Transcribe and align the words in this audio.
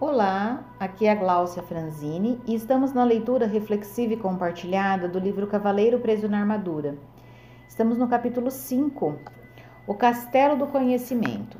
Olá, 0.00 0.64
aqui 0.80 1.04
é 1.04 1.10
a 1.10 1.14
Gláucia 1.14 1.62
Franzini 1.62 2.40
e 2.46 2.54
estamos 2.54 2.94
na 2.94 3.04
leitura 3.04 3.46
reflexiva 3.46 4.14
e 4.14 4.16
compartilhada 4.16 5.06
do 5.06 5.18
livro 5.18 5.46
Cavaleiro 5.46 6.00
Preso 6.00 6.26
na 6.26 6.40
Armadura. 6.40 6.96
Estamos 7.68 7.98
no 7.98 8.08
capítulo 8.08 8.50
5, 8.50 9.18
O 9.86 9.94
Castelo 9.94 10.56
do 10.56 10.66
Conhecimento. 10.68 11.58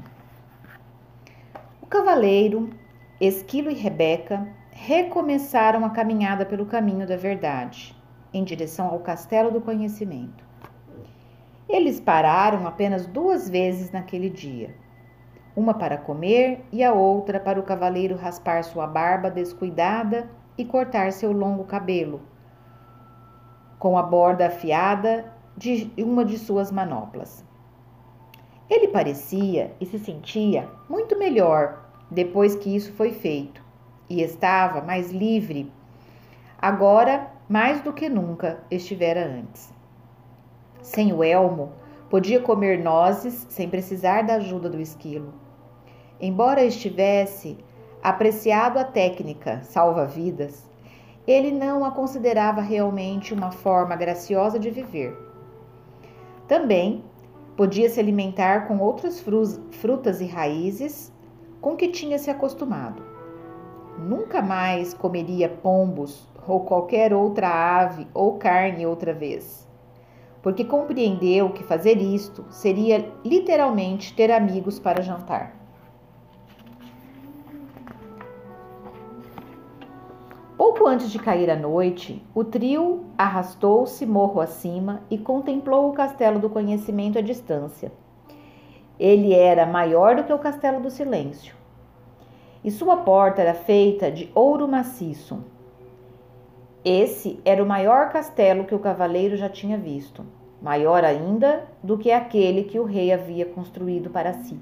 O 1.82 1.86
cavaleiro, 1.86 2.70
Esquilo 3.20 3.70
e 3.70 3.74
Rebeca 3.74 4.48
recomeçaram 4.70 5.84
a 5.84 5.90
caminhada 5.90 6.46
pelo 6.46 6.64
caminho 6.64 7.06
da 7.06 7.18
verdade, 7.18 7.94
em 8.32 8.42
direção 8.42 8.86
ao 8.86 9.00
Castelo 9.00 9.50
do 9.50 9.60
Conhecimento. 9.60 10.42
Eles 11.68 12.00
pararam 12.00 12.66
apenas 12.66 13.04
duas 13.06 13.50
vezes 13.50 13.90
naquele 13.90 14.30
dia 14.30 14.74
uma 15.54 15.74
para 15.74 15.98
comer 15.98 16.64
e 16.70 16.82
a 16.82 16.92
outra 16.92 17.40
para 17.40 17.58
o 17.58 17.62
cavaleiro 17.62 18.16
raspar 18.16 18.62
sua 18.62 18.86
barba 18.86 19.30
descuidada 19.30 20.30
e 20.56 20.64
cortar 20.64 21.12
seu 21.12 21.32
longo 21.32 21.64
cabelo, 21.64 22.20
com 23.78 23.96
a 23.98 24.02
borda 24.02 24.46
afiada 24.46 25.32
de 25.56 25.92
uma 25.98 26.24
de 26.24 26.38
suas 26.38 26.70
manoplas. 26.70 27.44
Ele 28.68 28.88
parecia 28.88 29.74
e 29.80 29.86
se 29.86 29.98
sentia 29.98 30.68
muito 30.88 31.18
melhor 31.18 31.84
depois 32.10 32.54
que 32.54 32.74
isso 32.74 32.92
foi 32.92 33.10
feito 33.10 33.64
e 34.08 34.22
estava 34.22 34.80
mais 34.80 35.10
livre, 35.10 35.72
agora 36.60 37.30
mais 37.48 37.80
do 37.80 37.92
que 37.92 38.08
nunca 38.08 38.60
estivera 38.70 39.26
antes. 39.26 39.72
Sem 40.82 41.12
o 41.12 41.22
elmo, 41.22 41.72
Podia 42.10 42.40
comer 42.40 42.82
nozes 42.82 43.46
sem 43.48 43.70
precisar 43.70 44.22
da 44.22 44.34
ajuda 44.34 44.68
do 44.68 44.80
esquilo. 44.80 45.32
Embora 46.20 46.64
estivesse 46.64 47.56
apreciado 48.02 48.78
a 48.78 48.84
técnica 48.84 49.62
salva-vidas, 49.62 50.68
ele 51.26 51.50
não 51.50 51.84
a 51.84 51.90
considerava 51.90 52.60
realmente 52.60 53.32
uma 53.32 53.50
forma 53.50 53.96
graciosa 53.96 54.58
de 54.58 54.70
viver. 54.70 55.16
Também 56.46 57.04
podia 57.56 57.88
se 57.88 58.00
alimentar 58.00 58.66
com 58.66 58.78
outras 58.78 59.24
frutas 59.70 60.20
e 60.20 60.26
raízes 60.26 61.12
com 61.60 61.76
que 61.76 61.88
tinha 61.88 62.18
se 62.18 62.30
acostumado. 62.30 63.02
Nunca 63.98 64.42
mais 64.42 64.94
comeria 64.94 65.48
pombos 65.48 66.28
ou 66.46 66.60
qualquer 66.60 67.12
outra 67.12 67.48
ave 67.48 68.06
ou 68.14 68.38
carne 68.38 68.86
outra 68.86 69.12
vez 69.12 69.70
porque 70.42 70.64
compreendeu 70.64 71.50
que 71.50 71.62
fazer 71.62 71.98
isto 71.98 72.44
seria 72.50 73.12
literalmente 73.24 74.14
ter 74.14 74.30
amigos 74.30 74.78
para 74.78 75.02
jantar. 75.02 75.59
Pouco 80.60 80.86
antes 80.86 81.10
de 81.10 81.18
cair 81.18 81.48
a 81.48 81.56
noite, 81.56 82.22
o 82.34 82.44
trio 82.44 83.06
arrastou-se 83.16 84.04
morro 84.04 84.42
acima 84.42 85.00
e 85.10 85.16
contemplou 85.16 85.88
o 85.88 85.94
castelo 85.94 86.38
do 86.38 86.50
conhecimento 86.50 87.18
à 87.18 87.22
distância. 87.22 87.90
Ele 88.98 89.32
era 89.32 89.64
maior 89.64 90.16
do 90.16 90.22
que 90.22 90.32
o 90.34 90.38
castelo 90.38 90.78
do 90.78 90.90
silêncio, 90.90 91.56
e 92.62 92.70
sua 92.70 92.98
porta 92.98 93.40
era 93.40 93.54
feita 93.54 94.12
de 94.12 94.30
ouro 94.34 94.68
maciço, 94.68 95.42
esse 96.84 97.40
era 97.42 97.64
o 97.64 97.66
maior 97.66 98.10
castelo 98.10 98.64
que 98.64 98.74
o 98.74 98.80
cavaleiro 98.80 99.38
já 99.38 99.48
tinha 99.48 99.78
visto, 99.78 100.26
maior 100.60 101.04
ainda 101.04 101.68
do 101.82 101.96
que 101.96 102.12
aquele 102.12 102.64
que 102.64 102.78
o 102.78 102.84
rei 102.84 103.10
havia 103.10 103.46
construído 103.46 104.10
para 104.10 104.34
si. 104.34 104.60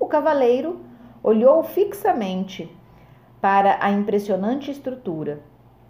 O 0.00 0.06
cavaleiro 0.06 0.80
olhou 1.22 1.62
fixamente 1.62 2.79
para 3.40 3.78
a 3.80 3.90
impressionante 3.90 4.70
estrutura, 4.70 5.40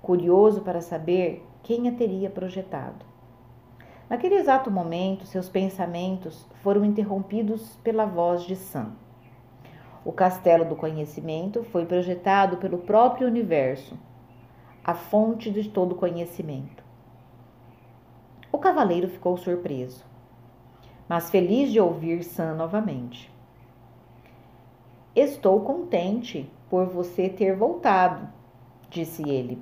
curioso 0.01 0.61
para 0.61 0.81
saber 0.81 1.45
quem 1.63 1.89
a 1.89 1.93
teria 1.93 2.31
projetado. 2.31 3.05
Naquele 4.09 4.37
exato 4.37 4.71
momento, 4.71 5.27
seus 5.27 5.49
pensamentos 5.49 6.47
foram 6.63 6.85
interrompidos 6.85 7.77
pela 7.83 8.07
voz 8.07 8.43
de 8.43 8.57
Sam. 8.57 8.93
O 10.05 10.13
castelo 10.13 10.65
do 10.65 10.77
conhecimento 10.77 11.63
foi 11.65 11.85
projetado 11.87 12.57
pelo 12.57 12.79
próprio 12.79 13.27
universo 13.27 13.99
a 14.85 14.95
fonte 14.95 15.51
de 15.51 15.69
todo 15.69 15.95
conhecimento. 15.95 16.83
O 18.51 18.59
cavaleiro 18.59 19.09
ficou 19.09 19.37
surpreso, 19.37 20.05
mas 21.09 21.31
feliz 21.31 21.71
de 21.71 21.81
ouvir 21.81 22.25
Sam 22.25 22.55
novamente. 22.55 23.31
Estou 25.15 25.61
contente 25.61 26.51
por 26.71 26.87
você 26.87 27.29
ter 27.29 27.55
voltado, 27.55 28.29
disse 28.89 29.29
ele. 29.29 29.61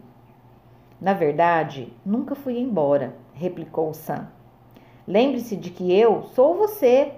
Na 1.00 1.14
verdade, 1.14 1.92
nunca 2.04 2.34
fui 2.34 2.58
embora, 2.58 3.16
replicou 3.32 3.94
Sam. 3.94 4.28
Lembre-se 5.06 5.56
de 5.56 5.70
que 5.70 5.92
eu 5.92 6.24
sou 6.34 6.56
você. 6.56 7.14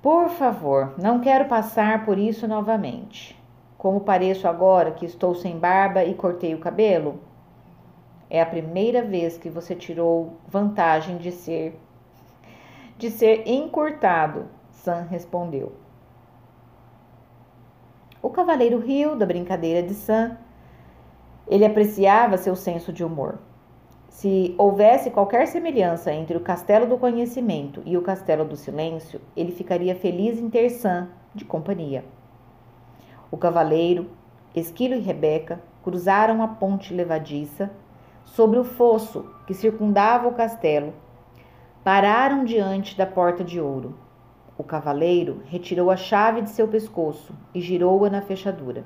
Por 0.00 0.28
favor, 0.28 0.94
não 0.96 1.20
quero 1.20 1.46
passar 1.46 2.04
por 2.04 2.16
isso 2.16 2.46
novamente. 2.46 3.36
Como 3.76 4.00
pareço 4.00 4.46
agora 4.46 4.92
que 4.92 5.04
estou 5.04 5.34
sem 5.34 5.58
barba 5.58 6.04
e 6.04 6.14
cortei 6.14 6.54
o 6.54 6.60
cabelo? 6.60 7.20
É 8.30 8.40
a 8.40 8.46
primeira 8.46 9.02
vez 9.02 9.36
que 9.36 9.50
você 9.50 9.74
tirou 9.74 10.34
vantagem 10.46 11.16
de 11.16 11.32
ser 11.32 11.78
de 12.98 13.10
ser 13.10 13.46
encurtado, 13.46 14.46
Sam 14.72 15.06
respondeu. 15.08 15.72
O 18.20 18.30
cavaleiro 18.30 18.78
riu 18.80 19.14
da 19.14 19.24
brincadeira 19.24 19.86
de 19.86 19.94
Sam. 19.94 20.36
Ele 21.46 21.64
apreciava 21.64 22.36
seu 22.36 22.56
senso 22.56 22.92
de 22.92 23.04
humor. 23.04 23.38
Se 24.08 24.54
houvesse 24.58 25.10
qualquer 25.10 25.46
semelhança 25.46 26.12
entre 26.12 26.36
o 26.36 26.40
castelo 26.40 26.86
do 26.86 26.98
conhecimento 26.98 27.80
e 27.86 27.96
o 27.96 28.02
castelo 28.02 28.44
do 28.44 28.56
silêncio, 28.56 29.20
ele 29.36 29.52
ficaria 29.52 29.94
feliz 29.94 30.38
em 30.40 30.50
ter 30.50 30.70
Sam 30.70 31.08
de 31.32 31.44
companhia. 31.44 32.04
O 33.30 33.36
cavaleiro, 33.36 34.10
Esquilo 34.52 34.94
e 34.94 35.00
Rebeca 35.00 35.60
cruzaram 35.84 36.42
a 36.42 36.48
ponte 36.48 36.92
levadiça 36.92 37.70
sobre 38.24 38.58
o 38.58 38.64
fosso 38.64 39.30
que 39.46 39.54
circundava 39.54 40.26
o 40.26 40.34
castelo. 40.34 40.92
Pararam 41.84 42.44
diante 42.44 42.98
da 42.98 43.06
porta 43.06 43.44
de 43.44 43.60
ouro. 43.60 43.94
O 44.58 44.64
cavaleiro 44.64 45.40
retirou 45.46 45.88
a 45.88 45.96
chave 45.96 46.42
de 46.42 46.50
seu 46.50 46.66
pescoço 46.66 47.32
e 47.54 47.60
girou-a 47.60 48.10
na 48.10 48.20
fechadura. 48.20 48.84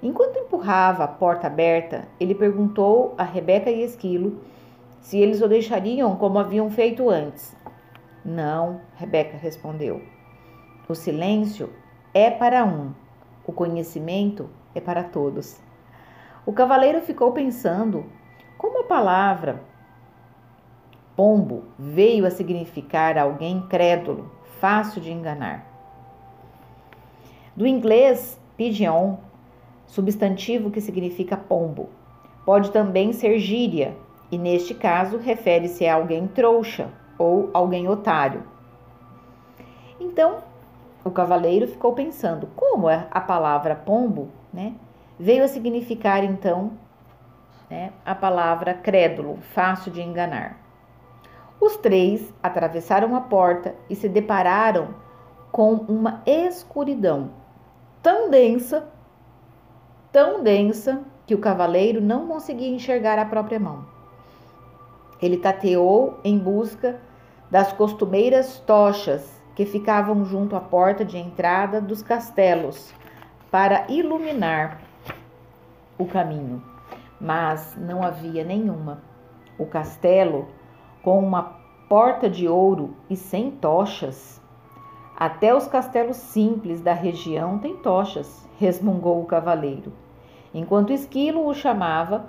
Enquanto 0.00 0.38
empurrava 0.38 1.02
a 1.02 1.08
porta 1.08 1.48
aberta, 1.48 2.08
ele 2.20 2.34
perguntou 2.34 3.12
a 3.18 3.24
Rebeca 3.24 3.68
e 3.68 3.82
Esquilo 3.82 4.40
se 5.00 5.18
eles 5.18 5.42
o 5.42 5.48
deixariam 5.48 6.14
como 6.16 6.38
haviam 6.38 6.70
feito 6.70 7.10
antes. 7.10 7.54
Não, 8.24 8.80
Rebeca 8.94 9.36
respondeu. 9.36 10.00
O 10.88 10.94
silêncio 10.94 11.70
é 12.14 12.30
para 12.30 12.64
um, 12.64 12.92
o 13.44 13.52
conhecimento 13.52 14.48
é 14.72 14.80
para 14.80 15.02
todos. 15.02 15.60
O 16.46 16.52
cavaleiro 16.52 17.00
ficou 17.00 17.32
pensando 17.32 18.04
como 18.56 18.80
a 18.80 18.84
palavra 18.84 19.62
pombo 21.16 21.64
veio 21.78 22.24
a 22.24 22.30
significar 22.30 23.18
alguém 23.18 23.66
crédulo, 23.68 24.30
fácil 24.60 25.00
de 25.00 25.10
enganar. 25.10 25.64
Do 27.56 27.66
inglês 27.66 28.38
pigeon, 28.56 29.16
substantivo 29.86 30.70
que 30.70 30.80
significa 30.80 31.36
pombo, 31.36 31.88
pode 32.44 32.70
também 32.70 33.12
ser 33.12 33.38
gíria, 33.38 33.96
e 34.30 34.38
neste 34.38 34.74
caso 34.74 35.16
refere-se 35.16 35.86
a 35.86 35.94
alguém 35.94 36.28
trouxa 36.28 36.88
ou 37.18 37.50
alguém 37.52 37.88
otário. 37.88 38.44
Então, 39.98 40.38
o 41.02 41.10
cavaleiro 41.10 41.66
ficou 41.66 41.94
pensando 41.94 42.46
como 42.54 42.86
a 42.88 43.20
palavra 43.20 43.74
pombo 43.74 44.28
né, 44.52 44.74
veio 45.18 45.42
a 45.42 45.48
significar 45.48 46.22
então 46.22 46.72
né, 47.68 47.92
a 48.04 48.14
palavra 48.14 48.74
crédulo, 48.74 49.38
fácil 49.54 49.90
de 49.90 50.02
enganar. 50.02 50.59
Os 51.60 51.76
três 51.76 52.32
atravessaram 52.42 53.14
a 53.14 53.20
porta 53.20 53.74
e 53.88 53.94
se 53.94 54.08
depararam 54.08 54.94
com 55.52 55.74
uma 55.74 56.22
escuridão 56.24 57.30
tão 58.02 58.30
densa, 58.30 58.88
tão 60.10 60.42
densa, 60.42 61.02
que 61.26 61.34
o 61.34 61.38
cavaleiro 61.38 62.00
não 62.00 62.26
conseguia 62.26 62.74
enxergar 62.74 63.18
a 63.18 63.24
própria 63.24 63.60
mão. 63.60 63.84
Ele 65.22 65.36
tateou 65.36 66.18
em 66.24 66.36
busca 66.36 66.98
das 67.50 67.72
costumeiras 67.72 68.58
tochas 68.66 69.40
que 69.54 69.66
ficavam 69.66 70.24
junto 70.24 70.56
à 70.56 70.60
porta 70.60 71.04
de 71.04 71.18
entrada 71.18 71.80
dos 71.80 72.02
castelos 72.02 72.92
para 73.50 73.84
iluminar 73.88 74.80
o 75.98 76.06
caminho, 76.06 76.62
mas 77.20 77.76
não 77.76 78.02
havia 78.02 78.42
nenhuma. 78.42 79.02
O 79.58 79.66
castelo, 79.66 80.48
com 81.02 81.18
uma 81.18 81.56
porta 81.88 82.28
de 82.28 82.46
ouro 82.46 82.94
e 83.08 83.16
sem 83.16 83.50
tochas, 83.50 84.40
Até 85.16 85.54
os 85.54 85.66
castelos 85.66 86.16
simples 86.16 86.80
da 86.80 86.94
região 86.94 87.58
têm 87.58 87.76
tochas, 87.76 88.48
resmungou 88.58 89.20
o 89.20 89.26
cavaleiro. 89.26 89.92
Enquanto 90.54 90.94
Esquilo 90.94 91.46
o 91.46 91.52
chamava, 91.52 92.24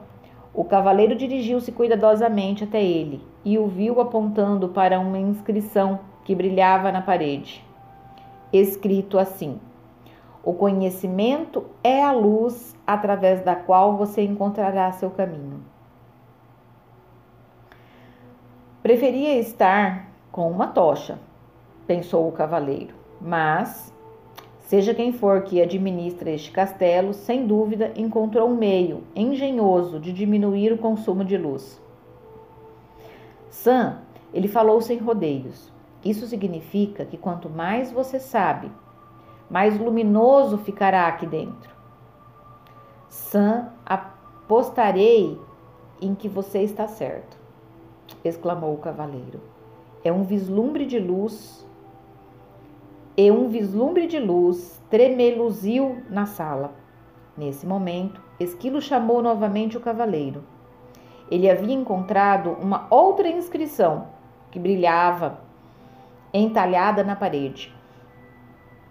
o 0.53 0.65
cavaleiro 0.65 1.15
dirigiu-se 1.15 1.71
cuidadosamente 1.71 2.65
até 2.65 2.83
ele 2.83 3.21
e 3.45 3.57
o 3.57 3.67
viu 3.67 4.01
apontando 4.01 4.67
para 4.67 4.99
uma 4.99 5.17
inscrição 5.17 5.99
que 6.25 6.35
brilhava 6.35 6.91
na 6.91 7.01
parede. 7.01 7.63
Escrito 8.51 9.17
assim: 9.17 9.57
O 10.43 10.53
conhecimento 10.53 11.65
é 11.81 12.03
a 12.03 12.11
luz 12.11 12.75
através 12.85 13.41
da 13.41 13.55
qual 13.55 13.95
você 13.95 14.23
encontrará 14.23 14.91
seu 14.91 15.09
caminho. 15.09 15.70
Preferia 18.81 19.37
estar 19.39 20.09
com 20.31 20.49
uma 20.49 20.67
tocha, 20.67 21.19
pensou 21.85 22.27
o 22.27 22.31
cavaleiro, 22.31 22.95
mas 23.19 23.91
Seja 24.71 24.93
quem 24.93 25.11
for 25.11 25.41
que 25.41 25.61
administra 25.61 26.31
este 26.31 26.49
castelo, 26.49 27.13
sem 27.13 27.45
dúvida 27.45 27.91
encontrou 27.93 28.47
um 28.49 28.55
meio 28.55 29.03
engenhoso 29.13 29.99
de 29.99 30.13
diminuir 30.13 30.71
o 30.71 30.77
consumo 30.77 31.25
de 31.25 31.37
luz. 31.37 31.77
Sam, 33.49 33.97
ele 34.33 34.47
falou 34.47 34.79
sem 34.79 34.97
rodeios. 34.97 35.69
Isso 36.05 36.25
significa 36.25 37.03
que 37.03 37.17
quanto 37.17 37.49
mais 37.49 37.91
você 37.91 38.17
sabe, 38.17 38.71
mais 39.49 39.77
luminoso 39.77 40.57
ficará 40.59 41.05
aqui 41.05 41.25
dentro. 41.25 41.75
Sam, 43.09 43.73
apostarei 43.85 45.37
em 46.01 46.15
que 46.15 46.29
você 46.29 46.59
está 46.59 46.87
certo, 46.87 47.37
exclamou 48.23 48.73
o 48.73 48.77
cavaleiro. 48.77 49.41
É 50.03 50.11
um 50.11 50.23
vislumbre 50.23 50.85
de 50.85 50.99
luz 50.99 51.67
e 53.15 53.31
um 53.31 53.47
vislumbre 53.49 54.07
de 54.07 54.19
luz 54.19 54.81
tremeluziu 54.89 56.01
na 56.09 56.25
sala. 56.25 56.73
Nesse 57.37 57.65
momento, 57.65 58.21
Esquilo 58.39 58.81
chamou 58.81 59.21
novamente 59.21 59.77
o 59.77 59.81
cavaleiro. 59.81 60.43
Ele 61.29 61.49
havia 61.49 61.73
encontrado 61.73 62.51
uma 62.59 62.87
outra 62.89 63.27
inscrição 63.27 64.07
que 64.49 64.59
brilhava 64.59 65.39
entalhada 66.33 67.03
na 67.03 67.15
parede. 67.15 67.73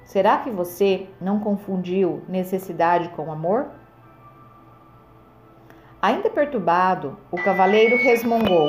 Será 0.04 0.38
que 0.38 0.50
você 0.50 1.08
não 1.20 1.40
confundiu 1.40 2.22
necessidade 2.28 3.08
com 3.10 3.30
amor? 3.30 3.68
Ainda 6.02 6.30
perturbado, 6.30 7.18
o 7.30 7.36
cavaleiro 7.36 7.96
resmungou. 7.96 8.68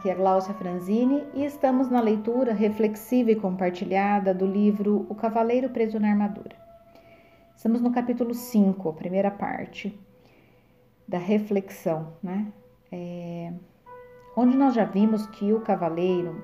Aqui 0.00 0.08
é 0.08 0.14
Glaucia 0.14 0.54
Franzini 0.54 1.26
e 1.34 1.44
estamos 1.44 1.90
na 1.90 2.00
leitura 2.00 2.54
reflexiva 2.54 3.32
e 3.32 3.36
compartilhada 3.36 4.32
do 4.32 4.46
livro 4.46 5.04
O 5.10 5.14
Cavaleiro 5.14 5.68
Preso 5.68 6.00
na 6.00 6.08
Armadura. 6.08 6.56
Estamos 7.54 7.82
no 7.82 7.92
capítulo 7.92 8.32
5, 8.32 8.88
a 8.88 8.92
primeira 8.94 9.30
parte 9.30 9.94
da 11.06 11.18
reflexão, 11.18 12.14
né? 12.22 12.50
É, 12.90 13.52
onde 14.34 14.56
nós 14.56 14.72
já 14.72 14.86
vimos 14.86 15.26
que 15.26 15.52
o 15.52 15.60
cavaleiro 15.60 16.42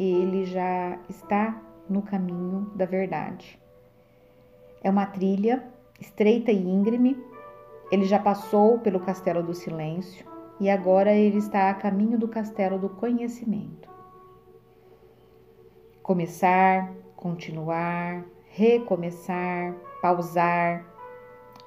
ele 0.00 0.46
já 0.46 0.98
está 1.10 1.60
no 1.90 2.00
caminho 2.00 2.72
da 2.74 2.86
verdade. 2.86 3.60
É 4.82 4.88
uma 4.88 5.04
trilha 5.04 5.62
estreita 6.00 6.50
e 6.50 6.66
íngreme. 6.66 7.22
Ele 7.92 8.06
já 8.06 8.18
passou 8.18 8.78
pelo 8.78 8.98
castelo 8.98 9.42
do 9.42 9.52
silêncio 9.52 10.27
e 10.60 10.68
agora 10.68 11.12
ele 11.12 11.38
está 11.38 11.70
a 11.70 11.74
caminho 11.74 12.18
do 12.18 12.26
castelo 12.26 12.78
do 12.78 12.88
conhecimento. 12.88 13.88
Começar, 16.02 16.92
continuar, 17.14 18.24
recomeçar, 18.48 19.74
pausar, 20.02 20.84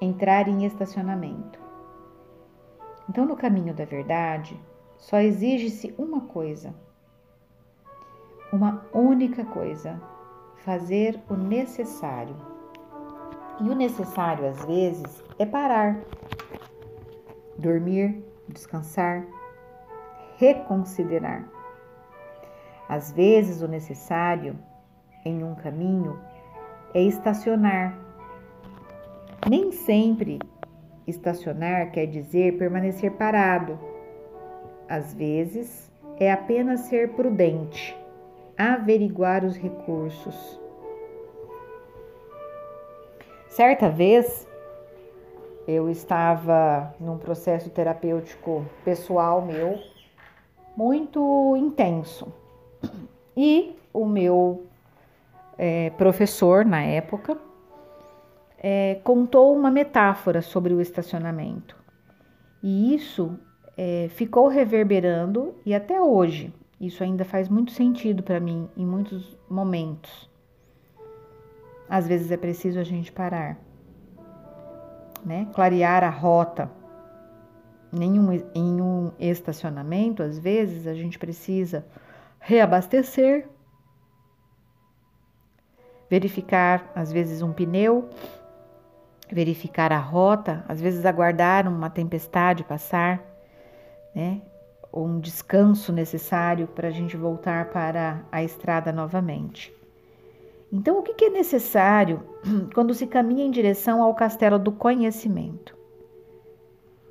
entrar 0.01 0.47
em 0.47 0.65
estacionamento. 0.65 1.59
Então, 3.07 3.25
no 3.25 3.35
caminho 3.35 3.73
da 3.73 3.85
verdade, 3.85 4.59
só 4.97 5.19
exige-se 5.19 5.93
uma 5.97 6.21
coisa, 6.21 6.73
uma 8.51 8.85
única 8.93 9.45
coisa: 9.45 10.01
fazer 10.57 11.19
o 11.29 11.35
necessário. 11.35 12.35
E 13.59 13.69
o 13.69 13.75
necessário, 13.75 14.47
às 14.47 14.65
vezes, 14.65 15.23
é 15.37 15.45
parar, 15.45 15.99
dormir, 17.57 18.23
descansar, 18.51 19.25
reconsiderar. 20.37 21.47
Às 22.87 23.11
vezes, 23.11 23.61
o 23.61 23.67
necessário 23.67 24.57
em 25.23 25.43
um 25.43 25.55
caminho 25.55 26.19
é 26.93 27.01
estacionar. 27.01 27.97
Nem 29.49 29.71
sempre 29.71 30.39
estacionar 31.07 31.91
quer 31.91 32.05
dizer 32.05 32.57
permanecer 32.57 33.11
parado. 33.11 33.79
Às 34.89 35.13
vezes, 35.13 35.91
é 36.19 36.31
apenas 36.31 36.81
ser 36.81 37.13
prudente, 37.13 37.97
averiguar 38.57 39.45
os 39.45 39.55
recursos. 39.55 40.59
Certa 43.47 43.89
vez, 43.89 44.47
eu 45.67 45.89
estava 45.89 46.93
num 46.99 47.17
processo 47.17 47.69
terapêutico 47.69 48.65
pessoal 48.83 49.41
meu 49.41 49.79
muito 50.75 51.55
intenso. 51.57 52.33
E 53.35 53.75
o 53.93 54.05
meu 54.05 54.65
é, 55.57 55.89
professor, 55.91 56.65
na 56.65 56.81
época, 56.81 57.37
é, 58.57 58.99
contou 59.03 59.55
uma 59.55 59.71
metáfora 59.71 60.41
sobre 60.41 60.73
o 60.73 60.81
estacionamento. 60.81 61.75
E 62.63 62.93
isso 62.95 63.37
é, 63.77 64.07
ficou 64.09 64.47
reverberando 64.47 65.55
e 65.65 65.73
até 65.73 65.99
hoje 66.01 66.53
isso 66.79 67.03
ainda 67.03 67.23
faz 67.23 67.47
muito 67.47 67.71
sentido 67.71 68.23
para 68.23 68.39
mim 68.39 68.67
em 68.75 68.85
muitos 68.85 69.37
momentos. 69.49 70.29
Às 71.87 72.07
vezes 72.07 72.31
é 72.31 72.37
preciso 72.37 72.79
a 72.79 72.83
gente 72.83 73.11
parar 73.11 73.57
né? 75.25 75.47
clarear 75.53 76.03
a 76.03 76.09
rota. 76.09 76.69
Nenhum, 77.91 78.31
em 78.55 78.81
um 78.81 79.11
estacionamento, 79.19 80.23
às 80.23 80.39
vezes, 80.39 80.87
a 80.87 80.93
gente 80.93 81.19
precisa 81.19 81.85
reabastecer, 82.39 83.49
verificar, 86.09 86.89
às 86.95 87.11
vezes, 87.11 87.41
um 87.41 87.51
pneu, 87.51 88.09
verificar 89.29 89.91
a 89.91 89.97
rota, 89.97 90.63
às 90.67 90.79
vezes, 90.79 91.05
aguardar 91.05 91.67
uma 91.67 91.89
tempestade 91.89 92.63
passar, 92.63 93.21
né? 94.15 94.41
Ou 94.91 95.05
um 95.05 95.19
descanso 95.19 95.91
necessário 95.91 96.67
para 96.67 96.87
a 96.87 96.91
gente 96.91 97.15
voltar 97.15 97.69
para 97.71 98.23
a 98.31 98.43
estrada 98.43 98.91
novamente. 98.91 99.73
Então, 100.71 100.99
o 100.99 101.03
que 101.03 101.25
é 101.25 101.29
necessário 101.29 102.23
quando 102.73 102.93
se 102.93 103.05
caminha 103.05 103.45
em 103.45 103.51
direção 103.51 104.01
ao 104.01 104.15
castelo 104.15 104.57
do 104.57 104.71
conhecimento? 104.71 105.77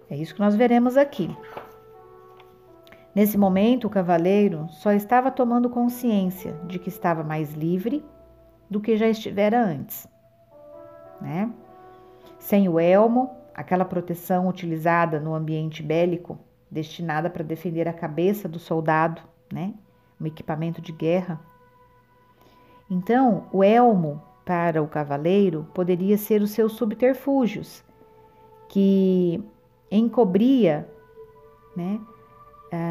É 0.08 0.16
isso 0.16 0.34
que 0.34 0.40
nós 0.40 0.56
veremos 0.56 0.96
aqui. 0.96 1.36
Nesse 3.14 3.36
momento, 3.36 3.86
o 3.86 3.90
cavaleiro 3.90 4.66
só 4.70 4.92
estava 4.92 5.30
tomando 5.30 5.68
consciência 5.68 6.52
de 6.66 6.78
que 6.78 6.88
estava 6.88 7.22
mais 7.22 7.52
livre 7.52 8.04
do 8.68 8.80
que 8.80 8.96
já 8.96 9.08
estivera 9.08 9.62
antes. 9.62 10.08
Né? 11.20 11.52
Sem 12.38 12.68
o 12.68 12.78
elmo, 12.78 13.30
aquela 13.54 13.84
proteção 13.84 14.48
utilizada 14.48 15.20
no 15.20 15.34
ambiente 15.34 15.82
bélico, 15.82 16.38
destinada 16.70 17.28
para 17.28 17.44
defender 17.44 17.88
a 17.88 17.92
cabeça 17.92 18.48
do 18.48 18.58
soldado, 18.58 19.20
né? 19.52 19.74
um 20.20 20.26
equipamento 20.26 20.80
de 20.80 20.92
guerra, 20.92 21.40
então, 22.90 23.46
o 23.52 23.62
elmo 23.62 24.20
para 24.44 24.82
o 24.82 24.88
cavaleiro 24.88 25.64
poderia 25.72 26.18
ser 26.18 26.42
os 26.42 26.50
seus 26.50 26.72
subterfúgios, 26.72 27.84
que 28.68 29.40
encobria 29.88 30.88
né, 31.76 32.00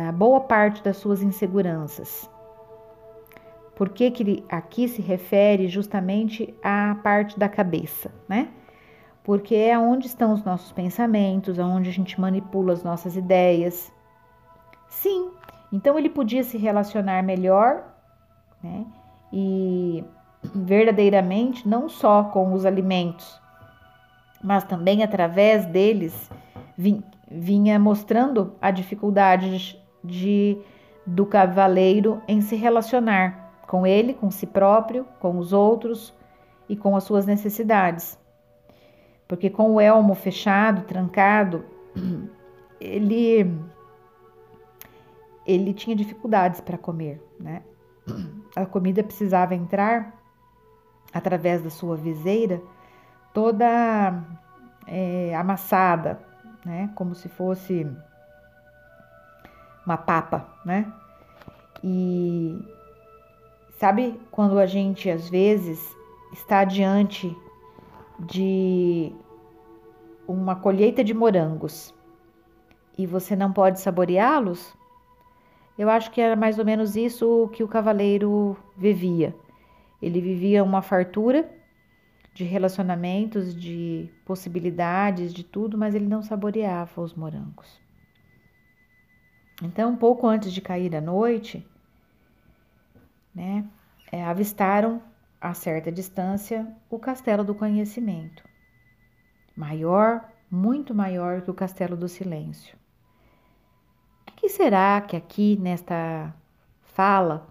a 0.08 0.12
boa 0.14 0.40
parte 0.40 0.82
das 0.82 0.96
suas 0.96 1.22
inseguranças. 1.22 2.30
Por 3.76 3.90
que, 3.90 4.10
que 4.10 4.24
ele 4.24 4.46
aqui 4.50 4.88
se 4.88 5.02
refere 5.02 5.68
justamente 5.68 6.54
à 6.64 6.96
parte 7.04 7.38
da 7.38 7.50
cabeça, 7.50 8.14
né? 8.28 8.50
Porque 9.24 9.56
é 9.56 9.78
onde 9.78 10.08
estão 10.08 10.34
os 10.34 10.44
nossos 10.44 10.72
pensamentos, 10.72 11.60
aonde 11.60 11.90
a 11.90 11.94
gente 11.94 12.20
manipula 12.20 12.74
as 12.74 12.84
nossas 12.84 13.16
ideias. 13.16 13.92
Sim, 14.88 15.32
então 15.72 15.98
ele 15.98 16.10
podia 16.10 16.44
se 16.44 16.58
relacionar 16.58 17.22
melhor, 17.22 17.84
né? 18.62 18.86
E 19.32 20.04
verdadeiramente 20.54 21.68
não 21.68 21.90
só 21.90 22.24
com 22.24 22.54
os 22.54 22.66
alimentos, 22.66 23.40
mas 24.42 24.64
também 24.64 25.04
através 25.04 25.66
deles 25.66 26.30
vinha 27.30 27.78
mostrando 27.78 28.56
a 28.62 28.72
dificuldade 28.72 29.80
de, 30.04 30.58
do 31.06 31.26
cavaleiro 31.26 32.22
em 32.28 32.42
se 32.42 32.56
relacionar 32.56 33.50
com 33.68 33.86
ele, 33.86 34.14
com 34.14 34.32
si 34.32 34.48
próprio, 34.48 35.06
com 35.20 35.38
os 35.38 35.54
outros 35.54 36.14
e 36.68 36.76
com 36.76 36.96
as 36.96 37.04
suas 37.04 37.26
necessidades. 37.26 38.18
Porque 39.28 39.50
com 39.50 39.76
o 39.76 39.82
elmo 39.82 40.16
fechado, 40.16 40.84
trancado, 40.84 41.66
ele 42.80 43.54
ele 45.46 45.74
tinha 45.74 45.96
dificuldades 45.96 46.62
para 46.62 46.78
comer, 46.78 47.20
né? 47.40 47.64
A 48.56 48.66
comida 48.66 49.04
precisava 49.04 49.56
entrar 49.56 50.14
através 51.14 51.62
da 51.62 51.70
sua 51.70 51.96
viseira 51.96 52.62
toda 53.34 54.24
é, 54.88 55.36
amassada, 55.36 56.20
né? 56.66 56.92
Como 56.96 57.16
se 57.16 57.30
fosse 57.30 57.88
uma 59.86 59.98
papa, 59.98 60.48
né? 60.66 60.92
E 61.84 62.60
sabe 63.78 64.20
quando 64.32 64.60
a 64.60 64.66
gente 64.66 65.10
às 65.10 65.30
vezes 65.30 65.96
está 66.34 66.64
diante 66.64 67.36
de 68.20 69.14
uma 70.28 70.56
colheita 70.56 71.04
de 71.04 71.14
morangos 71.14 71.94
e 72.98 73.08
você 73.08 73.36
não 73.36 73.52
pode 73.54 73.80
saboreá-los? 73.80 74.78
Eu 75.80 75.90
acho 75.90 76.12
que 76.12 76.20
era 76.20 76.36
mais 76.36 76.60
ou 76.60 76.66
menos 76.66 76.98
isso 76.98 77.50
que 77.54 77.64
o 77.64 77.68
cavaleiro 77.68 78.58
vivia. 78.76 79.34
Ele 80.02 80.20
vivia 80.20 80.62
uma 80.62 80.82
fartura 80.82 81.50
de 82.34 82.44
relacionamentos, 82.44 83.56
de 83.56 84.10
possibilidades, 84.26 85.34
de 85.34 85.42
tudo, 85.42 85.78
mas 85.78 85.96
ele 85.96 86.06
não 86.06 86.22
saboreava 86.22 87.02
os 87.02 87.14
morangos. 87.14 87.80
Então, 89.64 89.96
pouco 89.96 90.28
antes 90.28 90.52
de 90.52 90.60
cair 90.60 90.94
a 90.94 91.00
noite, 91.00 91.66
né, 93.34 93.66
é, 94.12 94.22
avistaram 94.22 95.02
a 95.40 95.54
certa 95.54 95.90
distância 95.90 96.68
o 96.90 97.00
castelo 97.00 97.42
do 97.42 97.56
conhecimento, 97.56 98.44
maior, 99.56 100.30
muito 100.52 100.94
maior 100.94 101.42
que 101.42 101.50
o 101.50 101.54
castelo 101.54 101.96
do 101.96 102.10
silêncio. 102.10 102.79
Que 104.40 104.48
será 104.48 105.02
que 105.02 105.18
aqui 105.18 105.58
nesta 105.60 106.34
fala 106.82 107.48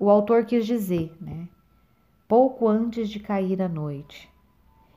o 0.00 0.10
autor 0.10 0.44
quis 0.44 0.66
dizer, 0.66 1.16
né? 1.20 1.48
pouco 2.28 2.68
antes 2.68 3.08
de 3.08 3.18
cair 3.18 3.62
a 3.62 3.68
noite. 3.68 4.30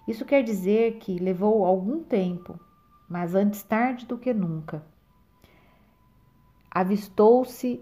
Isso 0.05 0.25
quer 0.25 0.43
dizer 0.43 0.97
que 0.97 1.17
levou 1.17 1.65
algum 1.65 2.03
tempo, 2.03 2.59
mas 3.07 3.33
antes 3.33 3.63
tarde 3.63 4.05
do 4.05 4.17
que 4.17 4.33
nunca. 4.33 4.83
Avistou-se 6.69 7.81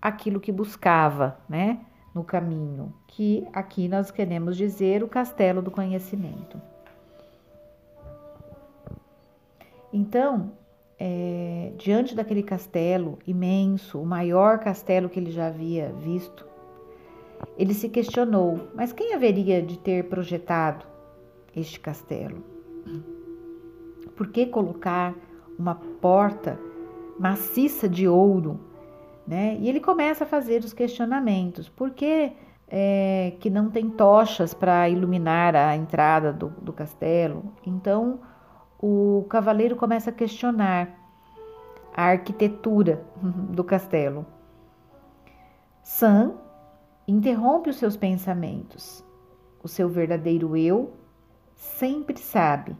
aquilo 0.00 0.40
que 0.40 0.52
buscava, 0.52 1.38
né, 1.48 1.80
no 2.14 2.22
caminho, 2.22 2.92
que 3.06 3.46
aqui 3.52 3.88
nós 3.88 4.10
queremos 4.10 4.56
dizer 4.56 5.02
o 5.02 5.08
castelo 5.08 5.62
do 5.62 5.70
conhecimento. 5.70 6.60
Então, 9.92 10.52
é, 11.04 11.72
diante 11.76 12.14
daquele 12.14 12.44
castelo 12.44 13.18
imenso, 13.26 14.00
o 14.00 14.06
maior 14.06 14.60
castelo 14.60 15.08
que 15.08 15.18
ele 15.18 15.32
já 15.32 15.48
havia 15.48 15.92
visto, 15.94 16.46
ele 17.58 17.74
se 17.74 17.88
questionou: 17.88 18.68
mas 18.72 18.92
quem 18.92 19.12
haveria 19.12 19.60
de 19.60 19.76
ter 19.76 20.04
projetado 20.04 20.86
este 21.56 21.80
castelo? 21.80 22.44
Por 24.14 24.28
que 24.28 24.46
colocar 24.46 25.12
uma 25.58 25.74
porta 25.74 26.56
maciça 27.18 27.88
de 27.88 28.06
ouro? 28.06 28.60
Né? 29.26 29.56
E 29.58 29.68
ele 29.68 29.80
começa 29.80 30.22
a 30.22 30.26
fazer 30.26 30.60
os 30.60 30.72
questionamentos: 30.72 31.68
por 31.68 31.90
que, 31.90 32.30
é, 32.68 33.32
que 33.40 33.50
não 33.50 33.70
tem 33.70 33.90
tochas 33.90 34.54
para 34.54 34.88
iluminar 34.88 35.56
a 35.56 35.74
entrada 35.74 36.32
do, 36.32 36.50
do 36.62 36.72
castelo? 36.72 37.52
Então 37.66 38.20
o 38.82 39.24
cavaleiro 39.30 39.76
começa 39.76 40.10
a 40.10 40.12
questionar 40.12 40.90
a 41.96 42.02
arquitetura 42.04 43.02
do 43.22 43.64
castelo. 43.64 44.26
Sam 45.82 46.34
Interrompe 47.06 47.68
os 47.68 47.76
seus 47.76 47.96
pensamentos. 47.96 49.04
O 49.62 49.66
seu 49.66 49.88
verdadeiro 49.88 50.56
eu 50.56 50.92
sempre 51.54 52.16
sabe. 52.18 52.76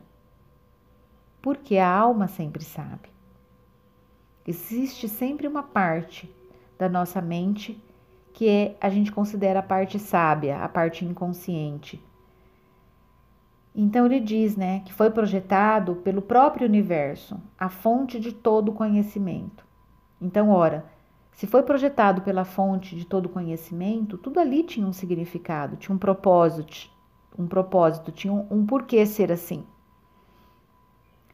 Porque 1.41 1.77
a 1.77 1.89
alma 1.89 2.29
sempre 2.29 2.63
sabe. 2.63 3.11
Existe 4.47 5.09
sempre 5.09 5.49
uma 5.49 5.63
parte 5.63 6.33
da 6.79 6.89
nossa 6.89 7.21
mente 7.21 7.83
que 8.33 8.49
é 8.49 8.77
a 8.81 8.89
gente 8.89 9.13
considera 9.13 9.59
a 9.59 9.63
parte 9.63 9.99
sábia, 9.99 10.59
a 10.59 10.69
parte 10.69 11.05
inconsciente. 11.05 12.03
Então 13.75 14.05
ele 14.05 14.21
diz, 14.21 14.57
né, 14.57 14.81
que 14.81 14.93
foi 14.93 15.11
projetado 15.11 15.97
pelo 15.97 16.21
próprio 16.21 16.67
universo, 16.67 17.41
a 17.59 17.69
fonte 17.69 18.21
de 18.21 18.33
todo 18.33 18.73
conhecimento. 18.73 19.65
Então, 20.21 20.51
ora, 20.51 20.85
se 21.33 21.47
foi 21.47 21.63
projetado 21.63 22.21
pela 22.23 22.45
fonte 22.45 22.95
de 22.95 23.07
todo 23.07 23.29
conhecimento, 23.29 24.19
tudo 24.19 24.39
ali 24.39 24.63
tinha 24.63 24.87
um 24.87 24.93
significado, 24.93 25.77
tinha 25.77 25.95
um 25.95 25.99
propósito, 25.99 26.91
um 27.39 27.47
propósito, 27.47 28.13
tinha 28.13 28.33
um, 28.33 28.47
um 28.51 28.67
porquê 28.67 29.07
ser 29.07 29.33
assim. 29.33 29.65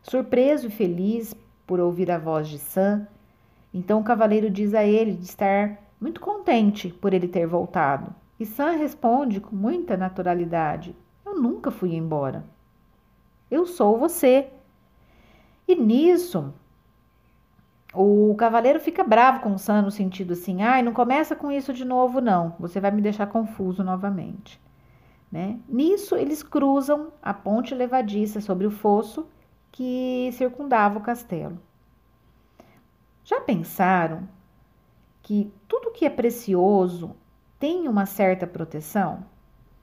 Surpreso 0.00 0.68
e 0.68 0.70
feliz 0.70 1.34
por 1.66 1.80
ouvir 1.80 2.10
a 2.10 2.18
voz 2.18 2.48
de 2.48 2.58
Sam, 2.58 3.06
então 3.74 4.00
o 4.00 4.04
cavaleiro 4.04 4.48
diz 4.48 4.72
a 4.72 4.84
ele 4.84 5.12
de 5.12 5.24
estar 5.24 5.76
muito 6.00 6.20
contente 6.20 6.88
por 6.88 7.12
ele 7.12 7.28
ter 7.28 7.46
voltado. 7.46 8.14
E 8.40 8.46
Sam 8.46 8.76
responde 8.76 9.40
com 9.40 9.54
muita 9.54 9.96
naturalidade: 9.96 10.96
nunca 11.38 11.70
fui 11.70 11.94
embora. 11.94 12.44
Eu 13.50 13.66
sou 13.66 13.98
você. 13.98 14.50
E 15.66 15.74
nisso, 15.74 16.52
o 17.94 18.34
cavaleiro 18.36 18.80
fica 18.80 19.02
bravo 19.02 19.40
com 19.40 19.54
o 19.54 19.58
Sam 19.58 19.82
no 19.82 19.90
sentido 19.90 20.32
assim: 20.34 20.62
ai, 20.62 20.82
não 20.82 20.92
começa 20.92 21.34
com 21.34 21.50
isso 21.50 21.72
de 21.72 21.84
novo, 21.84 22.20
não, 22.20 22.54
você 22.58 22.80
vai 22.80 22.90
me 22.90 23.00
deixar 23.02 23.26
confuso 23.26 23.82
novamente. 23.82 24.60
Né? 25.30 25.58
Nisso, 25.68 26.16
eles 26.16 26.42
cruzam 26.42 27.12
a 27.22 27.34
ponte 27.34 27.74
levadiça 27.74 28.40
sobre 28.40 28.66
o 28.66 28.70
fosso 28.70 29.26
que 29.70 30.30
circundava 30.32 30.98
o 30.98 31.02
castelo. 31.02 31.58
Já 33.24 33.40
pensaram 33.40 34.26
que 35.22 35.52
tudo 35.68 35.90
que 35.90 36.06
é 36.06 36.10
precioso 36.10 37.14
tem 37.58 37.86
uma 37.86 38.06
certa 38.06 38.46
proteção? 38.46 39.24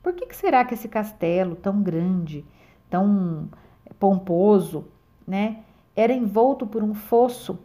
Por 0.06 0.14
que, 0.14 0.28
que 0.28 0.36
será 0.36 0.64
que 0.64 0.76
esse 0.76 0.88
castelo 0.88 1.56
tão 1.56 1.82
grande, 1.82 2.46
tão 2.92 3.50
pomposo, 3.98 4.86
né, 5.26 5.64
era 5.96 6.14
envolto 6.14 6.68
por 6.68 6.84
um 6.84 6.94
fosso 6.94 7.58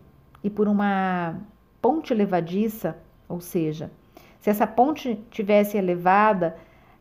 e 0.42 0.49
por 0.49 0.66
uma 0.66 1.38
ponte 1.82 2.14
levadiça, 2.14 2.97
ou 3.28 3.42
seja, 3.42 3.92
se 4.38 4.49
essa 4.49 4.66
ponte 4.66 5.23
tivesse 5.30 5.76
elevada, 5.76 6.56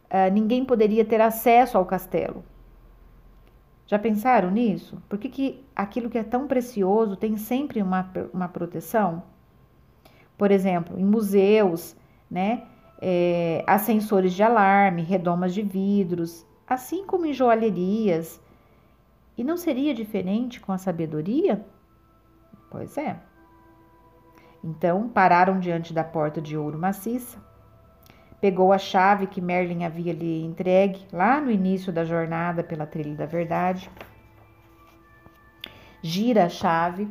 uh, 0.07 0.29
ninguém 0.29 0.65
poderia 0.65 1.05
ter 1.05 1.21
acesso 1.21 1.77
ao 1.77 1.85
castelo. 1.85 2.43
Já 3.87 3.97
pensaram 3.97 4.51
nisso? 4.51 5.01
Por 5.07 5.17
que, 5.17 5.29
que 5.29 5.65
aquilo 5.73 6.09
que 6.09 6.17
é 6.17 6.23
tão 6.23 6.49
precioso 6.49 7.15
tem 7.15 7.37
sempre 7.37 7.81
uma, 7.81 8.11
uma 8.33 8.49
proteção? 8.49 9.23
Por 10.37 10.51
exemplo, 10.51 10.99
em 10.99 11.05
museus, 11.05 11.95
né? 12.29 12.63
É, 13.01 13.63
de 14.29 14.43
alarme, 14.43 15.01
redomas 15.01 15.53
de 15.53 15.61
vidros, 15.61 16.45
assim 16.67 17.05
como 17.05 17.25
em 17.25 17.33
joalherias. 17.33 18.41
E 19.37 19.43
não 19.43 19.55
seria 19.55 19.93
diferente 19.93 20.59
com 20.59 20.71
a 20.71 20.77
sabedoria? 20.77 21.65
Pois 22.69 22.97
é. 22.97 23.17
Então 24.63 25.07
pararam 25.07 25.59
diante 25.59 25.93
da 25.93 26.03
porta 26.03 26.41
de 26.41 26.57
ouro 26.57 26.77
maciça. 26.77 27.37
Pegou 28.41 28.71
a 28.71 28.77
chave 28.77 29.27
que 29.27 29.41
Merlin 29.41 29.83
havia 29.83 30.13
lhe 30.13 30.43
entregue 30.43 31.05
lá 31.11 31.41
no 31.41 31.51
início 31.51 31.91
da 31.91 32.05
jornada 32.05 32.63
pela 32.63 32.85
trilha 32.85 33.15
da 33.15 33.25
verdade. 33.25 33.89
Gira 36.01 36.45
a 36.45 36.49
chave 36.49 37.09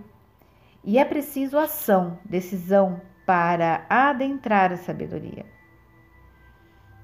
e 0.82 0.98
é 0.98 1.04
preciso 1.04 1.58
ação, 1.58 2.18
decisão 2.24 3.00
para 3.26 3.84
adentrar 3.90 4.72
a 4.72 4.76
sabedoria. 4.76 5.44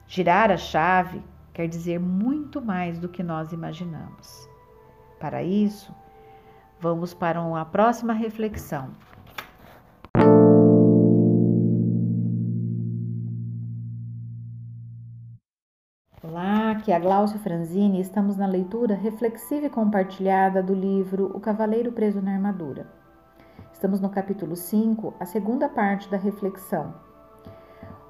Girar 0.07 0.51
a 0.51 0.57
chave 0.57 1.23
quer 1.53 1.69
dizer 1.69 1.99
muito 1.99 2.61
mais 2.61 2.99
do 2.99 3.09
que 3.09 3.23
nós 3.23 3.53
imaginamos. 3.53 4.49
Para 5.19 5.43
isso, 5.43 5.95
vamos 6.81 7.15
para 7.15 7.41
uma 7.41 7.65
próxima 7.65 8.13
reflexão. 8.13 8.91
aqui 16.85 16.93
a 16.93 16.99
Glaucia 16.99 17.39
Franzini 17.39 17.99
estamos 17.99 18.37
na 18.37 18.47
leitura 18.47 18.95
reflexiva 18.95 19.65
e 19.65 19.71
compartilhada 19.71 20.63
do 20.63 20.75
livro 20.75 21.31
O 21.35 21.41
Cavaleiro 21.41 21.91
Preso 21.93 22.21
na 22.21 22.33
Armadura. 22.33 22.87
Estamos 23.73 24.01
no 24.01 24.11
capítulo 24.11 24.55
5, 24.55 25.15
a 25.19 25.25
segunda 25.25 25.67
parte 25.67 26.11
da 26.11 26.19
reflexão, 26.19 26.95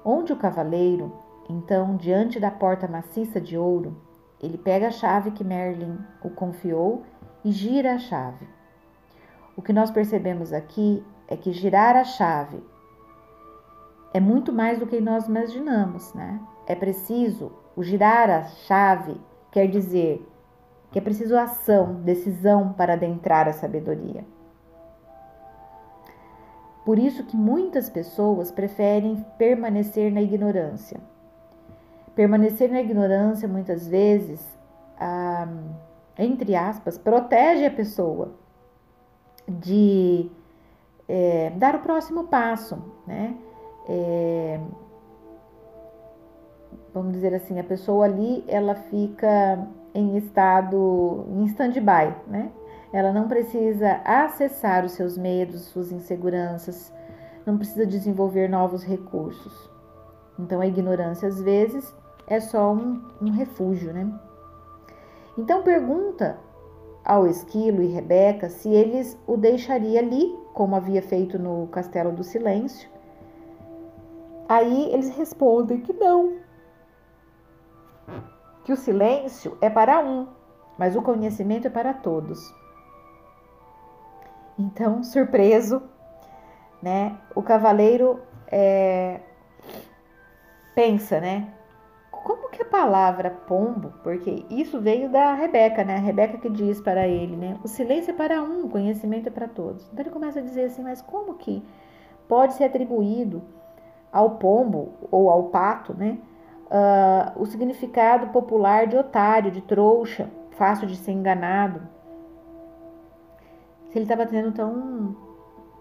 onde 0.03 0.33
o 0.33 0.35
cavaleiro, 0.35 1.17
então, 1.49 1.95
diante 1.95 2.39
da 2.39 2.49
porta 2.49 2.87
maciça 2.87 3.39
de 3.39 3.57
ouro, 3.57 3.95
ele 4.41 4.57
pega 4.57 4.87
a 4.87 4.91
chave 4.91 5.31
que 5.31 5.43
Merlin 5.43 5.97
o 6.23 6.29
confiou 6.29 7.03
e 7.43 7.51
gira 7.51 7.93
a 7.93 7.99
chave. 7.99 8.47
O 9.55 9.61
que 9.61 9.71
nós 9.71 9.91
percebemos 9.91 10.51
aqui 10.51 11.03
é 11.27 11.37
que 11.37 11.51
girar 11.51 11.95
a 11.95 12.03
chave 12.03 12.61
é 14.13 14.19
muito 14.19 14.51
mais 14.51 14.79
do 14.79 14.87
que 14.87 14.99
nós 14.99 15.27
imaginamos, 15.27 16.13
né? 16.13 16.39
É 16.65 16.73
preciso 16.73 17.51
o 17.75 17.83
girar 17.83 18.29
a 18.29 18.43
chave 18.43 19.19
quer 19.51 19.67
dizer 19.67 20.25
que 20.91 20.97
é 20.97 21.01
preciso 21.01 21.37
ação, 21.37 22.01
decisão 22.01 22.73
para 22.73 22.93
adentrar 22.93 23.47
a 23.47 23.53
sabedoria. 23.53 24.25
Por 26.85 26.97
isso 26.97 27.25
que 27.25 27.35
muitas 27.35 27.89
pessoas 27.89 28.51
preferem 28.51 29.25
permanecer 29.37 30.11
na 30.11 30.21
ignorância. 30.21 30.99
Permanecer 32.15 32.71
na 32.71 32.81
ignorância 32.81 33.47
muitas 33.47 33.87
vezes, 33.87 34.41
ah, 34.97 35.47
entre 36.17 36.55
aspas, 36.55 36.97
protege 36.97 37.65
a 37.65 37.71
pessoa 37.71 38.31
de 39.47 40.29
é, 41.07 41.51
dar 41.57 41.75
o 41.75 41.79
próximo 41.79 42.27
passo, 42.27 42.81
né? 43.05 43.35
É, 43.87 44.59
vamos 46.93 47.13
dizer 47.13 47.33
assim, 47.33 47.59
a 47.59 47.63
pessoa 47.63 48.05
ali 48.05 48.43
ela 48.47 48.75
fica 48.75 49.67
em 49.93 50.17
estado 50.17 51.25
em 51.29 51.45
stand-by, 51.45 52.15
né? 52.27 52.51
Ela 52.91 53.11
não 53.11 53.27
precisa 53.27 53.99
acessar 54.05 54.85
os 54.85 54.93
seus 54.93 55.17
medos, 55.17 55.63
suas 55.65 55.91
inseguranças, 55.91 56.93
não 57.45 57.57
precisa 57.57 57.85
desenvolver 57.85 58.47
novos 58.47 58.83
recursos. 58.83 59.69
Então 60.39 60.61
a 60.61 60.67
ignorância 60.67 61.27
às 61.27 61.41
vezes 61.41 61.93
é 62.27 62.39
só 62.39 62.73
um, 62.73 63.01
um 63.21 63.31
refúgio, 63.31 63.93
né? 63.93 64.11
Então 65.37 65.63
pergunta 65.63 66.37
ao 67.03 67.27
Esquilo 67.27 67.83
e 67.83 67.87
Rebeca 67.87 68.49
se 68.49 68.69
eles 68.69 69.17
o 69.27 69.37
deixaria 69.37 69.99
ali, 69.99 70.35
como 70.53 70.75
havia 70.75 71.01
feito 71.01 71.37
no 71.37 71.67
Castelo 71.67 72.11
do 72.11 72.23
Silêncio. 72.23 72.89
Aí 74.47 74.91
eles 74.93 75.09
respondem 75.09 75.81
que 75.81 75.93
não, 75.93 76.39
que 78.65 78.73
o 78.73 78.77
silêncio 78.77 79.57
é 79.61 79.69
para 79.69 79.99
um, 79.99 80.27
mas 80.77 80.95
o 80.95 81.01
conhecimento 81.01 81.67
é 81.67 81.69
para 81.69 81.93
todos. 81.93 82.53
Então, 84.57 85.01
surpreso, 85.05 85.81
né? 86.81 87.17
O 87.35 87.43
cavaleiro 87.43 88.19
é, 88.47 89.21
pensa, 90.73 91.19
né? 91.21 91.54
Como 92.25 92.49
que 92.49 92.63
a 92.63 92.65
palavra 92.65 93.29
pombo, 93.29 93.93
porque 94.03 94.45
isso 94.49 94.81
veio 94.81 95.09
da 95.09 95.33
Rebeca, 95.33 95.83
né? 95.83 95.95
A 95.95 95.99
Rebeca 95.99 96.39
que 96.39 96.49
diz 96.49 96.81
para 96.81 97.07
ele, 97.07 97.37
né? 97.37 97.57
O 97.63 97.67
silêncio 97.67 98.11
é 98.11 98.13
para 98.13 98.41
um, 98.41 98.65
o 98.65 98.69
conhecimento 98.69 99.27
é 99.27 99.31
para 99.31 99.47
todos. 99.47 99.87
Então 99.93 100.03
ele 100.03 100.09
começa 100.09 100.39
a 100.39 100.43
dizer 100.43 100.65
assim, 100.65 100.81
mas 100.81 101.01
como 101.01 101.35
que 101.35 101.63
pode 102.27 102.55
ser 102.55 102.63
atribuído 102.63 103.43
ao 104.11 104.31
pombo 104.31 104.93
ou 105.11 105.29
ao 105.29 105.43
pato, 105.43 105.93
né? 105.93 106.17
uh, 106.65 107.41
o 107.41 107.45
significado 107.45 108.27
popular 108.27 108.87
de 108.87 108.97
otário, 108.97 109.51
de 109.51 109.61
trouxa, 109.61 110.29
fácil 110.51 110.87
de 110.87 110.95
ser 110.95 111.11
enganado. 111.11 111.81
Se 113.91 113.97
ele 113.97 114.05
estava 114.05 114.25
tendo 114.25 114.51
tão 114.51 115.15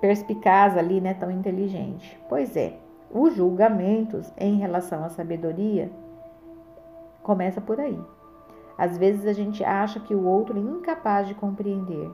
perspicaz 0.00 0.76
ali, 0.76 1.00
né, 1.00 1.14
tão 1.14 1.30
inteligente. 1.30 2.18
Pois 2.28 2.56
é, 2.56 2.76
os 3.10 3.34
julgamentos 3.34 4.32
em 4.36 4.56
relação 4.56 5.04
à 5.04 5.08
sabedoria 5.08 5.90
começa 7.24 7.60
por 7.60 7.80
aí. 7.80 8.00
Às 8.78 8.96
vezes 8.96 9.26
a 9.26 9.32
gente 9.32 9.64
acha 9.64 9.98
que 9.98 10.14
o 10.14 10.24
outro 10.24 10.56
é 10.56 10.60
incapaz 10.60 11.26
de 11.26 11.34
compreender, 11.34 12.08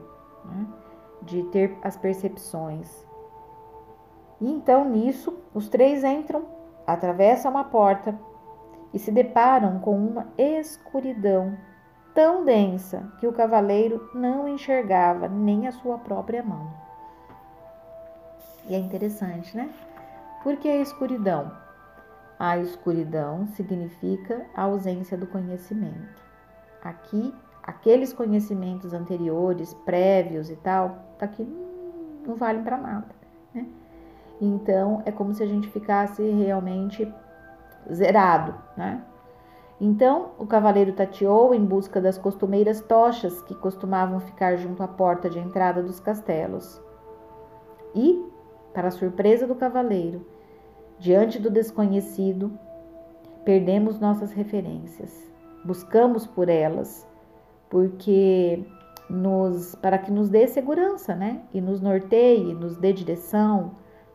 né? 0.45 0.67
de 1.21 1.43
ter 1.43 1.77
as 1.83 1.95
percepções. 1.95 3.05
E 4.39 4.51
então 4.51 4.89
nisso, 4.89 5.37
os 5.53 5.69
três 5.69 6.03
entram, 6.03 6.43
atravessam 6.87 7.51
uma 7.51 7.65
porta 7.65 8.17
e 8.93 8.97
se 8.97 9.11
deparam 9.11 9.79
com 9.79 9.95
uma 9.95 10.27
escuridão 10.37 11.55
tão 12.13 12.43
densa 12.43 13.11
que 13.19 13.27
o 13.27 13.33
cavaleiro 13.33 14.09
não 14.13 14.47
enxergava 14.47 15.27
nem 15.27 15.67
a 15.67 15.71
sua 15.71 15.97
própria 15.97 16.41
mão. 16.41 16.71
E 18.67 18.75
é 18.75 18.77
interessante, 18.77 19.55
né? 19.55 19.69
Por 20.43 20.57
que 20.57 20.67
a 20.67 20.77
escuridão? 20.77 21.60
A 22.43 22.57
escuridão 22.57 23.45
significa 23.49 24.47
a 24.55 24.63
ausência 24.63 25.15
do 25.15 25.27
conhecimento. 25.27 26.23
Aqui, 26.83 27.31
aqueles 27.61 28.13
conhecimentos 28.13 28.93
anteriores, 28.93 29.75
prévios 29.85 30.49
e 30.49 30.55
tal, 30.55 31.05
tá 31.19 31.25
aqui 31.27 31.47
não 32.25 32.33
valem 32.35 32.63
para 32.63 32.77
nada, 32.77 33.05
né? 33.53 33.67
Então, 34.41 35.03
é 35.05 35.11
como 35.11 35.35
se 35.35 35.43
a 35.43 35.45
gente 35.45 35.67
ficasse 35.67 36.23
realmente 36.31 37.07
zerado, 37.93 38.55
né? 38.75 39.03
Então 39.79 40.31
o 40.39 40.47
cavaleiro 40.47 40.93
tateou 40.93 41.53
em 41.53 41.63
busca 41.63 42.01
das 42.01 42.17
costumeiras 42.17 42.81
tochas 42.81 43.39
que 43.43 43.53
costumavam 43.53 44.19
ficar 44.19 44.55
junto 44.55 44.81
à 44.81 44.87
porta 44.87 45.29
de 45.29 45.37
entrada 45.37 45.83
dos 45.83 45.99
castelos. 45.99 46.81
E, 47.93 48.25
para 48.73 48.89
surpresa 48.89 49.45
do 49.45 49.53
cavaleiro, 49.53 50.25
diante 51.01 51.39
do 51.39 51.49
desconhecido, 51.49 52.51
perdemos 53.43 53.99
nossas 53.99 54.31
referências. 54.31 55.11
Buscamos 55.65 56.27
por 56.27 56.47
elas, 56.47 57.07
porque 57.71 58.63
nos 59.09 59.73
para 59.73 59.97
que 59.97 60.11
nos 60.11 60.29
dê 60.29 60.47
segurança, 60.47 61.15
né? 61.15 61.41
E 61.51 61.59
nos 61.59 61.81
norteie, 61.81 62.53
nos 62.53 62.77
dê 62.77 62.93
direção, 62.93 63.71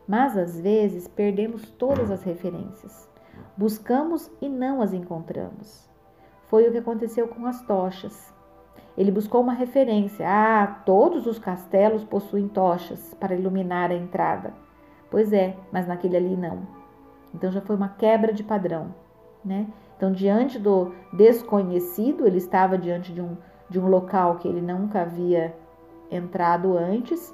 mas 0.07 0.37
às 0.37 0.61
vezes 0.61 1.09
perdemos 1.09 1.69
todas 1.71 2.09
as 2.09 2.23
referências. 2.23 3.09
Buscamos 3.57 4.31
e 4.41 4.47
não 4.47 4.81
as 4.81 4.93
encontramos. 4.93 5.89
Foi 6.47 6.69
o 6.69 6.71
que 6.71 6.77
aconteceu 6.77 7.27
com 7.27 7.45
as 7.45 7.61
tochas. 7.63 8.33
Ele 8.97 9.11
buscou 9.11 9.41
uma 9.41 9.53
referência. 9.53 10.25
Ah, 10.25 10.81
todos 10.85 11.27
os 11.27 11.37
castelos 11.37 12.05
possuem 12.05 12.47
tochas 12.47 13.13
para 13.19 13.35
iluminar 13.35 13.91
a 13.91 13.95
entrada. 13.95 14.53
Pois 15.11 15.33
é, 15.33 15.57
mas 15.69 15.85
naquele 15.85 16.15
ali 16.15 16.37
não. 16.37 16.76
Então 17.37 17.51
já 17.51 17.61
foi 17.61 17.75
uma 17.75 17.89
quebra 17.89 18.33
de 18.33 18.43
padrão, 18.43 18.95
né? 19.45 19.67
Então, 19.95 20.11
diante 20.11 20.57
do 20.57 20.93
desconhecido, 21.13 22.25
ele 22.25 22.37
estava 22.37 22.77
diante 22.77 23.13
de 23.13 23.21
um, 23.21 23.37
de 23.69 23.79
um 23.79 23.87
local 23.87 24.35
que 24.37 24.47
ele 24.47 24.61
nunca 24.61 25.01
havia 25.01 25.55
entrado 26.09 26.75
antes. 26.75 27.33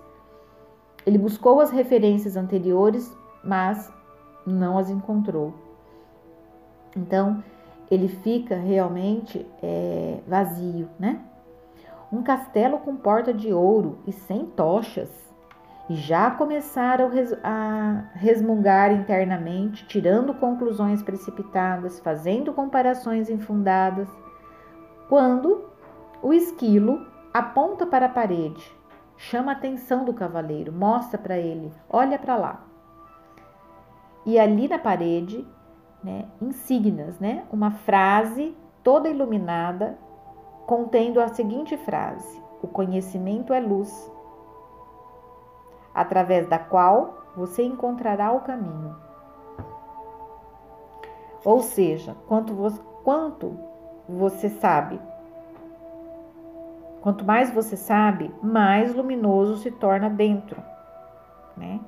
Ele 1.06 1.18
buscou 1.18 1.62
as 1.62 1.72
referências 1.72 2.36
anteriores, 2.36 3.16
mas 3.44 3.92
não 4.46 4.78
as 4.78 4.90
encontrou. 4.90 5.54
Então, 6.96 7.42
ele 7.90 8.10
fica 8.10 8.56
realmente 8.56 9.46
é, 9.62 10.20
vazio, 10.28 10.90
né? 11.00 11.22
Um 12.12 12.22
castelo 12.24 12.78
com 12.80 12.96
porta 12.96 13.34
de 13.34 13.54
ouro 13.54 14.00
e 14.06 14.12
sem 14.12 14.46
tochas. 14.46 15.10
E 15.90 15.96
já 15.96 16.32
começaram 16.32 17.12
a 17.44 18.06
resmungar 18.14 18.92
internamente, 18.92 19.86
tirando 19.86 20.34
conclusões 20.34 21.04
precipitadas, 21.04 22.00
fazendo 22.00 22.54
comparações 22.54 23.30
infundadas, 23.30 24.08
quando 25.10 25.66
o 26.22 26.34
esquilo 26.34 27.06
aponta 27.34 27.86
para 27.86 28.06
a 28.06 28.10
parede, 28.10 28.64
chama 29.18 29.52
a 29.52 29.56
atenção 29.56 30.06
do 30.06 30.14
cavaleiro, 30.14 30.72
mostra 30.72 31.18
para 31.18 31.38
ele: 31.38 31.72
olha 31.90 32.18
para 32.18 32.36
lá. 32.36 32.64
E 34.26 34.40
ali 34.40 34.70
na 34.70 34.80
parede 34.80 35.46
né, 36.04 36.26
insígnias, 36.42 37.20
né? 37.20 37.46
Uma 37.52 37.72
frase 37.72 38.56
toda 38.84 39.10
iluminada 39.10 39.98
contendo 40.66 41.20
a 41.20 41.30
seguinte 41.30 41.78
frase: 41.78 42.42
O 42.62 42.68
conhecimento 42.68 43.54
é 43.54 43.60
luz, 43.60 44.12
através 45.94 46.48
da 46.48 46.58
qual 46.60 47.24
você 47.36 47.64
encontrará 47.64 48.32
o 48.32 48.42
caminho. 48.42 48.96
Ou 51.44 51.62
seja, 51.62 52.16
quanto 52.28 52.54
você, 52.54 52.82
quanto 53.04 53.58
você 54.08 54.50
sabe, 54.50 55.00
quanto 57.02 57.26
mais 57.26 57.52
você 57.54 57.76
sabe, 57.76 58.34
mais 58.42 58.96
luminoso 58.96 59.58
se 59.58 59.72
torna 59.72 60.10
dentro, 60.10 60.62
né? 61.58 61.80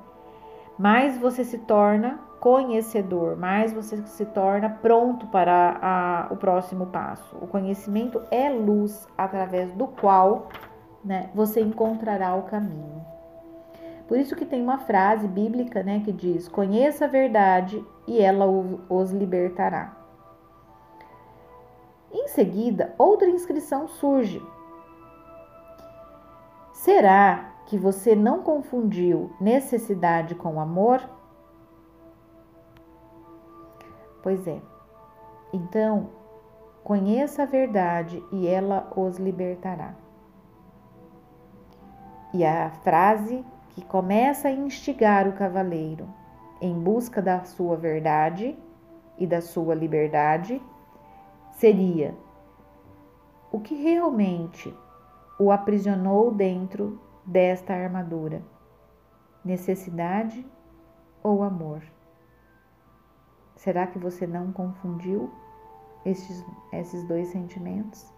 mais 0.78 1.16
você 1.18 1.42
se 1.42 1.58
torna 1.58 2.20
conhecedor, 2.38 3.36
mais 3.36 3.72
você 3.72 3.96
se 4.06 4.26
torna 4.26 4.68
pronto 4.68 5.26
para 5.28 5.78
a, 5.80 6.32
o 6.32 6.36
próximo 6.36 6.86
passo. 6.86 7.36
O 7.40 7.46
conhecimento 7.46 8.22
é 8.30 8.50
luz 8.50 9.08
através 9.16 9.72
do 9.72 9.86
qual 9.86 10.48
né, 11.02 11.30
você 11.34 11.60
encontrará 11.60 12.34
o 12.34 12.42
caminho. 12.42 13.15
Por 14.08 14.18
isso 14.18 14.36
que 14.36 14.46
tem 14.46 14.62
uma 14.62 14.78
frase 14.78 15.26
bíblica 15.26 15.82
né, 15.82 16.00
que 16.04 16.12
diz: 16.12 16.48
Conheça 16.48 17.06
a 17.06 17.08
verdade 17.08 17.84
e 18.06 18.20
ela 18.20 18.46
os 18.88 19.10
libertará. 19.10 19.96
Em 22.12 22.28
seguida, 22.28 22.94
outra 22.96 23.28
inscrição 23.28 23.88
surge. 23.88 24.40
Será 26.72 27.52
que 27.66 27.76
você 27.76 28.14
não 28.14 28.42
confundiu 28.42 29.34
necessidade 29.40 30.34
com 30.34 30.60
amor? 30.60 31.02
Pois 34.22 34.46
é. 34.46 34.60
Então, 35.52 36.10
conheça 36.84 37.42
a 37.42 37.46
verdade 37.46 38.22
e 38.30 38.46
ela 38.46 38.88
os 38.94 39.18
libertará. 39.18 39.94
E 42.32 42.44
a 42.44 42.70
frase 42.82 43.44
que 43.76 43.84
começa 43.84 44.48
a 44.48 44.50
instigar 44.50 45.28
o 45.28 45.34
cavaleiro 45.34 46.08
em 46.62 46.72
busca 46.72 47.20
da 47.20 47.44
sua 47.44 47.76
verdade 47.76 48.58
e 49.18 49.26
da 49.26 49.42
sua 49.42 49.74
liberdade 49.74 50.62
seria 51.50 52.16
o 53.52 53.60
que 53.60 53.74
realmente 53.74 54.74
o 55.38 55.52
aprisionou 55.52 56.32
dentro 56.32 56.98
desta 57.22 57.74
armadura: 57.74 58.42
necessidade 59.44 60.46
ou 61.22 61.42
amor? 61.42 61.82
Será 63.56 63.86
que 63.86 63.98
você 63.98 64.26
não 64.26 64.52
confundiu 64.52 65.30
esses, 66.02 66.42
esses 66.72 67.06
dois 67.06 67.28
sentimentos? 67.28 68.10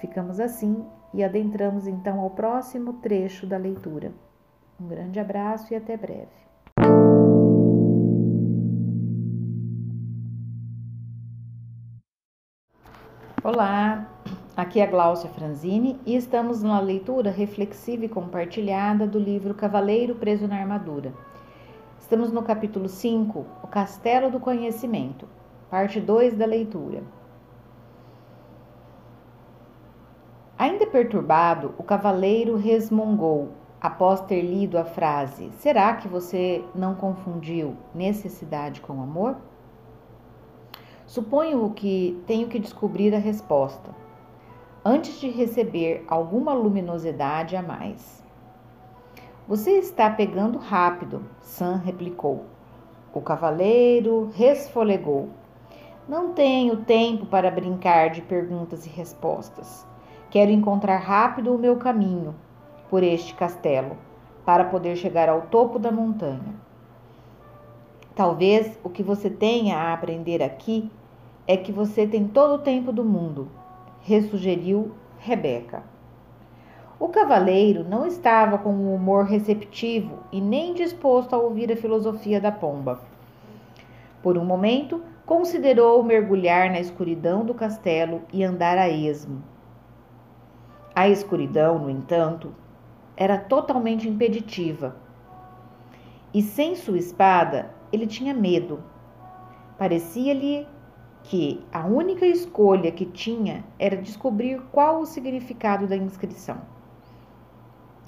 Ficamos 0.00 0.40
assim 0.40 0.86
e 1.12 1.22
adentramos 1.22 1.86
então 1.86 2.20
ao 2.20 2.30
próximo 2.30 2.94
trecho 2.94 3.46
da 3.46 3.56
leitura. 3.56 4.12
Um 4.80 4.86
grande 4.88 5.18
abraço 5.18 5.72
e 5.72 5.76
até 5.76 5.96
breve. 5.96 6.28
Olá, 13.42 14.10
aqui 14.56 14.80
é 14.80 14.82
a 14.82 14.90
Gláucia 14.90 15.30
Franzini 15.30 16.00
e 16.04 16.16
estamos 16.16 16.62
na 16.62 16.80
leitura 16.80 17.30
reflexiva 17.30 18.04
e 18.04 18.08
compartilhada 18.08 19.06
do 19.06 19.18
livro 19.18 19.54
Cavaleiro 19.54 20.16
Preso 20.16 20.48
na 20.48 20.56
Armadura. 20.56 21.14
Estamos 21.98 22.32
no 22.32 22.42
capítulo 22.42 22.88
5, 22.88 23.46
O 23.62 23.66
Castelo 23.68 24.30
do 24.30 24.40
Conhecimento, 24.40 25.28
parte 25.70 26.00
2 26.00 26.36
da 26.36 26.44
leitura. 26.44 27.02
Ainda 30.58 30.86
perturbado, 30.86 31.74
o 31.76 31.82
cavaleiro 31.82 32.56
resmungou, 32.56 33.50
após 33.80 34.22
ter 34.22 34.40
lido 34.40 34.78
a 34.78 34.84
frase: 34.84 35.50
Será 35.58 35.94
que 35.94 36.08
você 36.08 36.64
não 36.74 36.94
confundiu 36.94 37.76
necessidade 37.94 38.80
com 38.80 39.02
amor? 39.02 39.36
Suponho 41.06 41.70
que 41.70 42.20
tenho 42.26 42.48
que 42.48 42.58
descobrir 42.58 43.14
a 43.14 43.18
resposta 43.18 43.94
antes 44.84 45.20
de 45.20 45.28
receber 45.28 46.04
alguma 46.08 46.54
luminosidade 46.54 47.54
a 47.54 47.62
mais. 47.62 48.24
Você 49.46 49.72
está 49.72 50.08
pegando 50.08 50.58
rápido, 50.58 51.22
Sam 51.40 51.76
replicou. 51.76 52.46
O 53.12 53.20
cavaleiro 53.20 54.30
resfolegou. 54.34 55.28
Não 56.08 56.32
tenho 56.32 56.78
tempo 56.84 57.26
para 57.26 57.50
brincar 57.50 58.10
de 58.10 58.22
perguntas 58.22 58.86
e 58.86 58.88
respostas. 58.88 59.86
Quero 60.36 60.50
encontrar 60.50 60.98
rápido 60.98 61.54
o 61.54 61.58
meu 61.58 61.76
caminho 61.76 62.34
por 62.90 63.02
este 63.02 63.32
castelo 63.32 63.96
para 64.44 64.64
poder 64.64 64.94
chegar 64.94 65.30
ao 65.30 65.40
topo 65.40 65.78
da 65.78 65.90
montanha. 65.90 66.54
Talvez 68.14 68.78
o 68.84 68.90
que 68.90 69.02
você 69.02 69.30
tenha 69.30 69.78
a 69.78 69.94
aprender 69.94 70.42
aqui 70.42 70.90
é 71.46 71.56
que 71.56 71.72
você 71.72 72.06
tem 72.06 72.28
todo 72.28 72.56
o 72.56 72.58
tempo 72.58 72.92
do 72.92 73.02
mundo, 73.02 73.48
ressugeriu 74.02 74.92
Rebeca. 75.18 75.82
O 77.00 77.08
cavaleiro 77.08 77.82
não 77.82 78.06
estava 78.06 78.58
com 78.58 78.74
um 78.74 78.94
humor 78.94 79.24
receptivo 79.24 80.18
e 80.30 80.38
nem 80.38 80.74
disposto 80.74 81.32
a 81.32 81.38
ouvir 81.38 81.72
a 81.72 81.76
filosofia 81.76 82.38
da 82.38 82.52
pomba. 82.52 83.00
Por 84.22 84.36
um 84.36 84.44
momento, 84.44 85.00
considerou 85.24 86.02
mergulhar 86.02 86.68
na 86.68 86.78
escuridão 86.78 87.42
do 87.42 87.54
castelo 87.54 88.20
e 88.30 88.44
andar 88.44 88.76
a 88.76 88.86
esmo. 88.90 89.55
A 90.96 91.10
escuridão, 91.10 91.78
no 91.78 91.90
entanto, 91.90 92.54
era 93.14 93.36
totalmente 93.36 94.08
impeditiva. 94.08 94.96
E 96.32 96.40
sem 96.40 96.74
sua 96.74 96.96
espada, 96.96 97.70
ele 97.92 98.06
tinha 98.06 98.32
medo. 98.32 98.82
Parecia-lhe 99.76 100.66
que 101.22 101.62
a 101.70 101.84
única 101.84 102.24
escolha 102.24 102.90
que 102.90 103.04
tinha 103.04 103.62
era 103.78 103.94
descobrir 103.98 104.58
qual 104.72 105.00
o 105.00 105.04
significado 105.04 105.86
da 105.86 105.98
inscrição. 105.98 106.62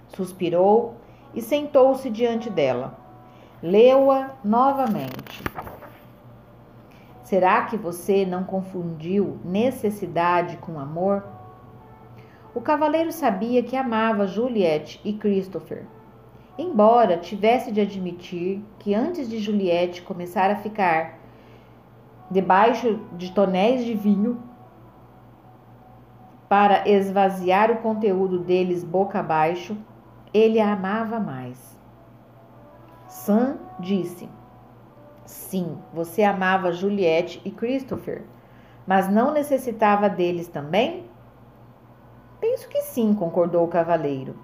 Suspirou 0.08 0.96
e 1.34 1.42
sentou-se 1.42 2.08
diante 2.08 2.48
dela. 2.48 2.98
Leu-a 3.62 4.30
novamente. 4.42 5.42
Será 7.22 7.66
que 7.66 7.76
você 7.76 8.24
não 8.24 8.44
confundiu 8.44 9.38
necessidade 9.44 10.56
com 10.56 10.80
amor? 10.80 11.36
O 12.58 12.60
cavaleiro 12.60 13.12
sabia 13.12 13.62
que 13.62 13.76
amava 13.76 14.26
Juliette 14.26 15.00
e 15.04 15.12
Christopher, 15.12 15.86
embora 16.58 17.16
tivesse 17.16 17.70
de 17.70 17.80
admitir 17.80 18.60
que 18.80 18.96
antes 18.96 19.30
de 19.30 19.38
Juliette 19.38 20.02
começar 20.02 20.50
a 20.50 20.56
ficar 20.56 21.20
debaixo 22.28 22.98
de 23.12 23.30
tonéis 23.30 23.84
de 23.84 23.94
vinho 23.94 24.42
para 26.48 26.88
esvaziar 26.88 27.70
o 27.70 27.76
conteúdo 27.76 28.40
deles 28.40 28.82
boca 28.82 29.20
abaixo, 29.20 29.78
ele 30.34 30.58
a 30.58 30.72
amava 30.72 31.20
mais. 31.20 31.78
Sam 33.06 33.56
disse: 33.78 34.28
Sim, 35.24 35.78
você 35.94 36.24
amava 36.24 36.72
Juliette 36.72 37.40
e 37.44 37.52
Christopher, 37.52 38.24
mas 38.84 39.08
não 39.08 39.30
necessitava 39.30 40.08
deles 40.08 40.48
também? 40.48 41.07
Penso 42.40 42.68
que 42.68 42.82
sim, 42.82 43.14
concordou 43.14 43.64
o 43.64 43.68
cavaleiro. 43.68 44.34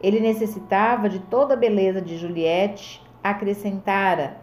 Ele 0.00 0.20
necessitava 0.20 1.08
de 1.08 1.18
toda 1.18 1.54
a 1.54 1.56
beleza 1.56 2.00
de 2.00 2.16
Juliette, 2.16 3.02
acrescentara. 3.22 4.38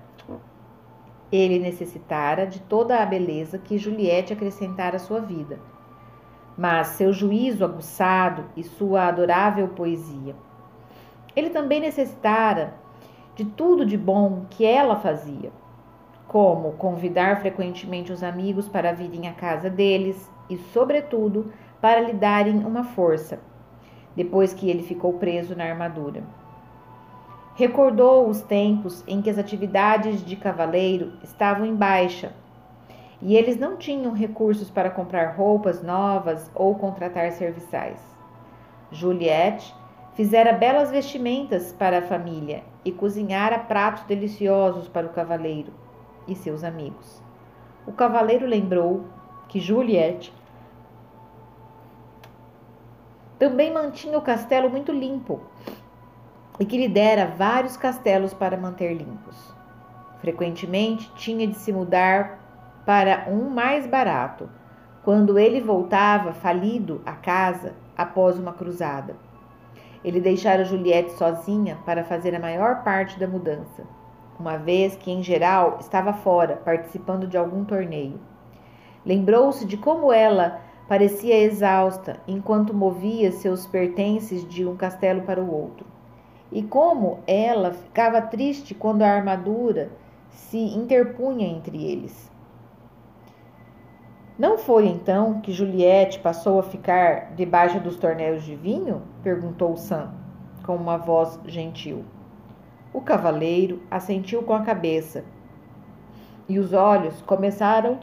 Ele 1.31 1.57
necessitara 1.59 2.45
de 2.45 2.59
toda 2.61 3.01
a 3.01 3.05
beleza 3.05 3.57
que 3.57 3.77
Juliette 3.77 4.33
acrescentara 4.33 4.97
à 4.97 4.99
sua 4.99 5.19
vida, 5.19 5.59
mas 6.57 6.87
seu 6.87 7.11
juízo 7.11 7.65
aguçado 7.65 8.45
e 8.55 8.63
sua 8.63 9.07
adorável 9.07 9.69
poesia. 9.69 10.35
Ele 11.35 11.49
também 11.49 11.79
necessitara 11.79 12.73
de 13.35 13.45
tudo 13.45 13.85
de 13.85 13.97
bom 13.97 14.45
que 14.49 14.65
ela 14.65 14.95
fazia, 14.95 15.51
como 16.27 16.73
convidar 16.73 17.39
frequentemente 17.39 18.11
os 18.11 18.23
amigos 18.23 18.67
para 18.67 18.91
virem 18.91 19.27
à 19.27 19.33
casa 19.33 19.69
deles 19.69 20.31
e, 20.49 20.57
sobretudo, 20.57 21.51
para 21.81 22.01
lhe 22.01 22.13
darem 22.13 22.65
uma 22.65 22.83
força, 22.83 23.39
depois 24.15 24.53
que 24.53 24.69
ele 24.69 24.83
ficou 24.83 25.13
preso 25.13 25.55
na 25.55 25.63
armadura. 25.63 26.23
Recordou 27.55 28.27
os 28.27 28.41
tempos 28.41 29.03
em 29.07 29.21
que 29.21 29.29
as 29.29 29.37
atividades 29.37 30.23
de 30.23 30.35
cavaleiro 30.35 31.13
estavam 31.23 31.65
em 31.65 31.75
baixa 31.75 32.31
e 33.21 33.35
eles 33.35 33.57
não 33.57 33.77
tinham 33.77 34.13
recursos 34.13 34.69
para 34.69 34.91
comprar 34.91 35.35
roupas 35.35 35.81
novas 35.81 36.51
ou 36.53 36.75
contratar 36.75 37.31
serviçais. 37.31 37.99
Juliette 38.91 39.73
fizera 40.13 40.53
belas 40.53 40.91
vestimentas 40.91 41.73
para 41.73 41.99
a 41.99 42.01
família 42.03 42.63
e 42.85 42.91
cozinhara 42.91 43.59
pratos 43.59 44.03
deliciosos 44.03 44.87
para 44.87 45.07
o 45.07 45.11
cavaleiro 45.11 45.73
e 46.27 46.35
seus 46.35 46.63
amigos. 46.63 47.21
O 47.85 47.91
cavaleiro 47.91 48.45
lembrou 48.45 49.05
que 49.47 49.59
Juliette 49.59 50.33
também 53.37 53.71
mantinha 53.71 54.17
o 54.17 54.21
castelo 54.21 54.69
muito 54.69 54.91
limpo 54.91 55.41
e 56.59 56.65
que 56.65 56.77
lhe 56.77 56.87
dera 56.87 57.27
vários 57.27 57.77
castelos 57.77 58.33
para 58.33 58.57
manter 58.57 58.93
limpos. 58.93 59.53
Frequentemente 60.19 61.11
tinha 61.15 61.47
de 61.47 61.55
se 61.55 61.71
mudar 61.71 62.39
para 62.85 63.27
um 63.29 63.49
mais 63.49 63.85
barato, 63.85 64.49
quando 65.03 65.37
ele 65.37 65.61
voltava 65.61 66.33
falido 66.33 67.01
à 67.05 67.13
casa 67.13 67.73
após 67.95 68.37
uma 68.39 68.53
cruzada. 68.53 69.15
ele 70.03 70.21
deixara 70.21 70.63
Juliette 70.63 71.11
sozinha 71.13 71.77
para 71.85 72.03
fazer 72.03 72.33
a 72.33 72.39
maior 72.39 72.83
parte 72.83 73.19
da 73.19 73.27
mudança, 73.27 73.83
uma 74.39 74.57
vez 74.57 74.95
que, 74.95 75.11
em 75.11 75.21
geral, 75.21 75.77
estava 75.81 76.13
fora, 76.13 76.55
participando 76.63 77.27
de 77.27 77.37
algum 77.37 77.65
torneio. 77.65 78.19
Lembrou-se 79.05 79.65
de 79.65 79.75
como 79.75 80.13
ela 80.13 80.61
parecia 80.87 81.37
exausta 81.37 82.19
enquanto 82.27 82.73
movia 82.73 83.31
seus 83.31 83.67
pertences 83.67 84.47
de 84.47 84.65
um 84.65 84.75
castelo 84.75 85.21
para 85.21 85.41
o 85.41 85.53
outro, 85.53 85.85
e 86.51 86.63
como 86.63 87.19
ela 87.27 87.73
ficava 87.73 88.21
triste 88.21 88.73
quando 88.73 89.01
a 89.01 89.09
armadura 89.09 89.89
se 90.29 90.57
interpunha 90.57 91.47
entre 91.47 91.83
eles. 91.83 92.31
Não 94.37 94.57
foi 94.57 94.87
então 94.87 95.41
que 95.41 95.51
Juliette 95.51 96.19
passou 96.19 96.59
a 96.59 96.63
ficar 96.63 97.33
debaixo 97.35 97.79
dos 97.79 97.97
tornéis 97.97 98.43
de 98.43 98.55
vinho? 98.55 99.01
perguntou 99.23 99.75
Sam, 99.75 100.13
com 100.63 100.75
uma 100.75 100.95
voz 100.95 101.39
gentil. 101.47 102.05
O 102.93 103.01
cavaleiro 103.01 103.81
assentiu 103.89 104.43
com 104.43 104.53
a 104.53 104.61
cabeça 104.61 105.25
e 106.47 106.59
os 106.59 106.71
olhos 106.71 107.21
começaram 107.23 107.99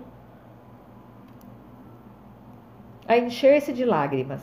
a 3.07 3.19
encher-se 3.19 3.73
de 3.73 3.85
lágrimas. 3.85 4.43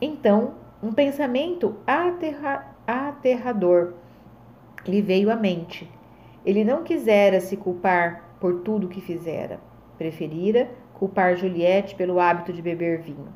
Então, 0.00 0.54
um 0.82 0.92
pensamento 0.92 1.76
aterra 1.86 2.74
aterrador 2.86 3.94
lhe 4.86 5.02
veio 5.02 5.30
à 5.30 5.36
mente. 5.36 5.90
Ele 6.44 6.64
não 6.64 6.82
quisera 6.82 7.40
se 7.40 7.56
culpar 7.56 8.36
por 8.40 8.60
tudo 8.60 8.86
o 8.86 8.90
que 8.90 9.00
fizera. 9.00 9.60
Preferira 9.98 10.70
culpar 10.94 11.36
Juliette 11.36 11.94
pelo 11.94 12.18
hábito 12.18 12.52
de 12.52 12.62
beber 12.62 13.00
vinho. 13.00 13.28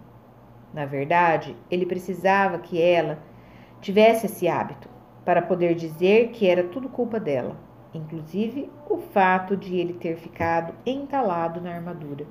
Na 0.73 0.87
verdade, 0.87 1.57
ele 1.71 1.85
precisava 1.85 2.59
que 2.59 2.81
ela 2.81 3.19
tivesse 3.81 4.27
esse 4.27 4.49
hábito 4.49 4.89
para 5.25 5.43
poder 5.43 5.75
dizer 5.75 6.31
que 6.31 6.49
era 6.49 6.65
tudo 6.65 6.89
culpa 6.89 7.21
dela, 7.21 7.57
inclusive 7.93 8.71
o 8.89 8.99
fato 8.99 9.57
de 9.57 9.77
ele 9.77 9.93
ter 9.93 10.17
ficado 10.17 10.73
entalado 10.87 11.61
na 11.61 11.75
armadura. 11.75 12.27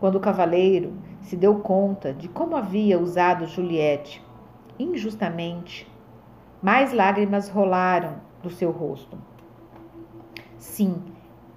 Quando 0.00 0.16
o 0.16 0.20
cavaleiro 0.20 0.92
se 1.22 1.36
deu 1.36 1.56
conta 1.56 2.12
de 2.12 2.28
como 2.28 2.56
havia 2.56 2.98
usado 2.98 3.46
Juliette 3.46 4.24
injustamente, 4.78 5.90
mais 6.62 6.92
lágrimas 6.92 7.48
rolaram 7.48 8.14
do 8.42 8.50
seu 8.50 8.70
rosto. 8.70 9.18
Sim, 10.56 11.02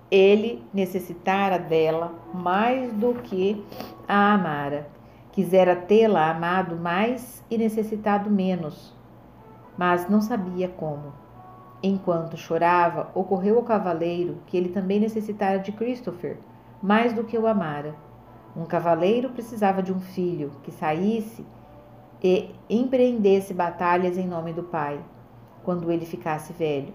ele 0.10 0.64
necessitara 0.74 1.58
dela 1.58 2.14
mais 2.34 2.92
do 2.94 3.14
que 3.14 3.64
a 4.08 4.34
amara. 4.34 4.90
Quisera 5.32 5.76
tê-la 5.76 6.30
amado 6.30 6.76
mais 6.76 7.44
e 7.50 7.58
necessitado 7.58 8.30
menos, 8.30 8.94
mas 9.78 10.10
não 10.10 10.20
sabia 10.20 10.68
como. 10.68 11.14
Enquanto 11.82 12.38
chorava, 12.38 13.10
ocorreu 13.16 13.58
ao 13.58 13.64
cavaleiro 13.64 14.38
que 14.46 14.58
ele 14.58 14.70
também 14.70 15.00
necessitara 15.00 15.60
de 15.60 15.72
Christopher 15.72 16.38
mais 16.82 17.14
do 17.14 17.24
que 17.24 17.38
o 17.38 17.48
amara. 17.48 17.96
Um 18.56 18.66
cavaleiro 18.66 19.30
precisava 19.30 19.82
de 19.82 19.94
um 19.94 20.00
filho 20.00 20.52
que 20.64 20.72
saísse 20.72 21.46
e 22.22 22.54
empreendesse 22.70 23.54
batalhas 23.54 24.18
em 24.18 24.28
nome 24.28 24.52
do 24.52 24.64
pai, 24.64 25.00
quando 25.64 25.92
ele 25.92 26.06
ficasse 26.06 26.52
velho. 26.54 26.94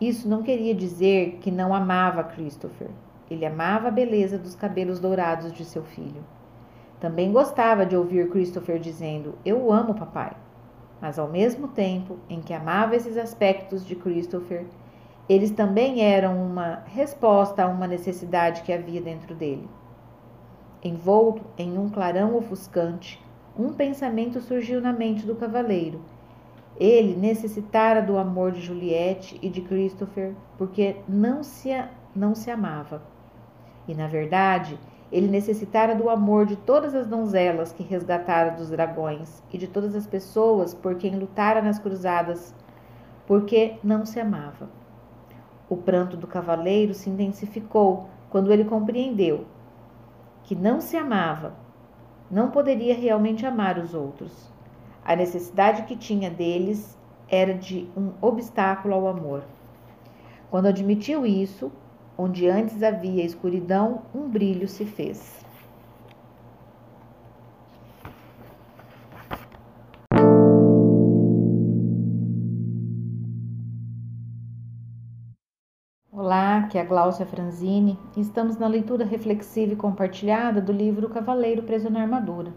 Isso 0.00 0.28
não 0.28 0.42
queria 0.42 0.74
dizer 0.74 1.38
que 1.40 1.50
não 1.50 1.72
amava 1.72 2.24
Christopher. 2.24 2.90
Ele 3.30 3.46
amava 3.46 3.88
a 3.88 3.92
beleza 3.92 4.36
dos 4.36 4.54
cabelos 4.54 4.98
dourados 4.98 5.52
de 5.52 5.64
seu 5.64 5.84
filho. 5.84 6.24
Também 6.98 7.32
gostava 7.32 7.86
de 7.86 7.96
ouvir 7.96 8.28
Christopher 8.28 8.78
dizendo: 8.78 9.34
Eu 9.44 9.72
amo 9.72 9.94
papai. 9.94 10.32
Mas 11.00 11.18
ao 11.18 11.28
mesmo 11.28 11.68
tempo 11.68 12.18
em 12.28 12.40
que 12.40 12.52
amava 12.52 12.94
esses 12.94 13.16
aspectos 13.16 13.84
de 13.84 13.96
Christopher, 13.96 14.66
eles 15.28 15.50
também 15.50 16.00
eram 16.00 16.44
uma 16.44 16.82
resposta 16.86 17.64
a 17.64 17.68
uma 17.68 17.86
necessidade 17.86 18.62
que 18.62 18.72
havia 18.72 19.00
dentro 19.00 19.34
dele. 19.34 19.68
Envolto 20.82 21.42
em 21.56 21.78
um 21.78 21.88
clarão 21.88 22.36
ofuscante, 22.36 23.22
um 23.58 23.72
pensamento 23.72 24.40
surgiu 24.40 24.80
na 24.80 24.92
mente 24.92 25.24
do 25.24 25.34
cavaleiro 25.34 26.00
ele 26.78 27.14
necessitara 27.14 28.02
do 28.02 28.18
amor 28.18 28.52
de 28.52 28.60
Juliette 28.60 29.38
e 29.42 29.48
de 29.48 29.60
Christopher 29.60 30.34
porque 30.56 30.96
não 31.08 31.42
se, 31.42 31.70
não 32.14 32.34
se 32.34 32.50
amava. 32.50 33.02
E, 33.86 33.94
na 33.94 34.06
verdade, 34.06 34.78
ele 35.10 35.28
necessitara 35.28 35.94
do 35.94 36.08
amor 36.08 36.46
de 36.46 36.56
todas 36.56 36.94
as 36.94 37.06
donzelas 37.06 37.72
que 37.72 37.82
resgatara 37.82 38.52
dos 38.52 38.70
dragões 38.70 39.42
e 39.52 39.58
de 39.58 39.68
todas 39.68 39.94
as 39.94 40.06
pessoas 40.06 40.72
por 40.72 40.94
quem 40.94 41.16
lutara 41.16 41.60
nas 41.60 41.78
cruzadas, 41.78 42.54
porque 43.26 43.74
não 43.82 44.06
se 44.06 44.18
amava. 44.18 44.68
O 45.68 45.76
pranto 45.76 46.16
do 46.16 46.26
cavaleiro 46.26 46.94
se 46.94 47.10
intensificou 47.10 48.08
quando 48.30 48.52
ele 48.52 48.64
compreendeu 48.64 49.44
que 50.52 50.56
não 50.56 50.82
se 50.82 50.98
amava, 50.98 51.54
não 52.30 52.50
poderia 52.50 52.94
realmente 52.94 53.46
amar 53.46 53.78
os 53.78 53.94
outros. 53.94 54.52
A 55.02 55.16
necessidade 55.16 55.84
que 55.84 55.96
tinha 55.96 56.28
deles 56.28 56.94
era 57.26 57.54
de 57.54 57.88
um 57.96 58.12
obstáculo 58.20 58.92
ao 58.92 59.08
amor. 59.08 59.44
Quando 60.50 60.66
admitiu 60.66 61.24
isso, 61.24 61.72
onde 62.18 62.46
antes 62.50 62.82
havia 62.82 63.24
escuridão, 63.24 64.02
um 64.14 64.28
brilho 64.28 64.68
se 64.68 64.84
fez. 64.84 65.41
Aqui 76.72 76.78
é 76.78 76.80
a 76.80 76.84
Gláucia 76.84 77.26
Franzini 77.26 77.98
e 78.16 78.20
estamos 78.22 78.56
na 78.56 78.66
leitura 78.66 79.04
reflexiva 79.04 79.74
e 79.74 79.76
compartilhada 79.76 80.58
do 80.58 80.72
livro 80.72 81.06
Cavaleiro 81.10 81.62
Preso 81.64 81.90
na 81.90 82.00
Armadura. 82.00 82.54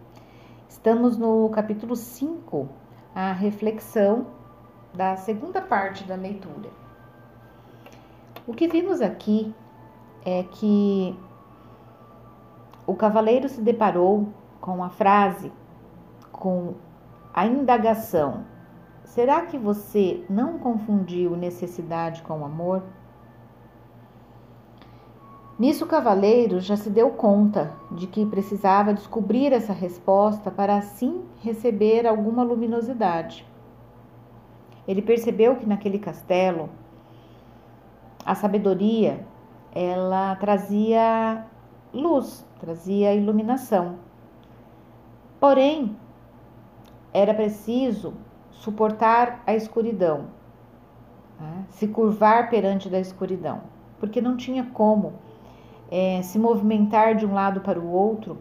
Estamos 0.69 1.17
no 1.17 1.49
capítulo 1.49 1.97
5, 1.97 2.69
a 3.13 3.34
reflexão 3.34 4.28
da 4.93 5.17
segunda 5.17 5.62
parte 5.62 6.06
da 6.06 6.15
leitura. 6.15 6.69
O 8.47 8.54
que 8.54 8.69
vimos 8.69 9.01
aqui 9.01 9.54
é 10.23 10.43
que 10.43 11.13
o 12.88 12.95
cavaleiro 12.95 13.49
se 13.49 13.60
deparou 13.60 14.30
com 14.62 14.82
a 14.82 14.88
frase, 14.88 15.51
com 16.32 16.75
a 17.34 17.45
indagação: 17.45 18.45
será 19.04 19.41
que 19.41 19.58
você 19.58 20.23
não 20.30 20.58
confundiu 20.58 21.36
necessidade 21.36 22.23
com 22.23 22.45
amor? 22.45 22.82
Nisso, 25.58 25.86
o 25.86 25.88
cavaleiro 25.88 26.60
já 26.60 26.76
se 26.76 26.89
deu 26.89 27.12
conta 27.12 27.72
de 27.89 28.08
que 28.08 28.26
precisava 28.26 28.94
descobrir 28.94 29.54
essa 29.54 29.72
resposta 29.72 30.52
para 30.52 30.76
assim 30.76 31.24
receber 31.41 32.06
alguma 32.06 32.44
luminosidade. 32.44 33.46
Ele 34.86 35.02
percebeu 35.02 35.56
que 35.56 35.65
naquele 35.65 35.98
castelo 35.98 36.70
a 38.26 38.36
sabedoria 38.36 39.26
ela 39.72 40.36
trazia 40.36 41.46
luz, 41.94 42.46
trazia 42.60 43.13
iluminação. 43.13 43.96
Porém, 45.39 45.96
era 47.13 47.34
preciso 47.34 48.13
suportar 48.52 49.41
a 49.48 49.56
escuridão, 49.56 50.26
né? 51.39 51.65
se 51.70 51.88
curvar 51.88 52.50
perante 52.50 52.89
da 52.89 53.00
escuridão, 53.00 53.62
porque 54.00 54.20
não 54.20 54.36
tinha 54.36 54.65
como 54.65 55.13
é, 55.91 56.21
se 56.21 56.39
movimentar 56.39 57.15
de 57.15 57.26
um 57.26 57.34
lado 57.34 57.62
para 57.62 57.80
o 57.80 57.89
outro 57.89 58.38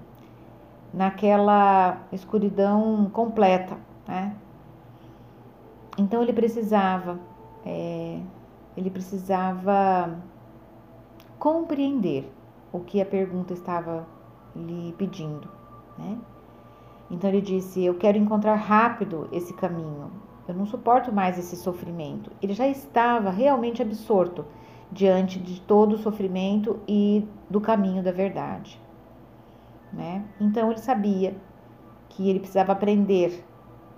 naquela 0.92 2.02
escuridão 2.12 3.10
completa, 3.12 3.76
né? 4.06 4.34
Então 5.98 6.22
ele 6.22 6.32
precisava, 6.32 7.18
é, 7.64 8.20
ele 8.76 8.90
precisava 8.90 10.18
compreender 11.38 12.32
o 12.72 12.80
que 12.80 13.00
a 13.00 13.06
pergunta 13.06 13.52
estava 13.52 14.06
lhe 14.54 14.92
pedindo, 14.96 15.48
né? 15.98 16.18
Então 17.10 17.30
ele 17.30 17.40
disse: 17.40 17.84
Eu 17.84 17.94
quero 17.94 18.18
encontrar 18.18 18.54
rápido 18.54 19.28
esse 19.30 19.52
caminho. 19.52 20.10
Eu 20.46 20.54
não 20.54 20.66
suporto 20.66 21.12
mais 21.12 21.38
esse 21.38 21.56
sofrimento. 21.56 22.30
Ele 22.42 22.52
já 22.52 22.68
estava 22.68 23.30
realmente 23.30 23.80
absorto 23.80 24.44
diante 24.94 25.38
de 25.38 25.60
todo 25.60 25.96
o 25.96 25.98
sofrimento 25.98 26.80
e 26.88 27.28
do 27.50 27.60
caminho 27.60 28.02
da 28.02 28.12
verdade. 28.12 28.80
Né? 29.92 30.24
Então 30.40 30.70
ele 30.70 30.80
sabia 30.80 31.36
que 32.08 32.30
ele 32.30 32.38
precisava 32.38 32.72
aprender 32.72 33.44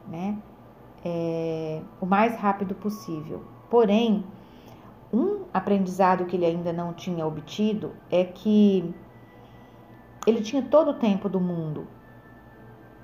né? 0.08 0.36
É, 1.04 1.80
o 2.00 2.06
mais 2.06 2.36
rápido 2.36 2.74
possível. 2.74 3.44
Porém, 3.70 4.24
um 5.12 5.44
aprendizado 5.52 6.24
que 6.24 6.36
ele 6.36 6.46
ainda 6.46 6.72
não 6.72 6.92
tinha 6.92 7.26
obtido 7.26 7.92
é 8.10 8.24
que 8.24 8.94
ele 10.26 10.40
tinha 10.40 10.62
todo 10.62 10.90
o 10.90 10.94
tempo 10.94 11.28
do 11.28 11.40
mundo 11.40 11.86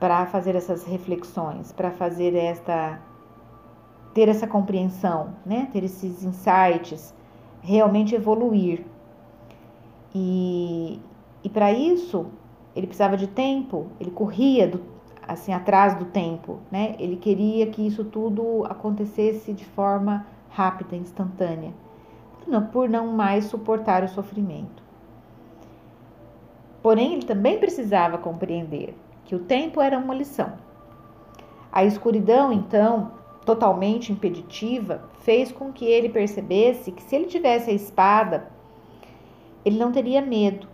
para 0.01 0.27
fazer 0.27 0.57
essas 0.57 0.85
reflexões, 0.85 1.73
para 1.73 1.91
fazer 1.91 2.35
esta 2.35 3.01
ter 4.13 4.29
essa 4.29 4.47
compreensão, 4.47 5.37
né? 5.47 5.69
Ter 5.73 5.85
esses 5.85 6.23
insights, 6.23 7.15
realmente 7.63 8.15
evoluir. 8.15 8.85
E, 10.15 11.01
e 11.43 11.49
para 11.49 11.73
isso, 11.73 12.27
ele 12.77 12.87
precisava 12.87 13.17
de 13.17 13.27
tempo, 13.27 13.87
ele 13.99 14.11
corria 14.11 14.69
do, 14.69 14.83
assim 15.27 15.53
atrás 15.53 15.95
do 15.95 16.05
tempo, 16.07 16.59
né? 16.71 16.95
Ele 16.99 17.17
queria 17.17 17.67
que 17.67 17.87
isso 17.87 18.05
tudo 18.05 18.65
acontecesse 18.67 19.53
de 19.53 19.65
forma 19.65 20.27
rápida, 20.51 20.97
instantânea, 20.97 21.73
por 22.73 22.89
não 22.89 23.07
mais 23.07 23.47
suportar 23.47 24.03
o 24.03 24.09
sofrimento. 24.09 24.83
Porém, 26.83 27.15
ele 27.15 27.25
também 27.25 27.59
precisava 27.59 28.19
compreender 28.19 28.95
que 29.25 29.37
o 29.37 29.39
tempo 29.39 29.81
era 29.81 29.97
uma 29.97 30.15
lição. 30.15 30.53
A 31.71 31.85
escuridão, 31.85 32.53
então, 32.53 33.13
totalmente 33.45 34.13
impeditiva, 34.13 35.09
fez 35.21 35.51
com 35.51 35.73
que 35.73 35.85
ele 35.85 36.09
percebesse 36.09 36.93
que 36.93 37.03
se 37.03 37.17
ele 37.17 37.27
tivesse 37.27 37.71
a 37.71 37.75
espada, 37.75 38.51
ele 39.65 39.79
não 39.79 39.93
teria 39.93 40.23
medo. 40.23 40.69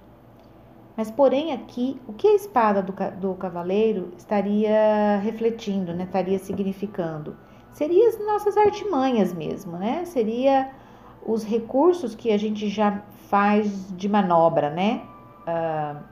Mas, 0.97 1.11
porém, 1.11 1.53
aqui, 1.53 2.01
o 2.09 2.13
que 2.13 2.27
a 2.27 2.35
espada 2.35 2.83
do, 2.83 2.93
do 3.21 3.35
cavaleiro 3.35 4.13
estaria 4.19 5.19
refletindo, 5.23 5.95
né? 5.95 6.05
estaria 6.05 6.39
significando? 6.39 7.37
Seria 7.73 8.09
as 8.09 8.19
nossas 8.19 8.57
artimanhas 8.57 9.33
mesmo, 9.33 9.77
né? 9.77 10.05
Seria 10.05 10.73
os 11.25 11.45
recursos 11.45 12.17
que 12.17 12.33
a 12.33 12.37
gente 12.37 12.69
já 12.69 13.05
faz 13.29 13.97
de 13.97 14.09
manobra, 14.09 14.71
né? 14.71 15.03
Uh, 15.47 16.03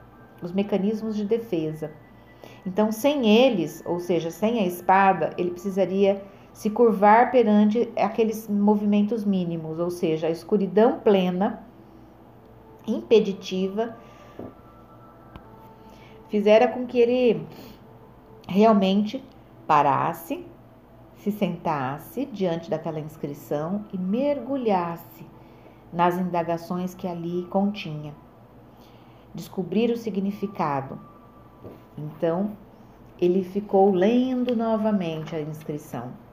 os 0.41 0.53
mecanismos 0.53 1.17
de 1.17 1.25
defesa. 1.25 1.91
Então, 2.65 2.91
sem 2.91 3.27
eles, 3.27 3.83
ou 3.85 3.99
seja, 3.99 4.31
sem 4.31 4.59
a 4.59 4.65
espada, 4.65 5.31
ele 5.37 5.51
precisaria 5.51 6.23
se 6.57 6.71
curvar 6.71 7.29
perante 7.29 7.87
aqueles 7.95 8.49
movimentos 8.49 9.23
mínimos, 9.23 9.77
ou 9.77 9.91
seja, 9.91 10.25
a 10.25 10.31
escuridão 10.31 10.99
plena, 10.99 11.63
impeditiva, 12.87 13.95
fizera 16.29 16.67
com 16.67 16.87
que 16.87 16.97
ele 16.97 17.45
realmente 18.47 19.23
parasse, 19.67 20.43
se 21.17 21.31
sentasse 21.31 22.25
diante 22.25 22.71
daquela 22.71 22.99
inscrição 22.99 23.85
e 23.93 23.97
mergulhasse 23.99 25.27
nas 25.93 26.17
indagações 26.17 26.95
que 26.95 27.07
ali 27.07 27.45
continha. 27.51 28.15
Descobrir 29.31 29.91
o 29.91 29.97
significado. 29.97 30.99
Então, 31.95 32.57
ele 33.21 33.43
ficou 33.43 33.91
lendo 33.91 34.55
novamente 34.55 35.35
a 35.35 35.39
inscrição 35.39 36.25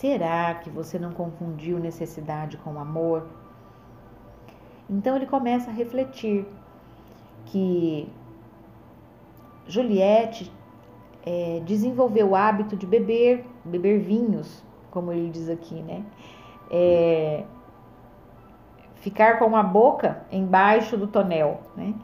Será 0.00 0.54
que 0.54 0.70
você 0.70 0.98
não 0.98 1.12
confundiu 1.12 1.78
necessidade 1.78 2.56
com 2.56 2.80
amor? 2.80 3.26
Então 4.88 5.14
ele 5.14 5.26
começa 5.26 5.70
a 5.70 5.74
refletir 5.74 6.46
que 7.44 8.10
Juliette 9.66 10.50
é, 11.22 11.60
desenvolveu 11.66 12.30
o 12.30 12.34
hábito 12.34 12.78
de 12.78 12.86
beber, 12.86 13.44
beber 13.62 14.00
vinhos, 14.00 14.64
como 14.90 15.12
ele 15.12 15.28
diz 15.28 15.50
aqui, 15.50 15.82
né? 15.82 16.02
É, 16.70 17.44
ficar 19.02 19.38
com 19.38 19.54
a 19.54 19.62
boca 19.62 20.24
embaixo 20.32 20.96
do 20.96 21.08
tonel, 21.08 21.60
né? 21.76 21.94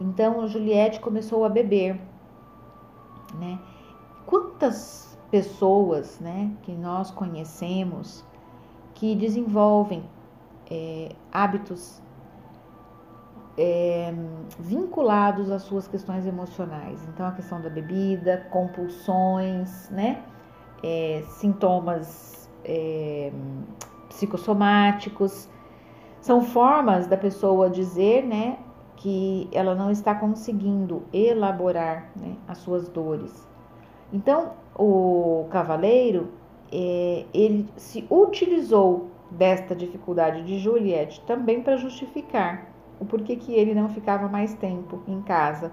Então 0.00 0.46
Juliette 0.46 1.00
começou 1.00 1.44
a 1.44 1.48
beber, 1.48 2.00
né? 3.34 3.58
Quantas 4.26 5.05
pessoas 5.36 6.18
né, 6.18 6.50
que 6.62 6.72
nós 6.72 7.10
conhecemos 7.10 8.24
que 8.94 9.14
desenvolvem 9.14 10.02
é, 10.70 11.10
hábitos 11.30 12.00
é, 13.58 14.14
vinculados 14.58 15.50
às 15.50 15.62
suas 15.62 15.86
questões 15.86 16.26
emocionais. 16.26 17.06
Então, 17.08 17.26
a 17.26 17.32
questão 17.32 17.60
da 17.60 17.68
bebida, 17.68 18.46
compulsões, 18.50 19.90
né, 19.90 20.22
é, 20.82 21.22
sintomas 21.28 22.48
é, 22.64 23.30
psicossomáticos, 24.08 25.50
são 26.18 26.40
formas 26.40 27.06
da 27.06 27.18
pessoa 27.18 27.68
dizer, 27.68 28.24
né, 28.24 28.58
que 28.96 29.50
ela 29.52 29.74
não 29.74 29.90
está 29.90 30.14
conseguindo 30.14 31.02
elaborar 31.12 32.10
né, 32.16 32.36
as 32.48 32.56
suas 32.56 32.88
dores. 32.88 33.45
Então, 34.16 34.52
o 34.74 35.46
cavaleiro, 35.50 36.28
é, 36.72 37.26
ele 37.34 37.68
se 37.76 38.06
utilizou 38.10 39.10
desta 39.30 39.76
dificuldade 39.76 40.42
de 40.42 40.58
Juliette 40.58 41.20
também 41.26 41.62
para 41.62 41.76
justificar 41.76 42.66
o 42.98 43.04
porquê 43.04 43.36
que 43.36 43.52
ele 43.52 43.74
não 43.74 43.90
ficava 43.90 44.26
mais 44.26 44.54
tempo 44.54 45.02
em 45.06 45.20
casa. 45.20 45.70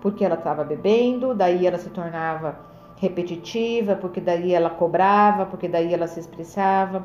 Porque 0.00 0.24
ela 0.24 0.36
estava 0.36 0.64
bebendo, 0.64 1.34
daí 1.34 1.66
ela 1.66 1.76
se 1.76 1.90
tornava 1.90 2.58
repetitiva, 2.96 3.96
porque 3.96 4.18
daí 4.18 4.54
ela 4.54 4.70
cobrava, 4.70 5.44
porque 5.44 5.68
daí 5.68 5.92
ela 5.92 6.06
se 6.06 6.20
expressava. 6.20 7.04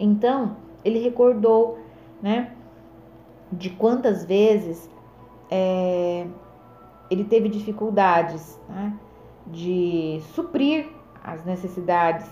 Então, 0.00 0.56
ele 0.82 1.00
recordou, 1.00 1.78
né, 2.22 2.50
de 3.52 3.68
quantas 3.68 4.24
vezes 4.24 4.90
é, 5.50 6.26
ele 7.10 7.24
teve 7.24 7.50
dificuldades, 7.50 8.58
né, 8.70 8.94
de 9.46 10.20
suprir 10.34 10.86
as 11.22 11.44
necessidades 11.44 12.26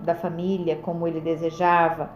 da 0.00 0.14
família 0.14 0.76
como 0.76 1.06
ele 1.06 1.20
desejava. 1.20 2.10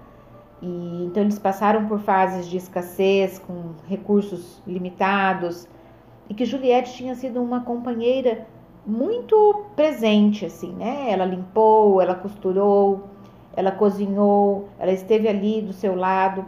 E 0.62 1.04
então 1.04 1.22
eles 1.22 1.38
passaram 1.38 1.86
por 1.86 2.00
fases 2.00 2.46
de 2.46 2.56
escassez, 2.56 3.38
com 3.38 3.72
recursos 3.88 4.62
limitados, 4.66 5.66
e 6.28 6.34
que 6.34 6.44
Juliette 6.44 6.92
tinha 6.92 7.14
sido 7.14 7.42
uma 7.42 7.62
companheira 7.62 8.46
muito 8.86 9.64
presente 9.74 10.44
assim, 10.44 10.72
né? 10.72 11.10
Ela 11.10 11.24
limpou, 11.24 12.00
ela 12.00 12.14
costurou, 12.14 13.04
ela 13.56 13.72
cozinhou, 13.72 14.68
ela 14.78 14.92
esteve 14.92 15.28
ali 15.28 15.62
do 15.62 15.72
seu 15.72 15.94
lado, 15.94 16.44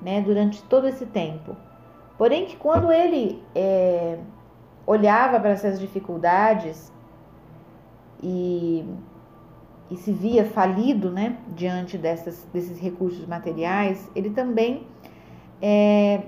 né? 0.00 0.20
Durante 0.22 0.62
todo 0.64 0.88
esse 0.88 1.04
tempo. 1.06 1.54
Porém 2.16 2.46
que 2.46 2.56
quando 2.56 2.90
ele 2.90 3.42
é, 3.54 4.18
olhava 4.86 5.38
para 5.40 5.50
essas 5.50 5.78
dificuldades, 5.78 6.92
e, 8.22 8.84
e 9.90 9.96
se 9.96 10.12
via 10.12 10.44
falido 10.44 11.10
né, 11.10 11.36
diante 11.54 11.98
dessas, 11.98 12.46
desses 12.52 12.78
recursos 12.78 13.26
materiais, 13.26 14.10
ele 14.14 14.30
também 14.30 14.86
é, 15.60 16.22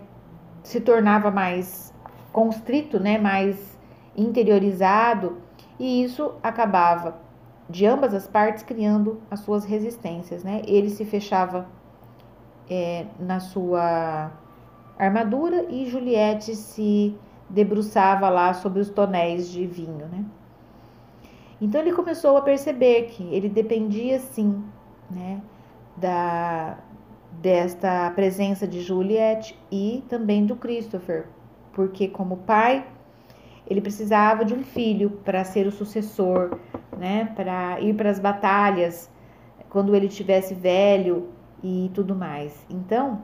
se 0.62 0.80
tornava 0.80 1.30
mais 1.30 1.94
constrito, 2.32 2.98
né, 2.98 3.18
mais 3.18 3.78
interiorizado, 4.16 5.38
e 5.78 6.02
isso 6.02 6.32
acabava 6.42 7.16
de 7.68 7.84
ambas 7.84 8.14
as 8.14 8.26
partes 8.26 8.62
criando 8.62 9.20
as 9.30 9.40
suas 9.40 9.64
resistências. 9.64 10.42
Né? 10.42 10.62
Ele 10.66 10.88
se 10.90 11.04
fechava 11.04 11.66
é, 12.70 13.06
na 13.18 13.40
sua 13.40 14.32
armadura 14.98 15.66
e 15.68 15.86
Juliette 15.86 16.54
se 16.54 17.16
debruçava 17.48 18.28
lá 18.28 18.54
sobre 18.54 18.80
os 18.80 18.90
tonéis 18.90 19.48
de 19.48 19.66
vinho. 19.66 20.06
Né? 20.06 20.24
Então 21.60 21.80
ele 21.80 21.92
começou 21.92 22.36
a 22.36 22.42
perceber 22.42 23.04
que 23.04 23.22
ele 23.34 23.48
dependia 23.48 24.18
sim, 24.18 24.62
né, 25.10 25.40
da 25.96 26.78
desta 27.40 28.10
presença 28.12 28.66
de 28.66 28.80
Juliet 28.80 29.58
e 29.70 30.02
também 30.08 30.46
do 30.46 30.56
Christopher, 30.56 31.26
porque 31.72 32.08
como 32.08 32.38
pai 32.38 32.86
ele 33.68 33.80
precisava 33.80 34.44
de 34.44 34.54
um 34.54 34.62
filho 34.62 35.10
para 35.24 35.44
ser 35.44 35.66
o 35.66 35.72
sucessor, 35.72 36.58
né, 36.96 37.32
para 37.36 37.80
ir 37.80 37.94
para 37.94 38.10
as 38.10 38.18
batalhas 38.18 39.10
quando 39.68 39.94
ele 39.94 40.08
tivesse 40.08 40.54
velho 40.54 41.28
e 41.62 41.90
tudo 41.92 42.14
mais. 42.14 42.64
Então, 42.70 43.22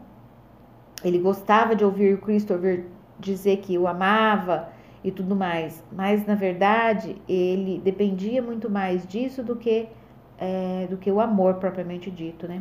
ele 1.04 1.18
gostava 1.18 1.74
de 1.74 1.84
ouvir 1.84 2.20
Christopher 2.20 2.86
dizer 3.18 3.58
que 3.58 3.78
o 3.78 3.86
amava, 3.86 4.68
e 5.04 5.10
tudo 5.10 5.34
mais. 5.34 5.82
Mas 5.92 6.26
na 6.26 6.34
verdade 6.34 7.16
ele 7.28 7.80
dependia 7.82 8.42
muito 8.42 8.70
mais 8.70 9.06
disso 9.06 9.42
do 9.42 9.56
que 9.56 9.88
é, 10.38 10.86
do 10.88 10.96
que 10.96 11.10
o 11.10 11.20
amor 11.20 11.54
propriamente 11.54 12.10
dito, 12.10 12.48
né? 12.48 12.60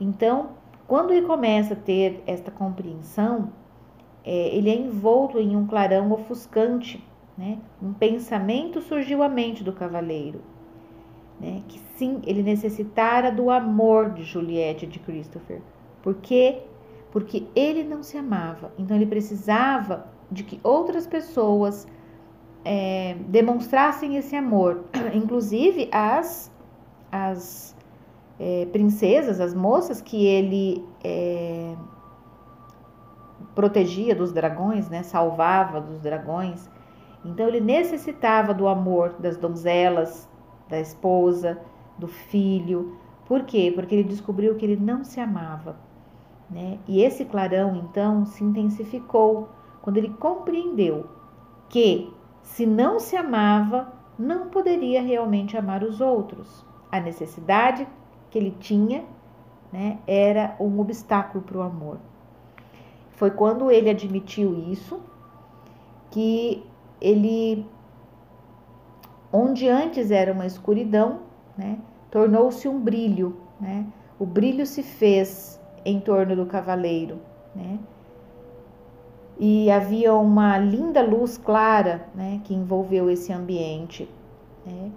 Então, 0.00 0.50
quando 0.86 1.12
ele 1.12 1.24
começa 1.24 1.74
a 1.74 1.76
ter 1.76 2.22
esta 2.26 2.50
compreensão, 2.50 3.52
é, 4.24 4.48
ele 4.56 4.68
é 4.68 4.74
envolto 4.74 5.38
em 5.38 5.54
um 5.54 5.66
clarão 5.66 6.10
ofuscante, 6.10 7.04
né? 7.38 7.58
Um 7.80 7.92
pensamento 7.92 8.80
surgiu 8.80 9.22
à 9.22 9.28
mente 9.28 9.62
do 9.62 9.72
cavaleiro, 9.72 10.40
né? 11.38 11.62
Que 11.68 11.78
sim, 11.96 12.20
ele 12.26 12.42
necessitara 12.42 13.30
do 13.30 13.50
amor 13.50 14.10
de 14.10 14.24
Juliette 14.24 14.86
de 14.86 14.98
Christopher, 14.98 15.62
porque 16.02 16.62
porque 17.12 17.44
ele 17.56 17.82
não 17.82 18.04
se 18.04 18.16
amava, 18.16 18.72
então 18.78 18.96
ele 18.96 19.06
precisava 19.06 20.06
de 20.30 20.44
que 20.44 20.60
outras 20.62 21.06
pessoas 21.06 21.86
é, 22.64 23.16
demonstrassem 23.26 24.16
esse 24.16 24.36
amor. 24.36 24.84
Inclusive 25.14 25.88
as, 25.92 26.50
as 27.10 27.76
é, 28.38 28.66
princesas, 28.66 29.40
as 29.40 29.54
moças 29.54 30.00
que 30.00 30.26
ele 30.26 30.84
é, 31.02 31.74
protegia 33.54 34.14
dos 34.14 34.32
dragões, 34.32 34.88
né, 34.88 35.02
salvava 35.02 35.80
dos 35.80 36.00
dragões. 36.00 36.68
Então 37.24 37.46
ele 37.48 37.60
necessitava 37.60 38.54
do 38.54 38.66
amor 38.68 39.14
das 39.18 39.36
donzelas, 39.36 40.28
da 40.68 40.80
esposa, 40.80 41.60
do 41.98 42.08
filho. 42.08 42.96
Por 43.26 43.44
quê? 43.44 43.70
Porque 43.74 43.94
ele 43.94 44.04
descobriu 44.04 44.54
que 44.54 44.64
ele 44.64 44.76
não 44.76 45.04
se 45.04 45.20
amava. 45.20 45.76
Né? 46.48 46.78
E 46.88 47.02
esse 47.02 47.24
clarão, 47.24 47.76
então, 47.76 48.24
se 48.24 48.42
intensificou 48.42 49.48
quando 49.82 49.96
ele 49.96 50.10
compreendeu 50.10 51.06
que, 51.68 52.12
se 52.42 52.66
não 52.66 52.98
se 52.98 53.16
amava, 53.16 53.92
não 54.18 54.48
poderia 54.48 55.00
realmente 55.00 55.56
amar 55.56 55.82
os 55.82 56.00
outros. 56.00 56.64
A 56.90 57.00
necessidade 57.00 57.86
que 58.30 58.38
ele 58.38 58.54
tinha 58.58 59.04
né, 59.72 59.98
era 60.06 60.56
um 60.60 60.78
obstáculo 60.80 61.42
para 61.42 61.58
o 61.58 61.62
amor. 61.62 61.98
Foi 63.12 63.30
quando 63.30 63.70
ele 63.70 63.90
admitiu 63.90 64.54
isso 64.70 65.00
que 66.10 66.64
ele, 67.00 67.66
onde 69.32 69.68
antes 69.68 70.10
era 70.10 70.32
uma 70.32 70.46
escuridão, 70.46 71.20
né, 71.56 71.78
tornou-se 72.10 72.66
um 72.68 72.80
brilho. 72.80 73.36
Né? 73.60 73.86
O 74.18 74.26
brilho 74.26 74.66
se 74.66 74.82
fez 74.82 75.60
em 75.84 76.00
torno 76.00 76.34
do 76.34 76.46
cavaleiro. 76.46 77.18
Né? 77.54 77.78
E 79.42 79.70
havia 79.70 80.14
uma 80.14 80.58
linda 80.58 81.02
luz 81.02 81.38
clara 81.38 82.06
né, 82.14 82.42
que 82.44 82.54
envolveu 82.54 83.08
esse 83.08 83.32
ambiente. 83.32 84.06
Né? 84.66 84.92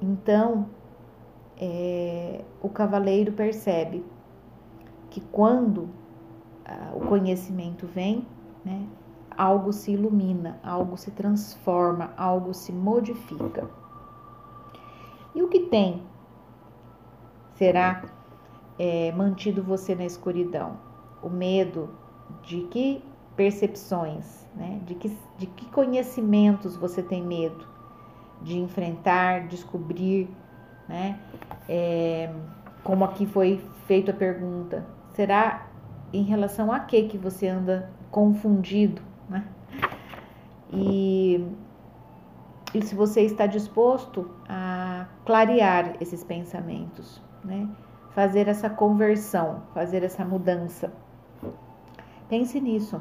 Então, 0.00 0.66
é, 1.58 2.42
o 2.62 2.70
cavaleiro 2.70 3.32
percebe 3.32 4.02
que 5.10 5.20
quando 5.20 5.90
ah, 6.64 6.92
o 6.94 7.00
conhecimento 7.00 7.86
vem, 7.86 8.26
né, 8.64 8.86
algo 9.36 9.74
se 9.74 9.92
ilumina, 9.92 10.58
algo 10.64 10.96
se 10.96 11.10
transforma, 11.10 12.14
algo 12.16 12.54
se 12.54 12.72
modifica. 12.72 13.68
E 15.34 15.42
o 15.42 15.48
que 15.48 15.60
tem 15.60 16.02
será 17.56 18.04
é, 18.78 19.12
mantido 19.12 19.62
você 19.62 19.94
na 19.94 20.06
escuridão? 20.06 20.78
O 21.22 21.28
medo 21.28 21.90
de 22.42 22.62
que 22.62 23.04
percepções, 23.36 24.46
né? 24.54 24.80
de, 24.84 24.94
que, 24.94 25.16
de 25.38 25.46
que 25.46 25.66
conhecimentos 25.66 26.76
você 26.76 27.02
tem 27.02 27.22
medo 27.22 27.70
de 28.42 28.58
enfrentar, 28.58 29.46
descobrir, 29.46 30.28
né? 30.88 31.18
É, 31.68 32.32
como 32.82 33.04
aqui 33.04 33.26
foi 33.26 33.62
feita 33.86 34.10
a 34.10 34.14
pergunta, 34.14 34.86
será 35.14 35.66
em 36.12 36.22
relação 36.22 36.72
a 36.72 36.80
que 36.80 37.02
que 37.04 37.18
você 37.18 37.48
anda 37.48 37.90
confundido, 38.10 39.02
né? 39.28 39.46
E, 40.72 41.44
e 42.74 42.82
se 42.82 42.94
você 42.94 43.22
está 43.22 43.46
disposto 43.46 44.30
a 44.48 45.06
clarear 45.24 45.96
esses 46.00 46.24
pensamentos, 46.24 47.22
né? 47.44 47.68
Fazer 48.12 48.48
essa 48.48 48.68
conversão, 48.68 49.62
fazer 49.72 50.02
essa 50.02 50.24
mudança. 50.24 50.92
Pense 52.28 52.60
nisso. 52.60 53.00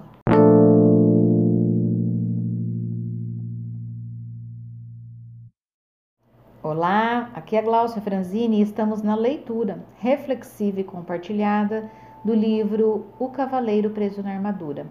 Aqui 7.50 7.56
é 7.56 7.64
Glaucia 7.64 8.00
Franzini 8.00 8.60
e 8.60 8.62
estamos 8.62 9.02
na 9.02 9.16
leitura 9.16 9.84
reflexiva 9.98 10.82
e 10.82 10.84
compartilhada 10.84 11.90
do 12.24 12.32
livro 12.32 13.08
O 13.18 13.30
Cavaleiro 13.30 13.90
Preso 13.90 14.22
na 14.22 14.30
Armadura. 14.34 14.86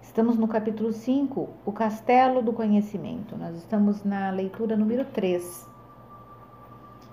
Estamos 0.00 0.38
no 0.38 0.48
capítulo 0.48 0.94
5, 0.94 1.46
O 1.66 1.70
Castelo 1.70 2.40
do 2.40 2.54
Conhecimento. 2.54 3.36
Nós 3.36 3.54
estamos 3.54 4.02
na 4.02 4.30
leitura 4.30 4.78
número 4.78 5.04
3, 5.12 5.68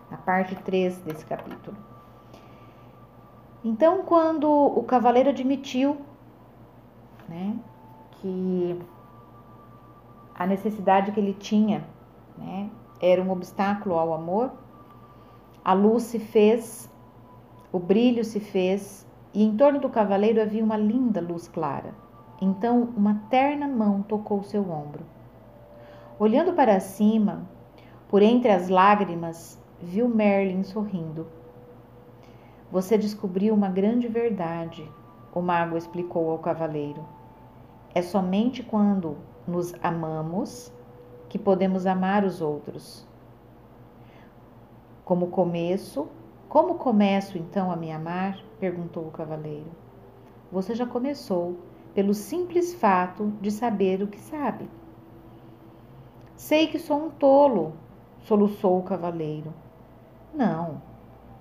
na 0.09 0.15
parte 0.15 0.55
3 0.55 0.99
desse 0.99 1.25
capítulo. 1.25 1.75
Então, 3.61 4.03
quando 4.03 4.49
o 4.49 4.83
cavaleiro 4.83 5.31
admitiu 5.31 5.97
né, 7.27 7.57
que 8.21 8.79
a 10.33 10.47
necessidade 10.47 11.11
que 11.11 11.19
ele 11.19 11.33
tinha 11.33 11.83
né, 12.37 12.69
era 13.01 13.21
um 13.21 13.31
obstáculo 13.31 13.95
ao 13.95 14.13
amor, 14.13 14.51
a 15.63 15.73
luz 15.73 16.03
se 16.03 16.19
fez, 16.19 16.89
o 17.71 17.79
brilho 17.79 18.23
se 18.23 18.39
fez, 18.39 19.05
e 19.33 19.43
em 19.43 19.57
torno 19.57 19.79
do 19.79 19.89
cavaleiro 19.89 20.41
havia 20.41 20.63
uma 20.63 20.77
linda 20.77 21.19
luz 21.19 21.47
clara. 21.47 21.93
Então, 22.41 22.89
uma 22.95 23.21
terna 23.29 23.67
mão 23.67 24.01
tocou 24.01 24.43
seu 24.43 24.69
ombro. 24.69 25.03
Olhando 26.19 26.53
para 26.53 26.79
cima, 26.79 27.47
por 28.07 28.21
entre 28.21 28.51
as 28.51 28.69
lágrimas, 28.69 29.59
viu 29.81 30.07
Merlin 30.07 30.63
sorrindo. 30.63 31.27
Você 32.71 32.97
descobriu 32.97 33.53
uma 33.53 33.69
grande 33.69 34.07
verdade, 34.07 34.89
o 35.33 35.41
mago 35.41 35.77
explicou 35.77 36.29
ao 36.31 36.39
cavaleiro. 36.39 37.05
É 37.93 38.01
somente 38.01 38.63
quando 38.63 39.17
nos 39.47 39.73
amamos 39.83 40.71
que 41.35 41.39
podemos 41.39 41.85
amar 41.85 42.23
os 42.23 42.39
outros. 42.39 43.05
Como 45.03 45.27
começo, 45.27 46.07
como 46.47 46.75
começo 46.75 47.37
então 47.37 47.69
a 47.69 47.75
me 47.75 47.91
amar? 47.91 48.39
perguntou 48.57 49.05
o 49.05 49.11
cavaleiro. 49.11 49.69
Você 50.49 50.73
já 50.73 50.85
começou 50.85 51.57
pelo 51.93 52.13
simples 52.13 52.73
fato 52.73 53.33
de 53.41 53.51
saber 53.51 54.01
o 54.01 54.07
que 54.07 54.17
sabe. 54.17 54.69
Sei 56.37 56.67
que 56.67 56.79
sou 56.79 57.07
um 57.07 57.09
tolo, 57.09 57.73
soluçou 58.19 58.79
o 58.79 58.83
cavaleiro. 58.83 59.53
Não, 60.33 60.81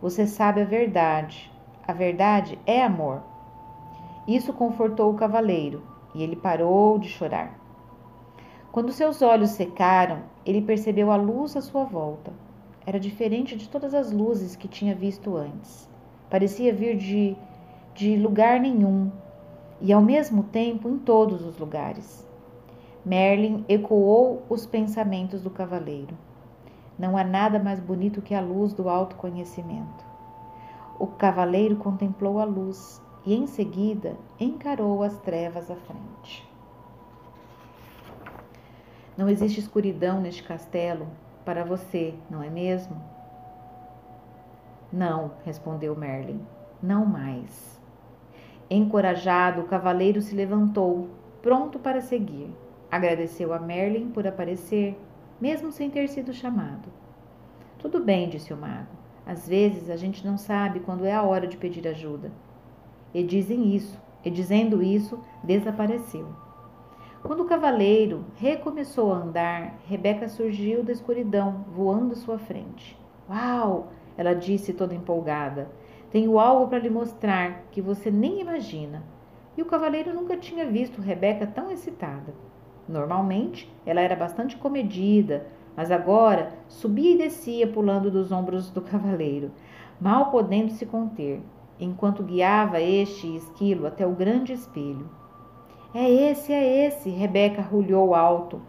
você 0.02 0.26
sabe 0.26 0.60
a 0.60 0.64
verdade. 0.64 1.52
A 1.86 1.92
verdade 1.92 2.58
é 2.66 2.82
amor. 2.82 3.22
Isso 4.26 4.52
confortou 4.52 5.12
o 5.12 5.16
cavaleiro 5.16 5.84
e 6.16 6.20
ele 6.24 6.34
parou 6.34 6.98
de 6.98 7.08
chorar. 7.08 7.63
Quando 8.74 8.90
seus 8.90 9.22
olhos 9.22 9.50
secaram, 9.50 10.24
ele 10.44 10.60
percebeu 10.60 11.12
a 11.12 11.16
luz 11.16 11.56
à 11.56 11.60
sua 11.60 11.84
volta. 11.84 12.32
Era 12.84 12.98
diferente 12.98 13.54
de 13.54 13.68
todas 13.68 13.94
as 13.94 14.10
luzes 14.10 14.56
que 14.56 14.66
tinha 14.66 14.96
visto 14.96 15.36
antes. 15.36 15.88
Parecia 16.28 16.74
vir 16.74 16.96
de, 16.96 17.36
de 17.94 18.16
lugar 18.16 18.58
nenhum 18.58 19.12
e, 19.80 19.92
ao 19.92 20.02
mesmo 20.02 20.42
tempo, 20.42 20.88
em 20.88 20.98
todos 20.98 21.46
os 21.46 21.56
lugares. 21.56 22.28
Merlin 23.04 23.64
ecoou 23.68 24.42
os 24.50 24.66
pensamentos 24.66 25.40
do 25.40 25.50
cavaleiro. 25.50 26.18
Não 26.98 27.16
há 27.16 27.22
nada 27.22 27.60
mais 27.60 27.78
bonito 27.78 28.20
que 28.20 28.34
a 28.34 28.40
luz 28.40 28.72
do 28.72 28.88
autoconhecimento. 28.88 30.04
O 30.98 31.06
cavaleiro 31.06 31.76
contemplou 31.76 32.40
a 32.40 32.44
luz 32.44 33.00
e, 33.24 33.36
em 33.36 33.46
seguida, 33.46 34.16
encarou 34.40 35.04
as 35.04 35.16
trevas 35.18 35.70
à 35.70 35.76
frente. 35.76 36.53
Não 39.16 39.28
existe 39.28 39.60
escuridão 39.60 40.20
neste 40.20 40.42
castelo 40.42 41.06
para 41.44 41.64
você, 41.64 42.14
não 42.28 42.42
é 42.42 42.50
mesmo? 42.50 43.00
Não, 44.92 45.32
respondeu 45.44 45.94
Merlin, 45.94 46.40
não 46.82 47.04
mais. 47.04 47.80
Encorajado, 48.68 49.60
o 49.60 49.66
cavaleiro 49.66 50.20
se 50.20 50.34
levantou, 50.34 51.10
pronto 51.42 51.78
para 51.78 52.00
seguir. 52.00 52.50
Agradeceu 52.90 53.52
a 53.52 53.58
Merlin 53.58 54.10
por 54.10 54.26
aparecer, 54.26 54.98
mesmo 55.40 55.70
sem 55.70 55.90
ter 55.90 56.08
sido 56.08 56.32
chamado. 56.32 56.88
Tudo 57.78 58.00
bem, 58.00 58.28
disse 58.28 58.52
o 58.52 58.56
mago. 58.56 58.88
Às 59.26 59.46
vezes 59.48 59.90
a 59.90 59.96
gente 59.96 60.26
não 60.26 60.36
sabe 60.36 60.80
quando 60.80 61.04
é 61.04 61.12
a 61.12 61.22
hora 61.22 61.46
de 61.46 61.56
pedir 61.56 61.86
ajuda. 61.86 62.32
E 63.12 63.22
dizem 63.22 63.74
isso, 63.74 64.00
e 64.24 64.30
dizendo 64.30 64.82
isso, 64.82 65.20
desapareceu. 65.42 66.43
Quando 67.24 67.40
o 67.40 67.46
cavaleiro 67.46 68.26
recomeçou 68.36 69.10
a 69.10 69.16
andar, 69.16 69.78
Rebeca 69.86 70.28
surgiu 70.28 70.84
da 70.84 70.92
escuridão, 70.92 71.64
voando 71.74 72.12
à 72.12 72.16
sua 72.16 72.38
frente. 72.38 72.98
Uau! 73.30 73.88
Ela 74.14 74.34
disse 74.34 74.74
toda 74.74 74.94
empolgada. 74.94 75.70
Tenho 76.10 76.38
algo 76.38 76.68
para 76.68 76.80
lhe 76.80 76.90
mostrar 76.90 77.62
que 77.70 77.80
você 77.80 78.10
nem 78.10 78.42
imagina. 78.42 79.02
E 79.56 79.62
o 79.62 79.64
cavaleiro 79.64 80.12
nunca 80.12 80.36
tinha 80.36 80.66
visto 80.66 81.00
Rebeca 81.00 81.46
tão 81.46 81.70
excitada. 81.70 82.34
Normalmente, 82.86 83.72
ela 83.86 84.02
era 84.02 84.14
bastante 84.14 84.58
comedida, 84.58 85.46
mas 85.74 85.90
agora 85.90 86.52
subia 86.68 87.14
e 87.14 87.16
descia 87.16 87.66
pulando 87.66 88.10
dos 88.10 88.30
ombros 88.32 88.70
do 88.70 88.82
cavaleiro, 88.82 89.50
mal 89.98 90.30
podendo 90.30 90.72
se 90.72 90.84
conter, 90.84 91.40
enquanto 91.80 92.22
guiava 92.22 92.82
este 92.82 93.34
esquilo 93.34 93.86
até 93.86 94.06
o 94.06 94.12
grande 94.12 94.52
espelho. 94.52 95.23
É 95.94 96.10
esse, 96.10 96.52
é 96.52 96.86
esse, 96.86 97.08
Rebeca 97.08 97.62
rulhou 97.62 98.16
alto. 98.16 98.60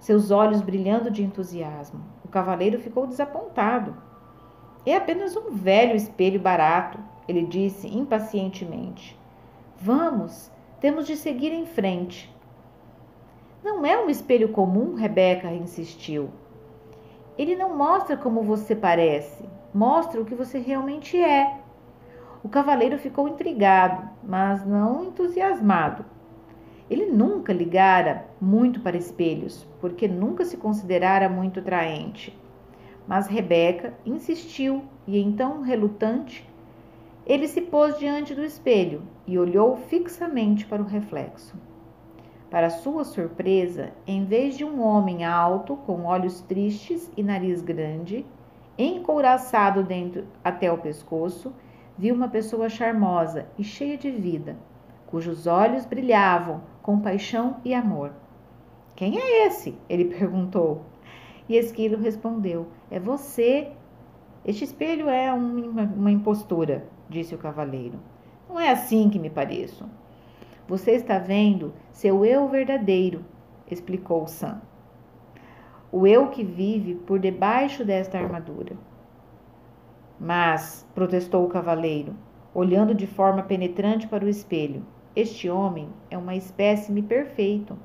seus 0.00 0.32
olhos 0.32 0.60
brilhando 0.60 1.08
de 1.08 1.22
entusiasmo. 1.22 2.04
O 2.24 2.28
cavaleiro 2.28 2.80
ficou 2.80 3.06
desapontado. 3.06 3.96
É 4.84 4.96
apenas 4.96 5.36
um 5.36 5.52
velho 5.52 5.94
espelho 5.94 6.40
barato, 6.40 6.98
ele 7.28 7.46
disse 7.46 7.86
impacientemente. 7.86 9.16
Vamos, 9.78 10.50
temos 10.80 11.06
de 11.06 11.16
seguir 11.16 11.52
em 11.52 11.64
frente. 11.64 12.34
Não 13.62 13.86
é 13.86 13.96
um 13.96 14.10
espelho 14.10 14.48
comum, 14.48 14.94
Rebeca 14.94 15.52
insistiu. 15.52 16.28
Ele 17.38 17.54
não 17.54 17.76
mostra 17.76 18.16
como 18.16 18.42
você 18.42 18.74
parece, 18.74 19.48
mostra 19.72 20.20
o 20.20 20.24
que 20.24 20.34
você 20.34 20.58
realmente 20.58 21.16
é. 21.16 21.60
O 22.42 22.48
cavaleiro 22.48 22.98
ficou 22.98 23.28
intrigado, 23.28 24.10
mas 24.22 24.66
não 24.66 25.04
entusiasmado. 25.04 26.04
Ele 26.90 27.06
nunca 27.06 27.52
ligara 27.52 28.26
muito 28.40 28.80
para 28.80 28.96
espelhos, 28.96 29.66
porque 29.80 30.06
nunca 30.06 30.44
se 30.44 30.56
considerara 30.56 31.28
muito 31.28 31.60
atraente. 31.60 32.38
Mas 33.06 33.26
Rebeca 33.26 33.94
insistiu 34.04 34.84
e 35.06 35.18
então, 35.18 35.62
relutante, 35.62 36.48
ele 37.26 37.48
se 37.48 37.62
pôs 37.62 37.98
diante 37.98 38.34
do 38.34 38.44
espelho 38.44 39.02
e 39.26 39.38
olhou 39.38 39.76
fixamente 39.76 40.66
para 40.66 40.82
o 40.82 40.86
reflexo. 40.86 41.56
Para 42.50 42.70
sua 42.70 43.02
surpresa, 43.02 43.92
em 44.06 44.24
vez 44.24 44.56
de 44.56 44.64
um 44.64 44.82
homem 44.82 45.24
alto, 45.24 45.76
com 45.76 46.04
olhos 46.04 46.42
tristes 46.42 47.10
e 47.16 47.22
nariz 47.22 47.62
grande, 47.62 48.26
encouraçado 48.78 49.82
dentro 49.82 50.24
até 50.42 50.70
o 50.70 50.78
pescoço, 50.78 51.52
viu 51.96 52.14
uma 52.14 52.28
pessoa 52.28 52.68
charmosa 52.68 53.46
e 53.58 53.64
cheia 53.64 53.96
de 53.96 54.10
vida, 54.10 54.56
cujos 55.06 55.46
olhos 55.46 55.86
brilhavam 55.86 56.60
com 56.84 57.00
paixão 57.00 57.56
e 57.64 57.72
amor. 57.72 58.12
Quem 58.94 59.18
é 59.18 59.46
esse? 59.46 59.74
ele 59.88 60.04
perguntou. 60.04 60.82
E 61.48 61.56
Esquilo 61.56 61.96
respondeu: 61.96 62.68
É 62.90 63.00
você. 63.00 63.72
Este 64.44 64.64
espelho 64.64 65.08
é 65.08 65.32
uma, 65.32 65.84
uma 65.84 66.10
impostura, 66.10 66.86
disse 67.08 67.34
o 67.34 67.38
cavaleiro. 67.38 67.98
Não 68.46 68.60
é 68.60 68.70
assim 68.70 69.08
que 69.08 69.18
me 69.18 69.30
pareço. 69.30 69.88
Você 70.68 70.90
está 70.90 71.18
vendo 71.18 71.72
seu 71.90 72.22
eu 72.22 72.46
verdadeiro, 72.48 73.24
explicou 73.70 74.26
Sam. 74.26 74.60
O 75.90 76.06
eu 76.06 76.28
que 76.28 76.44
vive 76.44 76.96
por 76.96 77.18
debaixo 77.18 77.82
desta 77.82 78.18
armadura. 78.18 78.76
Mas, 80.20 80.86
protestou 80.94 81.46
o 81.46 81.48
cavaleiro, 81.48 82.14
olhando 82.52 82.94
de 82.94 83.06
forma 83.06 83.42
penetrante 83.42 84.06
para 84.06 84.24
o 84.24 84.28
espelho, 84.28 84.84
este 85.16 85.48
homem 85.48 85.88
é 86.10 86.18
uma 86.18 86.34
espécime 86.34 87.00
perfeito. 87.00 87.78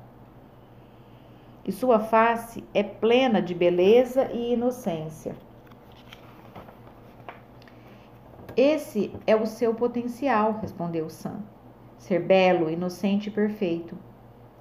E 1.64 1.70
sua 1.70 2.00
face 2.00 2.64
é 2.74 2.82
plena 2.82 3.40
de 3.40 3.54
beleza 3.54 4.30
e 4.32 4.54
inocência. 4.54 5.36
Esse 8.56 9.12
é 9.26 9.36
o 9.36 9.46
seu 9.46 9.72
potencial, 9.74 10.58
respondeu 10.60 11.08
Sam. 11.08 11.40
Ser 11.96 12.20
belo, 12.20 12.68
inocente 12.68 13.28
e 13.28 13.32
perfeito. 13.32 13.96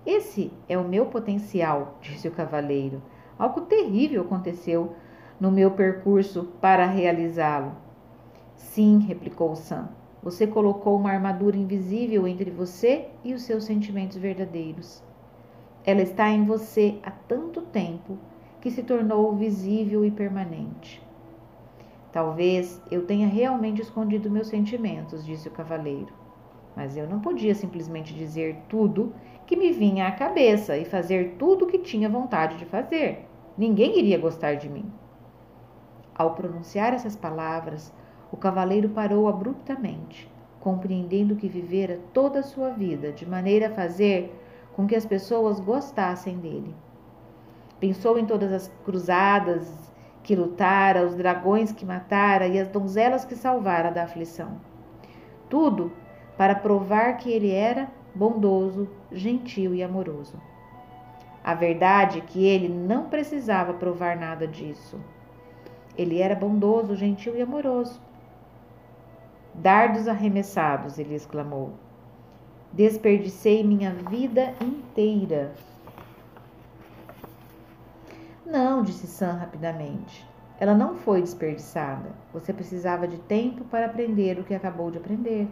Esse 0.06 0.52
é 0.68 0.78
o 0.78 0.88
meu 0.88 1.08
potencial, 1.08 1.98
disse 2.02 2.28
o 2.28 2.32
cavaleiro. 2.32 3.02
Algo 3.38 3.62
terrível 3.62 4.22
aconteceu 4.22 4.96
no 5.40 5.50
meu 5.50 5.72
percurso 5.72 6.44
para 6.62 6.86
realizá-lo. 6.86 7.72
Sim, 8.56 9.00
replicou 9.00 9.56
Sam. 9.56 9.90
Você 10.22 10.46
colocou 10.46 10.98
uma 10.98 11.12
armadura 11.12 11.56
invisível 11.56 12.28
entre 12.28 12.52
você 12.52 13.08
e 13.24 13.34
os 13.34 13.44
seus 13.44 13.64
sentimentos 13.64 14.18
verdadeiros. 14.18 15.02
Ela 15.86 16.02
está 16.02 16.30
em 16.30 16.44
você 16.44 17.00
há 17.04 17.10
tanto 17.12 17.62
tempo 17.62 18.18
que 18.60 18.70
se 18.70 18.84
tornou 18.84 19.34
visível 19.36 20.04
e 20.04 20.12
permanente. 20.12 21.02
Talvez 22.12 22.82
eu 22.92 23.06
tenha 23.06 23.28
realmente 23.28 23.82
escondido 23.82 24.30
meus 24.30 24.48
sentimentos, 24.48 25.26
disse 25.26 25.48
o 25.48 25.52
cavaleiro. 25.52 26.12
Mas 26.76 26.98
eu 26.98 27.08
não 27.08 27.20
podia 27.20 27.56
simplesmente 27.56 28.14
dizer 28.14 28.58
tudo 28.68 29.14
que 29.46 29.56
me 29.56 29.72
vinha 29.72 30.08
à 30.08 30.12
cabeça 30.12 30.78
e 30.78 30.86
fazer 30.86 31.36
tudo 31.38 31.66
o 31.66 31.68
que 31.68 31.80
tinha 31.80 32.10
vontade 32.10 32.58
de 32.58 32.66
fazer. 32.66 33.26
Ninguém 33.58 34.00
iria 34.00 34.18
gostar 34.18 34.56
de 34.56 34.70
mim. 34.70 34.92
Ao 36.14 36.34
pronunciar 36.34 36.94
essas 36.94 37.16
palavras, 37.16 37.94
o 38.32 38.38
cavaleiro 38.38 38.90
parou 38.90 39.28
abruptamente, 39.28 40.30
compreendendo 40.60 41.36
que 41.36 41.48
vivera 41.48 42.00
toda 42.14 42.40
a 42.40 42.44
sua 42.44 42.70
vida 42.70 43.12
de 43.12 43.28
maneira 43.28 43.68
a 43.68 43.74
fazer 43.74 44.34
com 44.76 44.86
que 44.86 44.96
as 44.96 45.06
pessoas 45.06 45.60
gostassem 45.60 46.38
dele. 46.38 46.74
Pensou 47.80 48.20
em 48.20 48.26
todas 48.26 48.52
as 48.52 48.72
cruzadas 48.86 49.92
que 50.22 50.36
lutara, 50.36 51.06
os 51.06 51.16
dragões 51.16 51.72
que 51.72 51.86
matara 51.86 52.48
e 52.48 52.60
as 52.60 52.68
donzelas 52.68 53.26
que 53.26 53.36
salvara 53.36 53.90
da 53.90 54.04
aflição. 54.04 54.58
Tudo 55.50 55.92
para 56.38 56.56
provar 56.56 57.18
que 57.18 57.32
ele 57.32 57.52
era 57.52 57.90
bondoso, 58.14 58.88
gentil 59.12 59.74
e 59.74 59.82
amoroso. 59.82 60.40
A 61.44 61.54
verdade 61.54 62.20
é 62.20 62.22
que 62.22 62.46
ele 62.46 62.68
não 62.68 63.06
precisava 63.06 63.74
provar 63.74 64.18
nada 64.18 64.46
disso. 64.46 65.00
Ele 65.98 66.22
era 66.22 66.36
bondoso, 66.36 66.96
gentil 66.96 67.36
e 67.36 67.42
amoroso. 67.42 68.00
Dardos 69.62 70.08
arremessados, 70.08 70.98
ele 70.98 71.16
exclamou. 71.16 71.74
Desperdicei 72.72 73.62
minha 73.62 73.94
vida 73.94 74.54
inteira. 74.62 75.54
Não, 78.46 78.82
disse 78.82 79.06
Sam 79.06 79.34
rapidamente. 79.34 80.26
Ela 80.62 80.74
não 80.74 80.96
foi 80.96 81.22
desperdiçada. 81.22 82.10
Você 82.32 82.54
precisava 82.54 83.06
de 83.06 83.18
tempo 83.18 83.66
para 83.66 83.88
aprender 83.88 84.40
o 84.40 84.46
que 84.46 84.56
acabou 84.56 84.90
de 84.90 84.98
aprender. 84.98 85.46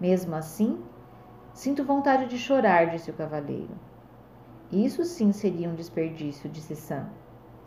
Mesmo 0.00 0.34
assim, 0.34 0.82
sinto 1.54 1.84
vontade 1.84 2.26
de 2.26 2.36
chorar, 2.36 2.86
disse 2.86 3.12
o 3.12 3.14
cavaleiro. 3.14 3.70
Isso 4.72 5.04
sim 5.04 5.30
seria 5.30 5.68
um 5.68 5.76
desperdício, 5.76 6.50
disse 6.50 6.74
Sam. 6.74 7.06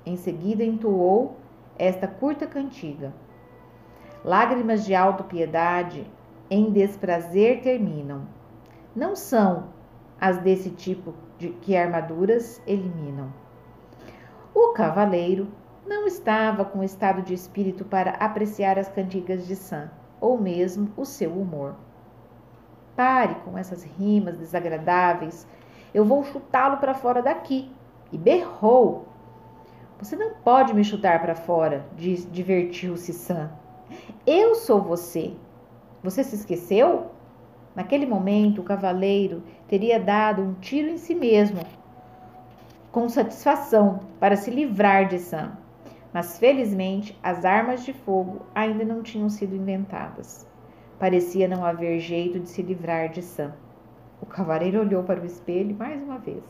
Em 0.05 0.17
seguida 0.17 0.61
entoou 0.61 1.37
esta 1.77 2.05
curta 2.05 2.45
cantiga. 2.45 3.13
Lágrimas 4.23 4.85
de 4.85 4.95
autopiedade 4.95 6.09
em 6.49 6.71
desprazer 6.71 7.61
terminam. 7.61 8.21
Não 8.95 9.15
são 9.15 9.65
as 10.19 10.37
desse 10.37 10.69
tipo 10.69 11.13
de 11.37 11.49
que 11.49 11.75
armaduras 11.75 12.61
eliminam. 12.65 13.33
O 14.53 14.69
cavaleiro 14.69 15.49
não 15.85 16.07
estava 16.07 16.63
com 16.63 16.81
estado 16.83 17.21
de 17.21 17.33
espírito 17.33 17.83
para 17.83 18.11
apreciar 18.11 18.79
as 18.79 18.87
cantigas 18.87 19.45
de 19.45 19.57
Sam, 19.57 19.91
ou 20.21 20.39
mesmo 20.39 20.89
o 20.95 21.03
seu 21.03 21.33
humor. 21.33 21.75
Pare 22.95 23.35
com 23.43 23.57
essas 23.57 23.83
rimas 23.83 24.37
desagradáveis. 24.37 25.45
Eu 25.93 26.05
vou 26.05 26.23
chutá-lo 26.23 26.77
para 26.77 26.93
fora 26.93 27.21
daqui. 27.21 27.69
E 28.11 28.17
berrou. 28.17 29.07
Você 29.99 30.15
não 30.15 30.35
pode 30.35 30.73
me 30.73 30.83
chutar 30.83 31.21
para 31.21 31.35
fora, 31.35 31.85
divertiu-se 31.97 33.11
Sam. 33.11 33.49
Eu 34.25 34.55
sou 34.55 34.81
você. 34.81 35.33
Você 36.03 36.23
se 36.23 36.35
esqueceu? 36.35 37.11
Naquele 37.75 38.05
momento, 38.05 38.61
o 38.61 38.63
cavaleiro 38.63 39.43
teria 39.67 39.99
dado 39.99 40.41
um 40.41 40.53
tiro 40.55 40.89
em 40.89 40.97
si 40.97 41.15
mesmo, 41.15 41.61
com 42.91 43.09
satisfação, 43.09 44.01
para 44.19 44.35
se 44.35 44.51
livrar 44.51 45.07
de 45.07 45.17
Sam. 45.17 45.57
Mas 46.13 46.37
felizmente, 46.37 47.17
as 47.23 47.43
armas 47.43 47.83
de 47.83 47.91
fogo 47.91 48.41
ainda 48.53 48.85
não 48.85 49.01
tinham 49.01 49.29
sido 49.29 49.55
inventadas. 49.55 50.47
Parecia 50.99 51.47
não 51.47 51.65
haver 51.65 51.99
jeito 51.99 52.39
de 52.39 52.47
se 52.47 52.61
livrar 52.61 53.09
de 53.09 53.23
Sam. 53.23 53.53
O 54.21 54.25
cavaleiro 54.25 54.79
olhou 54.79 55.03
para 55.03 55.19
o 55.19 55.25
espelho 55.25 55.75
mais 55.75 56.01
uma 56.01 56.19
vez. 56.19 56.43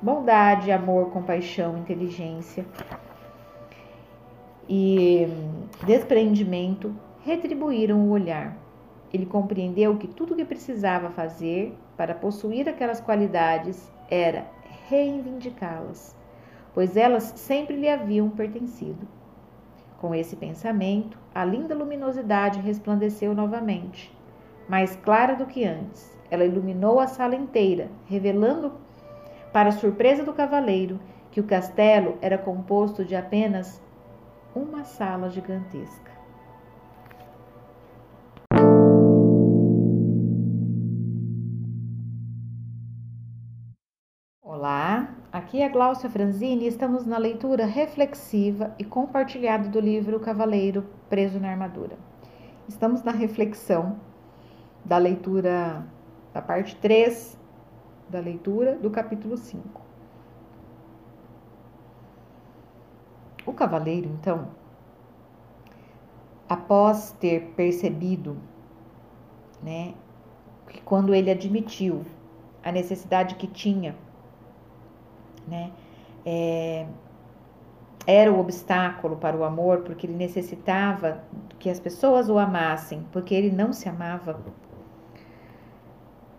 Bondade, 0.00 0.72
amor, 0.72 1.10
compaixão, 1.10 1.76
inteligência 1.76 2.64
e 4.74 5.28
desprendimento 5.84 6.96
retribuíram 7.22 8.00
o 8.00 8.10
olhar. 8.10 8.56
Ele 9.12 9.26
compreendeu 9.26 9.98
que 9.98 10.08
tudo 10.08 10.32
o 10.32 10.36
que 10.36 10.46
precisava 10.46 11.10
fazer 11.10 11.76
para 11.94 12.14
possuir 12.14 12.66
aquelas 12.66 12.98
qualidades 12.98 13.92
era 14.10 14.46
reivindicá-las, 14.88 16.16
pois 16.72 16.96
elas 16.96 17.34
sempre 17.36 17.76
lhe 17.76 17.86
haviam 17.86 18.30
pertencido. 18.30 19.06
Com 20.00 20.14
esse 20.14 20.36
pensamento, 20.36 21.18
a 21.34 21.44
linda 21.44 21.74
luminosidade 21.74 22.58
resplandeceu 22.58 23.34
novamente, 23.34 24.10
mais 24.66 24.96
clara 24.96 25.34
do 25.34 25.44
que 25.44 25.66
antes. 25.66 26.18
Ela 26.30 26.46
iluminou 26.46 26.98
a 26.98 27.06
sala 27.06 27.34
inteira, 27.34 27.90
revelando, 28.06 28.72
para 29.52 29.70
surpresa 29.70 30.24
do 30.24 30.32
cavaleiro, 30.32 30.98
que 31.30 31.40
o 31.40 31.44
castelo 31.44 32.16
era 32.22 32.38
composto 32.38 33.04
de 33.04 33.14
apenas 33.14 33.78
uma 34.54 34.84
sala 34.84 35.28
gigantesca. 35.30 36.12
Aqui 45.52 45.60
é 45.60 45.68
Glaucia 45.68 46.08
Franzini 46.08 46.64
e 46.64 46.68
estamos 46.68 47.04
na 47.04 47.18
leitura 47.18 47.66
reflexiva 47.66 48.74
e 48.78 48.84
compartilhada 48.84 49.68
do 49.68 49.80
livro 49.80 50.20
Cavaleiro 50.20 50.86
Preso 51.10 51.40
na 51.40 51.50
Armadura. 51.50 51.98
Estamos 52.68 53.02
na 53.02 53.12
reflexão 53.12 54.00
da 54.82 54.96
leitura 54.96 55.86
da 56.32 56.40
parte 56.40 56.76
3 56.76 57.38
da 58.08 58.18
leitura 58.18 58.76
do 58.76 58.90
capítulo 58.90 59.36
5. 59.36 59.91
O 63.46 63.52
cavaleiro, 63.52 64.08
então, 64.08 64.48
após 66.48 67.12
ter 67.20 67.52
percebido, 67.56 68.36
né, 69.62 69.94
que 70.68 70.80
quando 70.82 71.14
ele 71.14 71.30
admitiu 71.30 72.04
a 72.62 72.70
necessidade 72.70 73.34
que 73.34 73.46
tinha 73.46 73.96
né? 75.46 75.70
É, 76.24 76.86
era 78.06 78.32
o 78.32 78.38
obstáculo 78.38 79.16
para 79.16 79.36
o 79.36 79.44
amor, 79.44 79.82
porque 79.82 80.06
ele 80.06 80.16
necessitava 80.16 81.22
que 81.58 81.70
as 81.70 81.78
pessoas 81.78 82.28
o 82.28 82.38
amassem, 82.38 83.06
porque 83.12 83.34
ele 83.34 83.50
não 83.50 83.72
se 83.72 83.88
amava. 83.88 84.40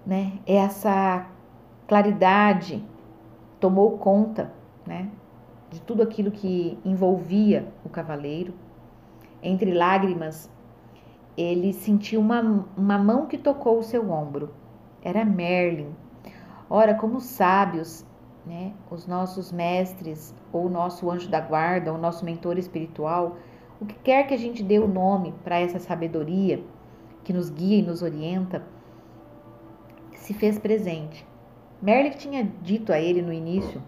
Né? 0.05 0.33
Essa 0.45 1.25
claridade 1.87 2.83
tomou 3.59 3.97
conta 3.97 4.51
né? 4.85 5.09
De 5.73 5.81
tudo 5.81 6.03
aquilo 6.03 6.31
que 6.31 6.77
envolvia 6.85 7.67
o 7.83 7.89
cavaleiro. 7.89 8.53
Entre 9.41 9.73
lágrimas, 9.73 10.49
ele 11.35 11.73
sentiu 11.73 12.21
uma, 12.21 12.65
uma 12.77 12.97
mão 12.97 13.25
que 13.25 13.37
tocou 13.37 13.79
o 13.79 13.83
seu 13.83 14.09
ombro. 14.11 14.53
Era 15.01 15.25
Merlin. 15.25 15.93
Ora, 16.69 16.93
como 16.93 17.19
sábios 17.19 18.05
né, 18.45 18.73
os 18.91 19.07
nossos 19.07 19.51
mestres, 19.51 20.33
ou 20.51 20.65
o 20.65 20.69
nosso 20.69 21.09
anjo 21.09 21.29
da 21.29 21.39
guarda, 21.39 21.91
ou 21.91 21.97
o 21.97 22.01
nosso 22.01 22.23
mentor 22.23 22.57
espiritual, 22.57 23.37
o 23.79 23.85
que 23.85 23.95
quer 23.95 24.27
que 24.27 24.33
a 24.33 24.37
gente 24.37 24.63
dê 24.63 24.79
o 24.79 24.87
nome 24.87 25.33
para 25.43 25.59
essa 25.59 25.79
sabedoria 25.79 26.63
que 27.23 27.33
nos 27.33 27.49
guia 27.49 27.79
e 27.79 27.81
nos 27.81 28.01
orienta, 28.01 28.63
se 30.13 30.33
fez 30.33 30.59
presente. 30.59 31.25
Merlin 31.81 32.11
tinha 32.11 32.49
dito 32.61 32.93
a 32.93 32.99
ele 32.99 33.21
no 33.21 33.33
início 33.33 33.81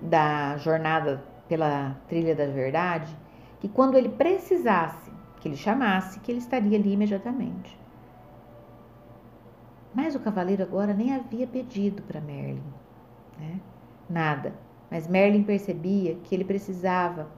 da 0.00 0.56
jornada 0.58 1.22
pela 1.48 1.96
trilha 2.08 2.34
da 2.34 2.46
verdade 2.46 3.16
que 3.60 3.68
quando 3.68 3.96
ele 3.96 4.08
precisasse, 4.08 5.10
que 5.40 5.48
ele 5.48 5.56
chamasse, 5.56 6.20
que 6.20 6.30
ele 6.30 6.38
estaria 6.38 6.78
ali 6.78 6.92
imediatamente. 6.92 7.78
Mas 9.94 10.14
o 10.14 10.20
cavaleiro 10.20 10.62
agora 10.62 10.94
nem 10.94 11.14
havia 11.14 11.46
pedido 11.46 12.02
para 12.02 12.20
Merlin, 12.20 12.62
né? 13.38 13.60
nada. 14.08 14.54
Mas 14.90 15.06
Merlin 15.06 15.42
percebia 15.42 16.14
que 16.16 16.34
ele 16.34 16.44
precisava 16.44 17.28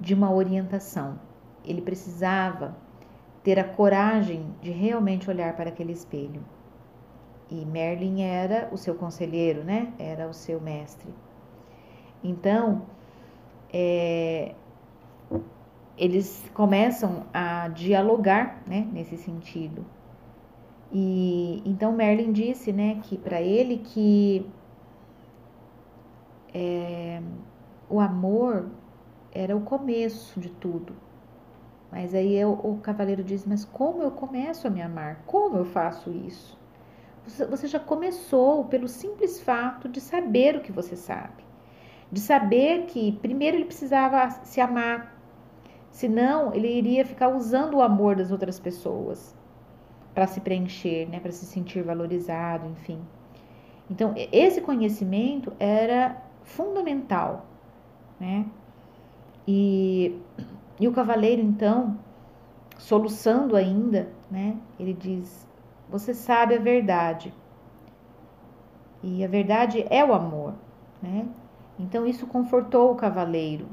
de 0.00 0.14
uma 0.14 0.32
orientação. 0.32 1.18
Ele 1.64 1.82
precisava 1.82 2.76
ter 3.42 3.58
a 3.58 3.64
coragem 3.64 4.54
de 4.60 4.70
realmente 4.70 5.28
olhar 5.28 5.54
para 5.54 5.68
aquele 5.68 5.92
espelho. 5.92 6.42
E 7.50 7.64
Merlin 7.64 8.22
era 8.22 8.68
o 8.72 8.76
seu 8.76 8.94
conselheiro, 8.94 9.64
né? 9.64 9.92
Era 9.98 10.28
o 10.28 10.34
seu 10.34 10.60
mestre. 10.60 11.08
Então, 12.22 12.82
é, 13.72 14.54
eles 15.96 16.44
começam 16.54 17.24
a 17.32 17.68
dialogar, 17.68 18.62
né? 18.66 18.86
Nesse 18.92 19.16
sentido. 19.16 19.84
E 20.92 21.62
então 21.66 21.92
Merlin 21.92 22.32
disse, 22.32 22.72
né, 22.72 23.00
que 23.02 23.18
para 23.18 23.42
ele 23.42 23.78
que 23.78 24.46
é, 26.54 27.20
o 27.90 28.00
amor 28.00 28.70
era 29.32 29.56
o 29.56 29.60
começo 29.60 30.40
de 30.40 30.48
tudo. 30.48 30.94
Mas 31.90 32.14
aí 32.14 32.34
eu, 32.34 32.52
o 32.52 32.78
cavaleiro 32.78 33.22
diz: 33.22 33.46
Mas 33.46 33.64
como 33.64 34.02
eu 34.02 34.10
começo 34.10 34.66
a 34.66 34.70
me 34.70 34.82
amar? 34.82 35.22
Como 35.26 35.56
eu 35.56 35.64
faço 35.64 36.10
isso? 36.10 36.57
Você, 37.28 37.66
já 37.66 37.78
começou 37.78 38.64
pelo 38.64 38.88
simples 38.88 39.40
fato 39.40 39.88
de 39.88 40.00
saber 40.00 40.56
o 40.56 40.60
que 40.60 40.72
você 40.72 40.96
sabe, 40.96 41.44
de 42.10 42.20
saber 42.20 42.86
que 42.86 43.12
primeiro 43.12 43.56
ele 43.56 43.64
precisava 43.64 44.30
se 44.44 44.60
amar, 44.60 45.14
senão 45.90 46.54
ele 46.54 46.68
iria 46.68 47.04
ficar 47.04 47.28
usando 47.28 47.74
o 47.74 47.82
amor 47.82 48.16
das 48.16 48.30
outras 48.30 48.58
pessoas 48.58 49.36
para 50.14 50.26
se 50.26 50.40
preencher, 50.40 51.08
né, 51.08 51.20
para 51.20 51.30
se 51.30 51.44
sentir 51.44 51.82
valorizado, 51.82 52.66
enfim. 52.66 53.00
Então, 53.90 54.14
esse 54.32 54.60
conhecimento 54.60 55.52
era 55.58 56.20
fundamental, 56.42 57.46
né? 58.20 58.46
E, 59.46 60.20
e 60.78 60.86
o 60.86 60.92
cavaleiro, 60.92 61.40
então, 61.40 61.98
soluçando 62.76 63.56
ainda, 63.56 64.10
né? 64.30 64.56
Ele 64.78 64.92
diz: 64.92 65.47
Você 65.90 66.12
sabe 66.12 66.54
a 66.54 66.58
verdade. 66.58 67.32
E 69.02 69.24
a 69.24 69.28
verdade 69.28 69.86
é 69.88 70.04
o 70.04 70.12
amor, 70.12 70.54
né? 71.00 71.26
Então 71.78 72.06
isso 72.06 72.26
confortou 72.26 72.92
o 72.92 72.96
cavaleiro, 72.96 73.66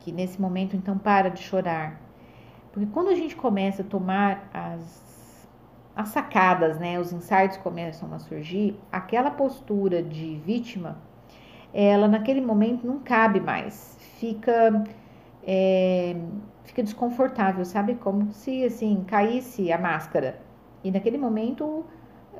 que 0.00 0.12
nesse 0.12 0.40
momento 0.40 0.76
então 0.76 0.98
para 0.98 1.30
de 1.30 1.42
chorar. 1.42 2.00
Porque 2.72 2.86
quando 2.92 3.08
a 3.08 3.14
gente 3.14 3.34
começa 3.34 3.82
a 3.82 3.84
tomar 3.84 4.48
as, 4.52 5.48
as 5.96 6.08
sacadas, 6.10 6.78
né, 6.78 7.00
os 7.00 7.12
insights 7.12 7.56
começam 7.56 8.12
a 8.12 8.18
surgir, 8.18 8.78
aquela 8.92 9.30
postura 9.30 10.02
de 10.02 10.36
vítima 10.36 10.98
ela 11.72 12.08
naquele 12.08 12.40
momento 12.40 12.86
não 12.86 12.98
cabe 12.98 13.40
mais, 13.40 13.96
fica 14.18 14.84
é, 15.46 16.16
fica 16.64 16.82
desconfortável, 16.82 17.64
sabe? 17.64 17.94
Como 17.94 18.32
se 18.32 18.64
assim 18.64 19.04
caísse 19.06 19.72
a 19.72 19.78
máscara 19.78 20.47
e 20.82 20.90
naquele 20.90 21.18
momento 21.18 21.84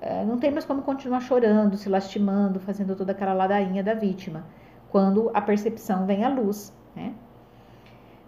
é, 0.01 0.25
não 0.25 0.39
tem 0.39 0.51
mais 0.51 0.65
como 0.65 0.83
continuar 0.83 1.21
chorando, 1.21 1.77
se 1.77 1.89
lastimando, 1.89 2.61
fazendo 2.61 2.95
toda 2.95 3.13
aquela 3.13 3.33
ladainha 3.33 3.83
da 3.83 3.95
vítima, 3.95 4.45
quando 4.91 5.31
a 5.35 5.41
percepção 5.41 6.07
vem 6.07 6.25
à 6.25 6.29
luz, 6.29 6.73
né? 6.95 7.15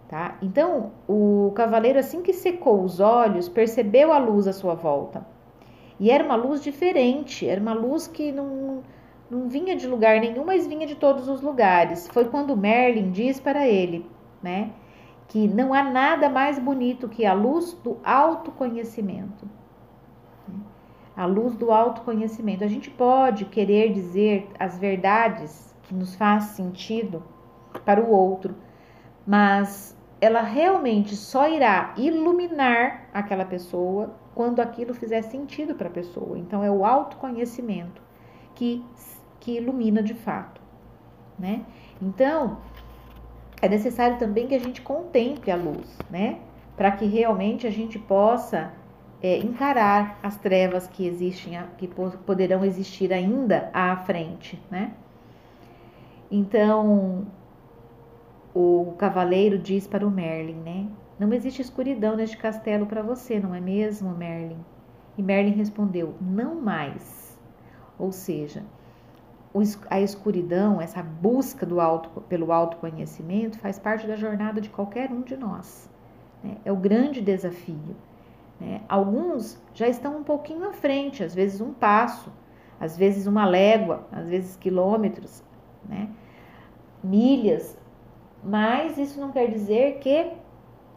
Tá? 0.09 0.35
Então, 0.41 0.91
o 1.07 1.53
cavaleiro, 1.55 1.97
assim 1.97 2.21
que 2.21 2.33
secou 2.33 2.83
os 2.83 2.99
olhos, 2.99 3.47
percebeu 3.47 4.11
a 4.11 4.17
luz 4.17 4.45
à 4.45 4.51
sua 4.51 4.75
volta. 4.75 5.25
E 5.97 6.11
era 6.11 6.21
uma 6.21 6.35
luz 6.35 6.61
diferente, 6.61 7.47
era 7.47 7.61
uma 7.61 7.73
luz 7.73 8.07
que 8.07 8.29
não, 8.29 8.83
não 9.29 9.47
vinha 9.47 9.73
de 9.73 9.87
lugar 9.87 10.19
nenhum, 10.19 10.43
mas 10.43 10.67
vinha 10.67 10.85
de 10.85 10.95
todos 10.95 11.29
os 11.29 11.41
lugares. 11.41 12.09
Foi 12.09 12.25
quando 12.25 12.57
Merlin 12.57 13.11
diz 13.11 13.39
para 13.39 13.65
ele, 13.65 14.05
né, 14.43 14.71
que 15.29 15.47
não 15.47 15.73
há 15.73 15.81
nada 15.81 16.27
mais 16.27 16.59
bonito 16.59 17.07
que 17.07 17.25
a 17.25 17.31
luz 17.31 17.71
do 17.81 17.97
autoconhecimento. 18.03 19.47
A 21.15 21.25
luz 21.25 21.55
do 21.55 21.71
autoconhecimento. 21.71 22.63
A 22.63 22.67
gente 22.67 22.89
pode 22.89 23.45
querer 23.45 23.93
dizer 23.93 24.49
as 24.57 24.77
verdades 24.77 25.75
que 25.83 25.93
nos 25.93 26.15
faz 26.15 26.43
sentido 26.45 27.23
para 27.85 28.01
o 28.01 28.09
outro, 28.09 28.55
mas 29.25 29.97
ela 30.19 30.41
realmente 30.41 31.15
só 31.15 31.49
irá 31.49 31.93
iluminar 31.97 33.09
aquela 33.13 33.45
pessoa 33.45 34.13
quando 34.33 34.59
aquilo 34.61 34.93
fizer 34.93 35.21
sentido 35.23 35.75
para 35.75 35.87
a 35.87 35.91
pessoa. 35.91 36.37
Então 36.37 36.63
é 36.63 36.71
o 36.71 36.85
autoconhecimento 36.85 38.01
que 38.55 38.83
que 39.41 39.57
ilumina 39.57 40.01
de 40.01 40.13
fato, 40.13 40.61
né? 41.37 41.65
Então, 42.01 42.59
é 43.61 43.67
necessário 43.67 44.17
também 44.17 44.47
que 44.47 44.55
a 44.55 44.59
gente 44.59 44.81
contemple 44.81 45.51
a 45.51 45.55
luz, 45.55 45.97
né? 46.09 46.39
Para 46.77 46.91
que 46.91 47.05
realmente 47.05 47.67
a 47.67 47.71
gente 47.71 47.99
possa 47.99 48.71
é, 49.21 49.37
encarar 49.37 50.19
as 50.23 50.35
trevas 50.37 50.87
que 50.87 51.05
existem, 51.05 51.59
que 51.77 51.87
poderão 51.87 52.65
existir 52.65 53.13
ainda 53.13 53.69
à 53.73 53.95
frente, 53.97 54.61
né? 54.69 54.93
Então, 56.29 57.27
o 58.53 58.93
cavaleiro 58.97 59.57
diz 59.57 59.85
para 59.85 60.07
o 60.07 60.11
Merlin, 60.11 60.55
né? 60.55 60.87
Não 61.19 61.31
existe 61.33 61.61
escuridão 61.61 62.15
neste 62.15 62.37
castelo 62.37 62.85
para 62.85 63.03
você, 63.03 63.39
não 63.39 63.53
é 63.53 63.61
mesmo, 63.61 64.09
Merlin? 64.15 64.57
E 65.17 65.21
Merlin 65.21 65.51
respondeu: 65.51 66.15
Não 66.19 66.55
mais. 66.55 67.39
Ou 67.99 68.11
seja, 68.11 68.63
a 69.89 70.01
escuridão, 70.01 70.81
essa 70.81 71.03
busca 71.03 71.65
do 71.65 71.79
auto, 71.79 72.21
pelo 72.21 72.51
autoconhecimento, 72.51 73.59
faz 73.59 73.77
parte 73.77 74.07
da 74.07 74.15
jornada 74.15 74.61
de 74.61 74.69
qualquer 74.69 75.11
um 75.11 75.21
de 75.21 75.35
nós. 75.35 75.89
Né? 76.43 76.57
É 76.65 76.71
o 76.71 76.77
grande 76.77 77.21
desafio. 77.21 77.95
Né? 78.61 78.81
Alguns 78.89 79.61
já 79.73 79.87
estão 79.89 80.17
um 80.19 80.23
pouquinho 80.23 80.69
à 80.69 80.73
frente, 80.73 81.23
às 81.23 81.35
vezes 81.35 81.61
um 81.61 81.73
passo, 81.73 82.31
às 82.79 82.97
vezes 82.97 83.27
uma 83.27 83.45
légua, 83.45 84.07
às 84.11 84.29
vezes 84.29 84.55
quilômetros, 84.57 85.43
né? 85.89 86.09
milhas, 87.03 87.77
mas 88.43 88.97
isso 88.99 89.19
não 89.21 89.31
quer 89.31 89.47
dizer 89.49 89.99
que 89.99 90.33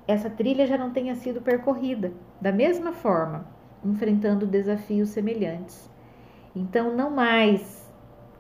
essa 0.06 0.30
trilha 0.30 0.66
já 0.66 0.78
não 0.78 0.92
tenha 0.92 1.14
sido 1.16 1.40
percorrida 1.42 2.12
da 2.40 2.52
mesma 2.52 2.92
forma, 2.92 3.46
enfrentando 3.84 4.46
desafios 4.46 5.10
semelhantes. 5.10 5.90
Então, 6.56 6.94
não 6.96 7.10
mais 7.10 7.82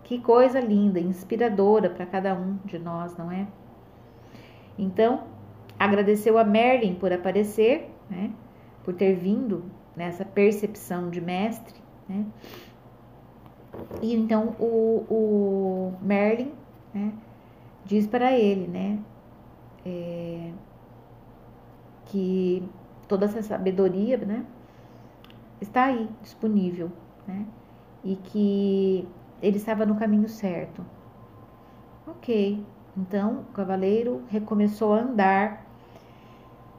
Que 0.04 0.20
coisa 0.20 0.60
linda, 0.60 1.00
inspiradora 1.00 1.90
para 1.90 2.06
cada 2.06 2.34
um 2.34 2.58
de 2.64 2.78
nós, 2.78 3.16
não 3.16 3.32
é? 3.32 3.48
Então, 4.78 5.24
agradeceu 5.78 6.38
a 6.38 6.44
Merlin 6.44 6.94
por 6.94 7.12
aparecer, 7.12 7.90
né? 8.10 8.32
Por 8.84 8.94
ter 8.94 9.14
vindo 9.14 9.64
nessa 9.96 10.24
percepção 10.24 11.10
de 11.10 11.20
mestre, 11.20 11.74
né? 12.08 12.26
E 14.02 14.14
então 14.14 14.54
o, 14.58 15.04
o 15.08 15.94
Merlin, 16.00 16.52
né? 16.92 17.12
Diz 17.84 18.06
para 18.06 18.32
ele, 18.32 18.66
né? 18.66 18.98
É, 19.84 20.52
que 22.06 22.62
toda 23.08 23.26
essa 23.26 23.42
sabedoria, 23.42 24.16
né? 24.18 24.44
Está 25.60 25.84
aí, 25.84 26.08
disponível, 26.22 26.90
né? 27.26 27.46
E 28.02 28.16
que 28.16 29.08
ele 29.42 29.56
estava 29.56 29.84
no 29.84 29.96
caminho 29.96 30.28
certo. 30.28 30.84
Ok, 32.06 32.64
então 32.96 33.40
o 33.40 33.52
cavaleiro 33.52 34.22
recomeçou 34.28 34.94
a 34.94 35.00
andar, 35.00 35.63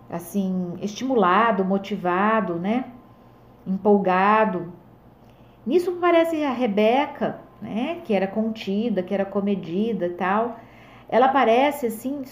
assim, 0.10 0.74
estimulado, 0.82 1.64
motivado, 1.66 2.56
né? 2.56 2.86
Empolgado. 3.66 4.74
Nisso 5.66 5.94
parece 5.94 6.44
a 6.44 6.52
Rebeca, 6.52 7.40
né? 7.62 8.02
Que 8.04 8.14
era 8.14 8.28
contida, 8.28 9.02
que 9.02 9.14
era 9.14 9.26
comedida 9.26 10.08
e 10.08 10.14
tal. 10.14 10.60
Ela 11.10 11.28
parece 11.30 11.88
assim 11.88 12.24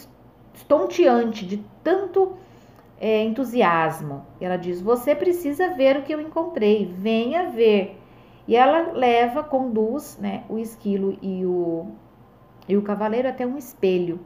estonteante 0.53 1.45
de 1.45 1.63
tanto 1.84 2.34
é, 2.99 3.24
entusiasmo. 3.24 4.26
Ela 4.39 4.57
diz: 4.57 4.82
Você 4.82 5.15
precisa 5.15 5.74
ver 5.74 5.97
o 5.97 6.03
que 6.03 6.13
eu 6.13 6.21
encontrei, 6.21 6.86
venha 6.86 7.49
ver. 7.49 7.99
E 8.47 8.55
ela 8.55 8.91
leva, 8.91 9.43
conduz 9.43 10.17
né, 10.19 10.43
o 10.49 10.59
esquilo 10.59 11.17
e 11.21 11.45
o, 11.45 11.88
e 12.67 12.76
o 12.76 12.82
cavaleiro 12.82 13.28
até 13.28 13.45
um 13.45 13.57
espelho. 13.57 14.19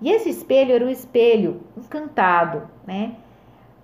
E 0.00 0.10
esse 0.10 0.30
espelho 0.30 0.74
era 0.74 0.84
um 0.84 0.88
espelho 0.88 1.62
encantado, 1.76 2.68
né? 2.86 3.16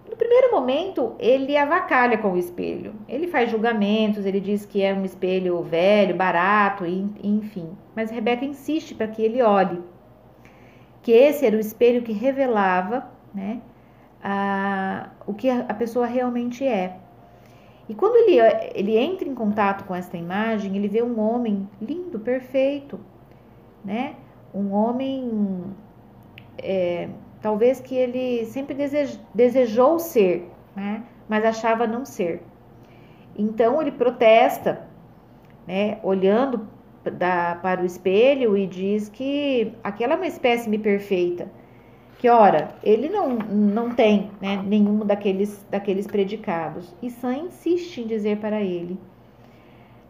No 0.09 0.17
primeiro 0.17 0.53
momento, 0.53 1.15
ele 1.19 1.57
avacalha 1.57 2.17
com 2.17 2.33
o 2.33 2.39
espelho. 2.39 2.95
Ele 3.09 3.27
faz 3.27 3.51
julgamentos, 3.51 4.25
ele 4.25 4.41
diz 4.41 4.65
que 4.65 4.83
é 4.83 4.95
um 4.95 5.05
espelho 5.05 5.61
velho, 5.63 6.15
barato, 6.17 6.87
enfim. 6.87 7.77
Mas 7.95 8.11
Rebeca 8.11 8.45
insiste 8.45 8.95
para 8.95 9.09
que 9.09 9.21
ele 9.21 9.43
olhe. 9.43 9.83
Que 11.03 11.13
esse 11.13 11.45
era 11.45 11.57
o 11.57 11.61
espelho 11.61 12.03
que 12.03 12.13
revelava, 12.13 13.11
né, 13.35 13.61
a, 14.23 15.11
o 15.27 15.35
que 15.35 15.51
a 15.51 15.75
pessoa 15.75 16.07
realmente 16.07 16.67
é. 16.67 16.97
E 17.89 17.95
quando 17.95 18.17
ele, 18.17 18.39
ele 18.75 18.97
entra 18.97 19.29
em 19.29 19.35
contato 19.35 19.85
com 19.85 19.95
esta 19.95 20.17
imagem, 20.17 20.77
ele 20.77 20.89
vê 20.89 21.03
um 21.03 21.21
homem 21.21 21.69
lindo, 21.81 22.19
perfeito, 22.19 22.99
né? 23.85 24.17
Um 24.53 24.73
homem, 24.73 25.63
é, 26.59 27.09
talvez 27.41 27.81
que 27.81 27.95
ele 27.95 28.45
sempre 28.47 28.75
desejou, 28.75 29.21
desejou 29.35 29.99
ser, 29.99 30.51
né? 30.75 31.03
Mas 31.29 31.45
achava 31.45 31.87
não 31.87 32.05
ser. 32.05 32.43
Então 33.37 33.81
ele 33.81 33.93
protesta, 33.93 34.87
né? 35.67 35.99
Olhando 36.03 36.69
da, 37.05 37.57
para 37.57 37.83
o 37.83 37.87
espelho 37.87 38.57
e 38.57 38.67
diz 38.67 39.09
que 39.09 39.73
aquela 39.83 40.15
é 40.15 40.17
uma 40.17 40.27
espécime 40.27 40.79
perfeita 40.79 41.49
que 42.19 42.29
ora, 42.29 42.75
ele 42.83 43.09
não, 43.09 43.37
não 43.37 43.95
tem 43.95 44.31
né, 44.41 44.63
nenhum 44.65 45.05
daqueles, 45.05 45.65
daqueles 45.71 46.07
predicados. 46.07 46.95
E 47.03 47.11
Sam 47.11 47.35
insiste 47.35 47.99
em 47.99 48.07
dizer 48.07 48.39
para 48.39 48.61
ele, 48.61 48.99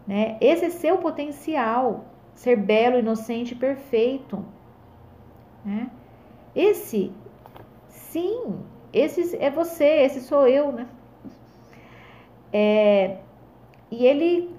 né, 0.06 0.36
esse 0.40 0.66
é 0.66 0.70
seu 0.70 0.98
potencial, 0.98 2.04
ser 2.32 2.56
belo, 2.56 2.98
inocente 2.98 3.52
e 3.52 3.56
perfeito. 3.56 4.44
Né? 5.64 5.90
Esse, 6.56 7.12
sim, 7.86 8.58
esse 8.90 9.36
é 9.36 9.50
você, 9.50 9.84
esse 9.84 10.22
sou 10.22 10.48
eu, 10.48 10.72
né? 10.72 10.88
É, 12.50 13.18
e 13.90 14.06
ele, 14.06 14.50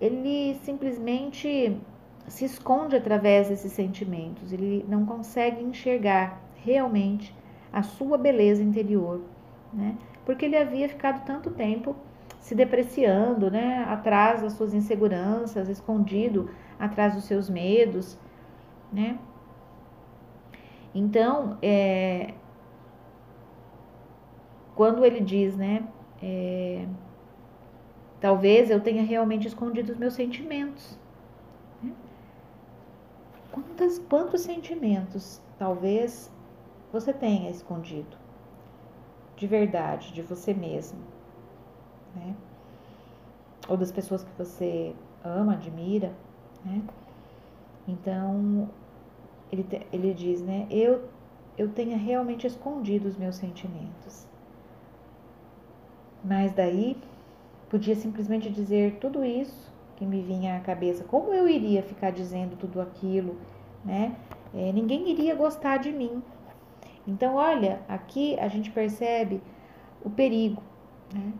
ele 0.00 0.54
simplesmente 0.62 1.78
se 2.26 2.46
esconde 2.46 2.96
através 2.96 3.50
desses 3.50 3.72
sentimentos, 3.72 4.50
ele 4.50 4.82
não 4.88 5.04
consegue 5.04 5.62
enxergar 5.62 6.40
realmente 6.56 7.36
a 7.70 7.82
sua 7.82 8.16
beleza 8.16 8.62
interior, 8.62 9.20
né? 9.74 9.98
Porque 10.24 10.46
ele 10.46 10.56
havia 10.56 10.88
ficado 10.88 11.22
tanto 11.26 11.50
tempo 11.50 11.94
se 12.40 12.54
depreciando, 12.54 13.50
né? 13.50 13.84
Atrás 13.88 14.40
das 14.40 14.54
suas 14.54 14.72
inseguranças, 14.72 15.68
escondido 15.68 16.48
atrás 16.78 17.14
dos 17.14 17.24
seus 17.24 17.50
medos, 17.50 18.18
né? 18.90 19.18
Então, 20.94 21.58
é, 21.60 22.34
quando 24.74 25.04
ele 25.04 25.20
diz, 25.20 25.56
né? 25.56 25.86
É, 26.22 26.86
talvez 28.20 28.70
eu 28.70 28.80
tenha 28.80 29.02
realmente 29.02 29.48
escondido 29.48 29.92
os 29.92 29.98
meus 29.98 30.14
sentimentos. 30.14 30.98
Né? 31.82 31.92
Quantas, 33.50 33.98
quantos 33.98 34.40
sentimentos 34.42 35.42
talvez 35.58 36.32
você 36.92 37.12
tenha 37.12 37.50
escondido 37.50 38.16
de 39.36 39.46
verdade, 39.46 40.12
de 40.12 40.22
você 40.22 40.54
mesmo, 40.54 40.98
né? 42.14 42.34
Ou 43.68 43.76
das 43.76 43.90
pessoas 43.90 44.22
que 44.22 44.30
você 44.38 44.94
ama, 45.24 45.54
admira, 45.54 46.12
né? 46.64 46.82
Então, 47.88 48.68
ele, 49.52 49.66
ele 49.92 50.14
diz, 50.14 50.40
né? 50.42 50.66
Eu, 50.70 51.08
eu 51.56 51.68
tenha 51.70 51.96
realmente 51.96 52.46
escondido 52.46 53.08
os 53.08 53.16
meus 53.16 53.36
sentimentos. 53.36 54.26
Mas 56.24 56.52
daí, 56.52 56.96
podia 57.68 57.94
simplesmente 57.94 58.50
dizer 58.50 58.98
tudo 59.00 59.24
isso 59.24 59.72
que 59.96 60.06
me 60.06 60.22
vinha 60.22 60.56
à 60.56 60.60
cabeça. 60.60 61.04
Como 61.04 61.32
eu 61.32 61.48
iria 61.48 61.82
ficar 61.82 62.10
dizendo 62.10 62.56
tudo 62.56 62.80
aquilo, 62.80 63.36
né? 63.84 64.16
É, 64.54 64.72
ninguém 64.72 65.10
iria 65.10 65.34
gostar 65.34 65.78
de 65.78 65.92
mim, 65.92 66.22
então, 67.06 67.34
olha, 67.34 67.80
aqui 67.86 68.38
a 68.38 68.48
gente 68.48 68.70
percebe 68.70 69.40
o 70.02 70.08
perigo, 70.08 70.62
né? 71.12 71.32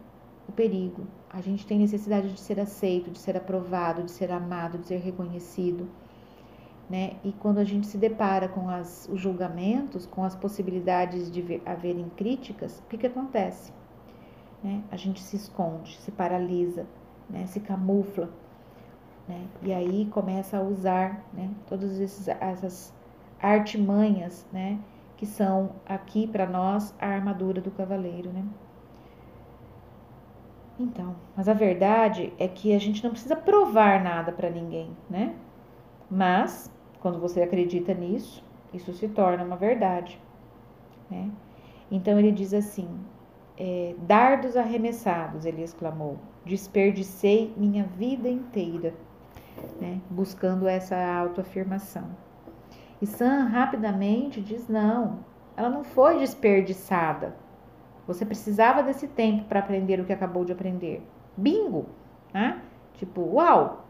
O 0.49 0.53
perigo. 0.53 1.07
A 1.31 1.41
gente 1.41 1.67
tem 1.67 1.79
necessidade 1.79 2.33
de 2.33 2.39
ser 2.39 2.61
aceito, 2.61 3.11
de 3.11 3.19
ser 3.19 3.37
aprovado, 3.37 4.03
de 4.03 4.11
ser 4.11 4.31
amado, 4.31 4.79
de 4.79 4.87
ser 4.87 4.99
reconhecido. 4.99 5.89
Né? 6.89 7.17
E 7.25 7.33
quando 7.33 7.59
a 7.59 7.65
gente 7.65 7.87
se 7.87 7.97
depara 7.97 8.49
com 8.49 8.69
as, 8.69 9.09
os 9.11 9.21
julgamentos, 9.21 10.05
com 10.07 10.23
as 10.23 10.35
possibilidades 10.35 11.31
de 11.31 11.41
ver, 11.41 11.63
haverem 11.65 12.11
críticas, 12.11 12.79
o 12.81 12.89
que, 12.89 12.99
que 12.99 13.07
acontece? 13.07 13.73
Né? 14.63 14.83
A 14.91 14.97
gente 14.97 15.23
se 15.23 15.37
esconde, 15.37 15.97
se 15.99 16.11
paralisa, 16.11 16.87
né? 17.29 17.47
se 17.47 17.61
camufla. 17.61 18.29
Né? 19.27 19.47
E 19.63 19.73
aí 19.73 20.07
começa 20.07 20.59
a 20.59 20.63
usar 20.63 21.25
né? 21.33 21.51
todas 21.67 21.99
essas 22.01 22.93
artimanhas 23.41 24.47
né? 24.53 24.79
que 25.17 25.27
são 25.27 25.71
aqui 25.87 26.27
para 26.27 26.47
nós 26.47 26.95
a 27.01 27.09
armadura 27.09 27.61
do 27.61 27.71
cavaleiro, 27.71 28.31
né? 28.31 28.45
Então, 30.79 31.15
mas 31.37 31.49
a 31.49 31.55
verdade 31.55 32.33
é 32.39 32.49
que 32.49 32.75
a 32.75 32.79
gente 32.81 33.03
não 33.03 33.11
precisa 33.13 33.37
provar 33.37 34.03
nada 34.03 34.33
para 34.33 34.51
ninguém, 34.51 34.91
né? 35.09 35.35
Mas 36.11 36.71
quando 37.05 37.21
você 37.21 37.43
acredita 37.43 37.93
nisso, 37.93 38.43
isso 38.73 38.91
se 38.95 39.07
torna 39.09 39.45
uma 39.45 39.57
verdade, 39.57 40.19
né? 41.11 41.31
Então 41.91 42.19
ele 42.19 42.33
diz 42.33 42.55
assim: 42.55 42.89
é, 43.59 43.95
dardos 43.99 44.57
arremessados, 44.57 45.45
ele 45.45 45.63
exclamou, 45.63 46.17
desperdicei 46.47 47.53
minha 47.59 47.85
vida 47.85 48.27
inteira, 48.27 48.95
né? 49.79 50.01
Buscando 50.09 50.67
essa 50.67 50.97
autoafirmação. 50.97 52.09
E 53.03 53.07
Sam 53.07 53.49
rapidamente 53.49 54.41
diz: 54.41 54.67
não, 54.67 55.19
ela 55.59 55.69
não 55.69 55.85
foi 55.85 56.21
desperdiçada. 56.21 57.37
Você 58.07 58.25
precisava 58.25 58.83
desse 58.83 59.09
tempo 59.09 59.45
para 59.45 59.61
aprender 59.61 60.01
o 60.01 60.07
que 60.07 60.13
acabou 60.15 60.43
de 60.43 60.53
aprender. 60.53 61.07
Bingo! 61.37 61.85
Né? 62.33 62.63
Tipo, 62.95 63.21
uau! 63.35 63.84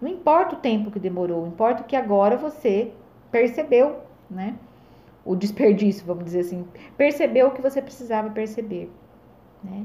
Não 0.00 0.08
importa 0.08 0.56
o 0.56 0.58
tempo 0.58 0.90
que 0.90 0.98
demorou, 0.98 1.46
importa 1.46 1.82
que 1.82 1.94
agora 1.94 2.36
você 2.36 2.92
percebeu, 3.30 4.00
né? 4.30 4.56
O 5.24 5.36
desperdício, 5.36 6.06
vamos 6.06 6.24
dizer 6.24 6.40
assim, 6.40 6.66
percebeu 6.96 7.48
o 7.48 7.50
que 7.50 7.60
você 7.60 7.82
precisava 7.82 8.30
perceber, 8.30 8.90
né? 9.62 9.84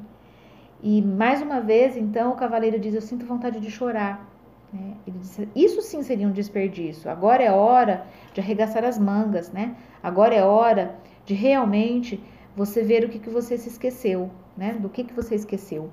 E 0.81 1.01
mais 1.01 1.41
uma 1.41 1.59
vez, 1.59 1.97
então, 1.97 2.31
o 2.31 2.35
cavaleiro 2.35 2.79
diz: 2.79 2.93
Eu 2.93 3.01
sinto 3.01 3.25
vontade 3.25 3.59
de 3.59 3.71
chorar. 3.71 4.29
Né? 4.71 4.93
Ele 5.07 5.19
disse, 5.19 5.47
isso 5.55 5.81
sim 5.81 6.03
seria 6.03 6.27
um 6.27 6.31
desperdício. 6.31 7.09
Agora 7.09 7.41
é 7.43 7.51
hora 7.51 8.05
de 8.33 8.41
arregaçar 8.41 8.83
as 8.83 8.99
mangas, 8.99 9.51
né? 9.51 9.75
Agora 10.03 10.35
é 10.35 10.43
hora 10.43 10.95
de 11.25 11.33
realmente 11.33 12.21
você 12.55 12.83
ver 12.83 13.03
o 13.03 13.09
que, 13.09 13.19
que 13.19 13.29
você 13.29 13.57
se 13.57 13.69
esqueceu, 13.69 14.29
né? 14.55 14.73
Do 14.73 14.89
que, 14.89 15.03
que 15.03 15.13
você 15.13 15.35
esqueceu. 15.35 15.89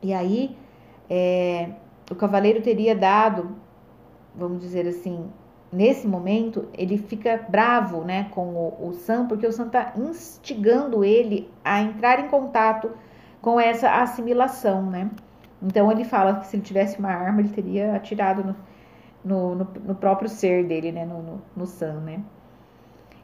E 0.00 0.12
aí, 0.12 0.56
é, 1.10 1.70
o 2.10 2.14
cavaleiro 2.14 2.62
teria 2.62 2.94
dado, 2.94 3.56
vamos 4.34 4.60
dizer 4.60 4.86
assim, 4.86 5.30
nesse 5.72 6.06
momento, 6.06 6.68
ele 6.72 6.98
fica 6.98 7.44
bravo 7.48 8.02
né, 8.02 8.28
com 8.30 8.46
o, 8.54 8.88
o 8.88 8.92
Sam, 8.94 9.26
porque 9.26 9.46
o 9.46 9.52
Sam 9.52 9.66
está 9.66 9.92
instigando 9.96 11.04
ele 11.04 11.50
a 11.64 11.80
entrar 11.80 12.20
em 12.20 12.28
contato 12.28 12.90
com 13.40 13.60
essa 13.60 13.90
assimilação, 13.90 14.82
né? 14.82 15.10
Então 15.62 15.90
ele 15.90 16.04
fala 16.04 16.40
que 16.40 16.46
se 16.46 16.56
ele 16.56 16.62
tivesse 16.62 16.98
uma 16.98 17.10
arma, 17.10 17.40
ele 17.40 17.50
teria 17.50 17.94
atirado 17.94 18.44
no, 18.44 18.56
no, 19.24 19.54
no, 19.54 19.68
no 19.86 19.94
próprio 19.94 20.28
ser 20.28 20.66
dele, 20.66 20.92
né? 20.92 21.04
No, 21.04 21.22
no, 21.22 21.42
no 21.56 21.66
Sam, 21.66 22.00
né? 22.00 22.20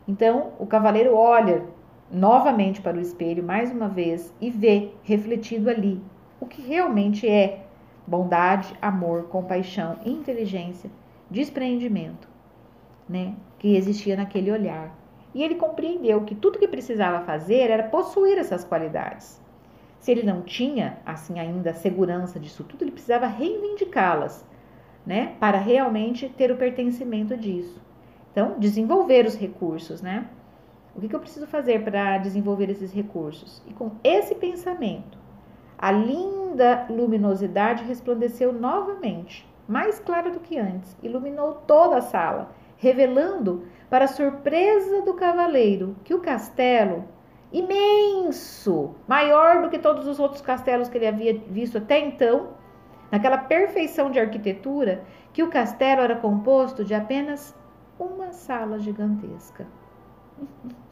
Então 0.07 0.53
o 0.59 0.67
cavaleiro 0.67 1.15
olha 1.15 1.65
novamente 2.11 2.81
para 2.81 2.97
o 2.97 3.01
espelho, 3.01 3.43
mais 3.43 3.71
uma 3.73 3.89
vez, 3.89 4.33
e 4.41 4.51
vê 4.51 4.93
refletido 5.03 5.71
ali 5.71 6.03
o 6.41 6.47
que 6.47 6.63
realmente 6.63 7.29
é 7.29 7.64
bondade, 8.07 8.77
amor, 8.81 9.25
compaixão, 9.25 9.99
inteligência, 10.05 10.91
despreendimento 11.31 12.29
né, 13.09 13.35
que 13.59 13.77
existia 13.77 14.17
naquele 14.17 14.51
olhar. 14.51 14.97
E 15.35 15.43
ele 15.43 15.57
compreendeu 15.57 16.23
que 16.23 16.35
tudo 16.35 16.59
que 16.59 16.69
precisava 16.69 17.25
fazer 17.25 17.71
era 17.71 17.85
possuir 17.85 18.39
essas 18.39 18.65
qualidades. 18.65 19.43
Se 19.99 20.13
ele 20.13 20.23
não 20.23 20.43
tinha, 20.43 20.99
assim, 21.05 21.39
ainda 21.39 21.71
a 21.71 21.75
segurança 21.75 22.39
disso 22.39 22.63
tudo, 22.65 22.85
ele 22.85 22.93
precisava 22.93 23.27
reivindicá-las, 23.27 24.45
né, 25.05 25.35
para 25.41 25.59
realmente 25.59 26.29
ter 26.29 26.51
o 26.51 26.57
pertencimento 26.57 27.37
disso. 27.37 27.81
Então, 28.31 28.59
desenvolver 28.59 29.27
os 29.27 29.37
recursos, 29.37 30.03
né? 30.03 30.29
O 30.97 31.01
que, 31.01 31.09
que 31.09 31.15
eu 31.15 31.21
preciso 31.21 31.47
fazer 31.47 31.83
para 31.85 32.19
desenvolver 32.19 32.71
esses 32.71 32.93
recursos? 32.93 33.63
E 33.67 33.73
com 33.73 33.93
esse 34.03 34.35
pensamento, 34.35 35.19
a 35.79 35.91
linda 35.91 36.87
luminosidade 36.89 37.85
resplandeceu 37.85 38.53
novamente, 38.53 39.47
mais 39.67 39.99
clara 39.99 40.31
do 40.31 40.41
que 40.41 40.59
antes, 40.59 40.97
iluminou 41.03 41.55
toda 41.67 41.97
a 41.97 42.03
sala 42.03 42.51
revelando, 42.85 43.65
para 43.89 44.07
surpresa 44.07 45.03
do 45.03 45.15
cavaleiro, 45.15 45.97
que 46.05 46.13
o 46.13 46.21
castelo, 46.21 47.05
imenso, 47.53 48.95
maior 49.07 49.63
do 49.63 49.71
que 49.71 49.79
todos 49.79 50.07
os 50.07 50.19
outros 50.19 50.43
castelos 50.43 50.89
que 50.89 50.99
ele 50.99 51.07
havia 51.07 51.39
visto 51.49 51.79
até 51.79 51.99
então, 51.99 52.51
naquela 53.11 53.39
perfeição 53.39 54.11
de 54.11 54.19
arquitetura, 54.19 55.05
que 55.33 55.43
o 55.43 55.49
castelo 55.49 56.03
era 56.03 56.17
composto 56.17 56.85
de 56.85 56.95
apenas 56.95 57.55
uma 57.99 58.33
sala 58.33 58.79
gigantesca. 58.79 59.67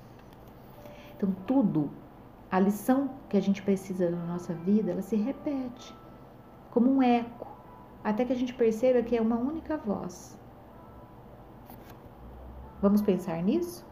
Então, 1.15 1.37
tudo, 1.47 1.89
a 2.53 2.61
lição 2.61 3.09
que 3.31 3.37
a 3.39 3.41
gente 3.41 3.63
precisa 3.63 4.11
na 4.11 4.27
nossa 4.27 4.53
vida, 4.53 4.91
ela 4.91 5.01
se 5.01 5.17
repete 5.17 5.97
como 6.71 6.91
um 6.91 7.03
eco, 7.03 7.49
até 8.05 8.27
que 8.27 8.33
a 8.35 8.37
gente 8.37 8.53
perceba 8.53 9.03
que 9.03 9.17
é 9.17 9.23
uma 9.23 9.39
única 9.39 9.79
voz. 9.79 10.39
Vamos 12.83 13.01
pensar 13.01 13.43
nisso? 13.43 13.87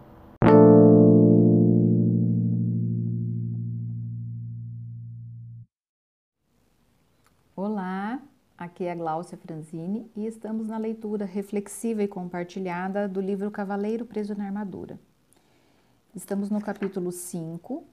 Olá, 7.57 8.21
aqui 8.59 8.85
é 8.85 8.93
a 8.93 8.95
Gláucia 8.95 9.39
Franzini 9.39 10.11
e 10.15 10.27
estamos 10.27 10.69
na 10.69 10.77
leitura 10.77 11.25
reflexiva 11.25 12.03
e 12.03 12.09
compartilhada 12.09 13.09
do 13.09 13.23
livro 13.23 13.51
Cavaleiro 13.51 14.05
Preso 14.05 14.35
na 14.35 14.45
Armadura. 14.45 15.01
Estamos 16.15 16.51
no 16.51 16.61
capítulo 16.61 17.11
5, 17.11 17.87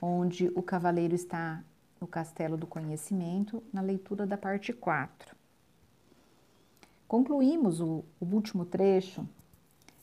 onde 0.00 0.50
o 0.54 0.62
cavaleiro 0.62 1.14
está 1.14 1.62
no 2.00 2.06
castelo 2.06 2.56
do 2.56 2.66
conhecimento, 2.66 3.62
na 3.72 3.80
leitura 3.80 4.26
da 4.26 4.36
parte 4.36 4.72
4. 4.72 5.34
Concluímos 7.08 7.80
o, 7.80 8.04
o 8.20 8.24
último 8.24 8.64
trecho 8.64 9.26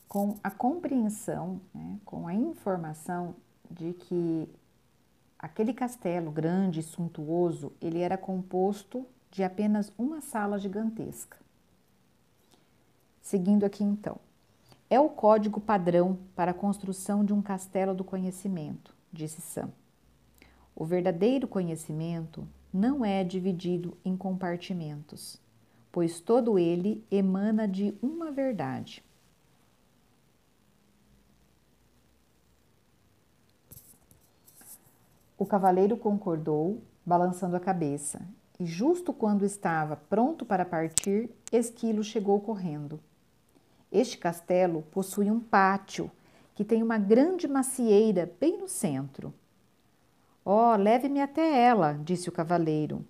com 0.08 0.36
a 0.42 0.50
compreensão, 0.50 1.60
né, 1.74 1.98
com 2.04 2.26
a 2.26 2.34
informação 2.34 3.34
de 3.70 3.92
que 3.92 4.48
aquele 5.38 5.74
castelo 5.74 6.30
grande 6.30 6.80
e 6.80 6.82
suntuoso, 6.82 7.72
ele 7.80 7.98
era 7.98 8.16
composto 8.16 9.06
de 9.30 9.42
apenas 9.42 9.92
uma 9.98 10.20
sala 10.20 10.58
gigantesca. 10.58 11.36
Seguindo 13.20 13.64
aqui 13.64 13.82
então. 13.82 14.18
É 14.88 15.00
o 15.00 15.08
código 15.08 15.60
padrão 15.60 16.18
para 16.36 16.52
a 16.52 16.54
construção 16.54 17.24
de 17.24 17.32
um 17.32 17.42
castelo 17.42 17.94
do 17.94 18.04
conhecimento, 18.04 18.94
disse 19.12 19.40
Sam. 19.40 19.70
O 20.76 20.84
verdadeiro 20.84 21.46
conhecimento 21.46 22.46
não 22.72 23.04
é 23.04 23.22
dividido 23.22 23.96
em 24.04 24.16
compartimentos, 24.16 25.40
pois 25.92 26.20
todo 26.20 26.58
ele 26.58 27.04
emana 27.10 27.68
de 27.68 27.94
uma 28.02 28.32
verdade. 28.32 29.04
O 35.38 35.46
cavaleiro 35.46 35.96
concordou, 35.96 36.82
balançando 37.06 37.54
a 37.54 37.60
cabeça, 37.60 38.26
e 38.58 38.64
justo 38.64 39.12
quando 39.12 39.44
estava 39.44 39.94
pronto 39.94 40.44
para 40.44 40.64
partir, 40.64 41.30
Esquilo 41.52 42.02
chegou 42.02 42.40
correndo. 42.40 42.98
Este 43.92 44.18
castelo 44.18 44.82
possui 44.90 45.30
um 45.30 45.38
pátio 45.38 46.10
que 46.54 46.64
tem 46.64 46.82
uma 46.82 46.98
grande 46.98 47.46
macieira 47.46 48.32
bem 48.40 48.58
no 48.58 48.68
centro. 48.68 49.32
Oh, 50.44 50.76
leve-me 50.76 51.22
até 51.22 51.62
ela, 51.62 51.98
disse 52.04 52.28
o 52.28 52.32
cavaleiro, 52.32 53.02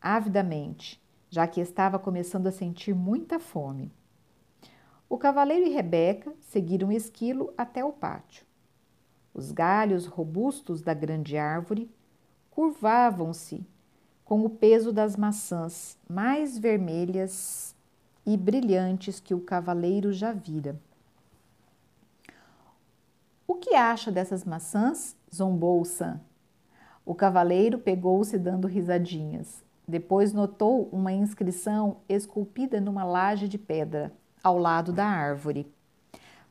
avidamente, 0.00 1.00
já 1.28 1.46
que 1.46 1.60
estava 1.60 2.00
começando 2.00 2.48
a 2.48 2.52
sentir 2.52 2.92
muita 2.92 3.38
fome. 3.38 3.92
O 5.08 5.16
cavaleiro 5.16 5.66
e 5.66 5.70
Rebeca 5.70 6.32
seguiram 6.40 6.90
Esquilo 6.90 7.54
até 7.56 7.84
o 7.84 7.92
pátio. 7.92 8.44
Os 9.32 9.52
galhos 9.52 10.06
robustos 10.06 10.82
da 10.82 10.92
grande 10.92 11.36
árvore 11.36 11.88
curvavam-se 12.50 13.64
com 14.24 14.44
o 14.44 14.50
peso 14.50 14.92
das 14.92 15.16
maçãs 15.16 15.96
mais 16.08 16.58
vermelhas 16.58 17.74
e 18.26 18.36
brilhantes 18.36 19.20
que 19.20 19.34
o 19.34 19.40
cavaleiro 19.40 20.12
já 20.12 20.32
vira. 20.32 20.80
O 23.46 23.54
que 23.54 23.74
acha 23.76 24.10
dessas 24.10 24.44
maçãs? 24.44 25.16
zombou 25.32 25.84
Sam. 25.84 26.20
O 27.04 27.14
cavaleiro 27.14 27.78
pegou-se 27.78 28.38
dando 28.38 28.68
risadinhas. 28.68 29.64
Depois 29.86 30.32
notou 30.32 30.88
uma 30.92 31.12
inscrição 31.12 31.96
esculpida 32.08 32.80
numa 32.80 33.04
laje 33.04 33.48
de 33.48 33.58
pedra, 33.58 34.12
ao 34.42 34.56
lado 34.56 34.92
da 34.92 35.04
árvore. 35.04 35.72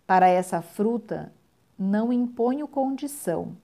Para 0.05 0.27
essa 0.27 0.61
fruta 0.61 1.31
não 1.77 2.11
imponho 2.11 2.67
condição, 2.67 3.55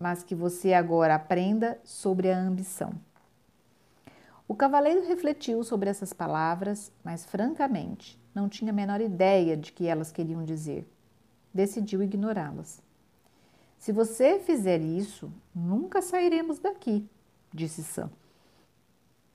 mas 0.00 0.22
que 0.24 0.34
você 0.34 0.72
agora 0.72 1.14
aprenda 1.14 1.78
sobre 1.84 2.32
a 2.32 2.38
ambição. 2.38 2.92
O 4.48 4.54
cavaleiro 4.54 5.06
refletiu 5.06 5.62
sobre 5.62 5.88
essas 5.88 6.12
palavras, 6.12 6.92
mas 7.04 7.24
francamente 7.24 8.20
não 8.34 8.48
tinha 8.48 8.72
a 8.72 8.74
menor 8.74 9.00
ideia 9.00 9.56
de 9.56 9.72
que 9.72 9.86
elas 9.86 10.10
queriam 10.10 10.44
dizer. 10.44 10.90
Decidiu 11.54 12.02
ignorá-las. 12.02 12.82
Se 13.82 13.90
você 13.90 14.38
fizer 14.38 14.80
isso, 14.80 15.28
nunca 15.52 16.00
sairemos 16.00 16.60
daqui, 16.60 17.04
disse 17.52 17.82
Sam. 17.82 18.08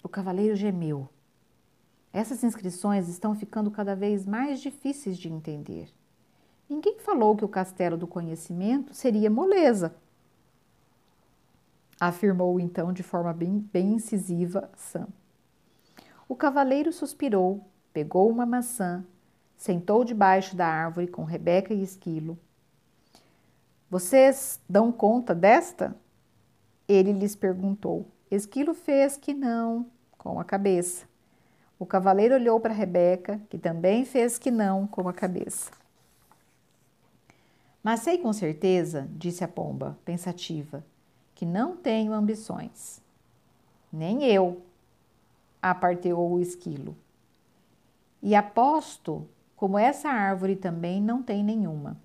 O 0.02 0.08
cavaleiro 0.08 0.56
gemeu. 0.56 1.10
Essas 2.14 2.46
inscrições 2.46 3.10
estão 3.10 3.36
ficando 3.36 3.70
cada 3.70 3.94
vez 3.94 4.26
mais 4.26 4.62
difíceis 4.62 5.18
de 5.18 5.28
entender. 5.28 5.90
Ninguém 6.70 6.98
falou 7.00 7.36
que 7.36 7.44
o 7.44 7.50
castelo 7.50 7.98
do 7.98 8.08
conhecimento 8.08 8.94
seria 8.94 9.30
moleza. 9.30 9.94
Afirmou 12.00 12.58
então 12.58 12.94
de 12.94 13.04
forma 13.04 13.34
bem, 13.34 13.60
bem 13.74 13.96
incisiva 13.96 14.72
Sam. 14.78 15.10
O 16.26 16.38
cavaleiro 16.38 16.94
suspirou, 16.94 17.68
pegou 17.92 18.30
uma 18.30 18.46
maçã, 18.46 19.04
sentou 19.58 20.06
debaixo 20.06 20.56
da 20.56 20.68
árvore 20.68 21.08
com 21.08 21.26
Rebeca 21.26 21.74
e 21.74 21.84
Esquilo. 21.84 22.40
Vocês 23.90 24.60
dão 24.68 24.92
conta 24.92 25.34
desta? 25.34 25.96
Ele 26.88 27.14
lhes 27.14 27.36
perguntou. 27.36 28.06
Esquilo 28.30 28.74
fez 28.74 29.16
que 29.16 29.34
não, 29.34 29.86
com 30.18 30.40
a 30.40 30.44
cabeça. 30.44 31.06
O 31.80 31.86
cavaleiro 31.86 32.36
olhou 32.36 32.60
para 32.60 32.74
Rebeca, 32.74 33.40
que 33.50 33.58
também 33.58 34.04
fez 34.04 34.38
que 34.38 34.52
não, 34.52 34.88
com 34.88 35.08
a 35.08 35.14
cabeça. 35.14 35.72
Mas 37.82 38.02
sei 38.02 38.18
com 38.18 38.34
certeza, 38.34 39.08
disse 39.12 39.44
a 39.44 39.48
pomba, 39.48 39.98
pensativa, 40.04 40.84
que 41.34 41.46
não 41.46 41.78
tenho 41.78 42.12
ambições. 42.12 43.02
Nem 43.94 44.26
eu, 44.26 44.62
aparteou 45.62 46.34
o 46.34 46.42
esquilo. 46.42 46.98
E 48.22 48.36
aposto 48.36 49.26
como 49.56 49.78
essa 49.78 50.10
árvore 50.10 50.56
também 50.56 51.02
não 51.02 51.24
tem 51.24 51.44
nenhuma. 51.44 51.98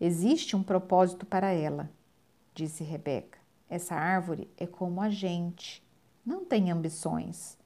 Existe 0.00 0.54
um 0.54 0.62
propósito 0.62 1.24
para 1.24 1.50
ela, 1.52 1.90
disse 2.54 2.84
Rebeca. 2.84 3.38
Essa 3.68 3.94
árvore 3.94 4.50
é 4.56 4.66
como 4.66 5.00
a 5.00 5.08
gente, 5.08 5.82
não 6.24 6.44
tem 6.44 6.70
ambições. 6.70 7.56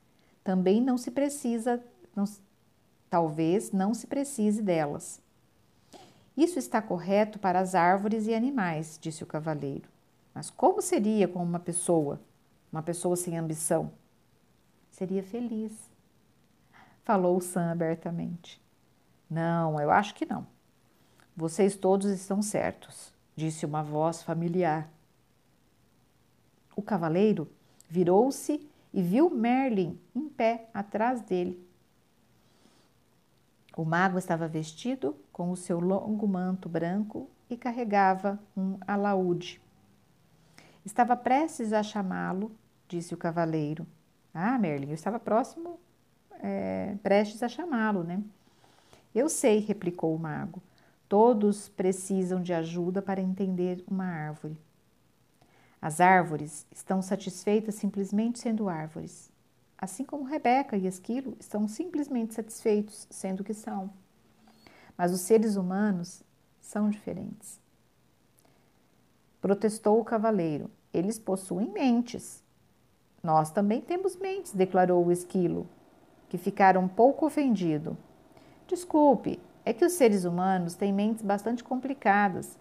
também 0.43 0.81
não 0.81 0.97
se 0.97 1.11
precisa, 1.11 1.83
não, 2.15 2.25
talvez 3.09 3.73
não 3.73 3.93
se 3.93 4.07
precise 4.07 4.63
delas. 4.63 5.21
Isso 6.37 6.59
está 6.59 6.81
correto 6.81 7.39
para 7.39 7.61
as 7.61 7.75
árvores 7.75 8.27
e 8.27 8.35
animais, 8.35 8.99
disse 9.01 9.23
o 9.23 9.27
cavaleiro. 9.27 9.89
Mas 10.35 10.49
como 10.49 10.81
seria 10.81 11.29
com 11.29 11.43
uma 11.43 11.59
pessoa, 11.59 12.21
uma 12.73 12.83
pessoa 12.83 13.17
sem 13.17 13.37
ambição? 13.37 13.93
Seria 14.91 15.23
feliz. 15.23 15.73
Falou 17.05 17.41
Sam 17.41 17.73
abertamente. 17.73 18.61
Não, 19.29 19.81
eu 19.81 19.91
acho 19.91 20.15
que 20.15 20.25
não. 20.25 20.47
Vocês 21.41 21.75
todos 21.75 22.11
estão 22.11 22.43
certos, 22.43 23.15
disse 23.35 23.65
uma 23.65 23.83
voz 23.83 24.23
familiar. 24.23 24.91
O 26.77 26.83
cavaleiro 26.83 27.51
virou-se 27.89 28.69
e 28.93 29.01
viu 29.01 29.31
Merlin 29.31 29.99
em 30.15 30.29
pé 30.29 30.69
atrás 30.75 31.23
dele. 31.23 31.67
O 33.75 33.87
mago 33.87 34.19
estava 34.19 34.47
vestido 34.47 35.17
com 35.33 35.51
o 35.51 35.57
seu 35.57 35.81
longo 35.81 36.29
manto 36.29 36.69
branco 36.69 37.27
e 37.49 37.57
carregava 37.57 38.39
um 38.55 38.77
alaúde. 38.87 39.63
Estava 40.85 41.17
prestes 41.17 41.73
a 41.73 41.83
chamá-lo, 41.83 42.53
disse 42.87 43.15
o 43.15 43.17
cavaleiro. 43.17 43.87
Ah, 44.35 44.59
Merlin, 44.59 44.89
eu 44.89 44.95
estava 44.95 45.19
próximo, 45.19 45.81
é, 46.43 46.97
prestes 47.03 47.43
a 47.43 47.49
chamá-lo, 47.49 48.05
né? 48.05 48.23
Eu 49.15 49.31
sei, 49.31 49.61
replicou 49.61 50.15
o 50.15 50.19
mago. 50.19 50.61
Todos 51.11 51.69
precisam 51.69 52.41
de 52.41 52.53
ajuda 52.53 53.03
para 53.03 53.21
entender 53.21 53.83
uma 53.91 54.05
árvore. 54.05 54.57
As 55.83 56.01
árvores 56.01 56.65
estão 56.71 57.03
satisfeitas 57.03 57.75
simplesmente 57.75 58.39
sendo 58.39 58.69
árvores, 58.69 59.29
assim 59.77 60.05
como 60.05 60.23
Rebeca 60.23 60.77
e 60.77 60.87
Esquilo 60.87 61.37
estão 61.41 61.67
simplesmente 61.67 62.35
satisfeitos 62.35 63.09
sendo 63.11 63.41
o 63.41 63.45
que 63.45 63.53
são. 63.53 63.91
Mas 64.97 65.13
os 65.13 65.23
seres 65.23 65.57
humanos 65.57 66.23
são 66.61 66.89
diferentes. 66.89 67.59
Protestou 69.41 69.99
o 69.99 70.05
cavaleiro. 70.05 70.71
Eles 70.95 71.19
possuem 71.19 71.73
mentes. 71.73 72.41
Nós 73.21 73.51
também 73.51 73.81
temos 73.81 74.15
mentes, 74.15 74.53
declarou 74.53 75.05
o 75.05 75.11
esquilo, 75.11 75.67
que 76.29 76.39
ficara 76.39 76.79
um 76.79 76.87
pouco 76.87 77.27
ofendido. 77.27 77.99
Desculpe, 78.69 79.41
é 79.65 79.73
que 79.73 79.85
os 79.85 79.93
seres 79.93 80.25
humanos 80.25 80.75
têm 80.75 80.93
mentes 80.93 81.23
bastante 81.23 81.63
complicadas, 81.63 82.59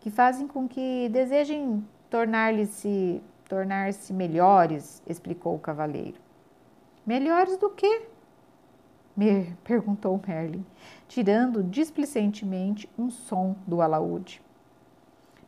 que 0.00 0.10
fazem 0.10 0.46
com 0.46 0.68
que 0.68 1.08
desejem 1.08 1.84
tornar-se 2.08 3.22
tornar 3.48 3.90
melhores, 4.12 5.02
explicou 5.06 5.56
o 5.56 5.58
cavaleiro. 5.58 6.18
Melhores 7.04 7.56
do 7.56 7.68
que? 7.70 8.02
Perguntou 9.64 10.20
Merlin, 10.26 10.64
tirando 11.08 11.62
displicentemente 11.62 12.88
um 12.96 13.10
som 13.10 13.56
do 13.66 13.82
alaúde. 13.82 14.40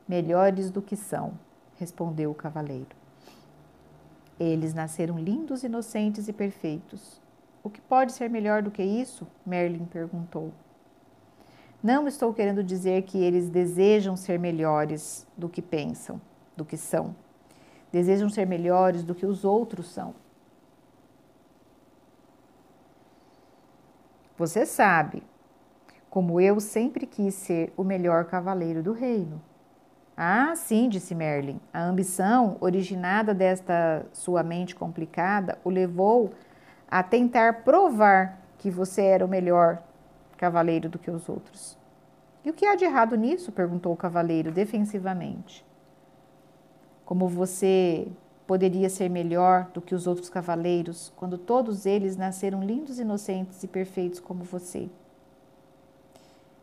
Melhores 0.08 0.70
do 0.70 0.82
que 0.82 0.96
são, 0.96 1.38
respondeu 1.76 2.30
o 2.30 2.34
cavaleiro. 2.34 2.96
Eles 4.38 4.74
nasceram 4.74 5.18
lindos, 5.18 5.62
inocentes 5.62 6.26
e 6.26 6.32
perfeitos. 6.32 7.20
O 7.62 7.70
que 7.70 7.80
pode 7.80 8.12
ser 8.12 8.28
melhor 8.28 8.62
do 8.62 8.70
que 8.70 8.82
isso? 8.82 9.26
Merlin 9.46 9.84
perguntou. 9.84 10.52
Não 11.82 12.06
estou 12.06 12.32
querendo 12.32 12.62
dizer 12.62 13.02
que 13.02 13.18
eles 13.22 13.48
desejam 13.48 14.16
ser 14.16 14.38
melhores 14.38 15.26
do 15.36 15.48
que 15.48 15.60
pensam, 15.60 16.20
do 16.56 16.64
que 16.64 16.76
são. 16.76 17.16
Desejam 17.90 18.28
ser 18.28 18.46
melhores 18.46 19.02
do 19.02 19.14
que 19.14 19.26
os 19.26 19.44
outros 19.44 19.88
são. 19.90 20.14
Você 24.36 24.64
sabe, 24.64 25.24
como 26.08 26.40
eu 26.40 26.60
sempre 26.60 27.04
quis 27.04 27.34
ser 27.34 27.72
o 27.76 27.82
melhor 27.82 28.26
cavaleiro 28.26 28.82
do 28.82 28.92
reino. 28.92 29.42
Ah, 30.16 30.54
sim, 30.54 30.88
disse 30.88 31.14
Merlin. 31.14 31.60
A 31.72 31.82
ambição, 31.82 32.56
originada 32.60 33.34
desta 33.34 34.06
sua 34.12 34.42
mente 34.42 34.74
complicada, 34.74 35.58
o 35.64 35.70
levou 35.70 36.32
a 36.88 37.02
tentar 37.02 37.64
provar 37.64 38.38
que 38.58 38.70
você 38.70 39.02
era 39.02 39.24
o 39.24 39.28
melhor 39.28 39.82
cavaleiro 40.42 40.88
do 40.88 40.98
que 40.98 41.08
os 41.08 41.28
outros. 41.28 41.78
E 42.44 42.50
o 42.50 42.52
que 42.52 42.66
há 42.66 42.74
de 42.74 42.84
errado 42.84 43.14
nisso? 43.14 43.52
perguntou 43.52 43.92
o 43.92 43.96
cavaleiro 43.96 44.50
defensivamente. 44.50 45.64
Como 47.04 47.28
você 47.28 48.08
poderia 48.44 48.90
ser 48.90 49.08
melhor 49.08 49.70
do 49.72 49.80
que 49.80 49.94
os 49.94 50.08
outros 50.08 50.28
cavaleiros 50.28 51.12
quando 51.14 51.38
todos 51.38 51.86
eles 51.86 52.16
nasceram 52.16 52.60
lindos, 52.64 52.98
inocentes 52.98 53.62
e 53.62 53.68
perfeitos 53.68 54.18
como 54.18 54.42
você? 54.42 54.90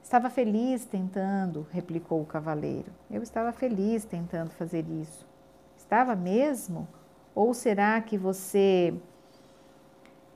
Estava 0.03 0.30
feliz 0.30 0.84
tentando, 0.84 1.65
replicou 1.71 2.21
o 2.21 2.25
cavaleiro. 2.25 2.91
Eu 3.09 3.23
estava 3.23 3.53
feliz 3.53 4.03
tentando 4.03 4.49
fazer 4.49 4.86
isso. 4.89 5.25
Estava 5.77 6.17
mesmo? 6.17 6.86
Ou 7.34 7.53
será 7.53 8.01
que 8.01 8.17
você 8.17 8.93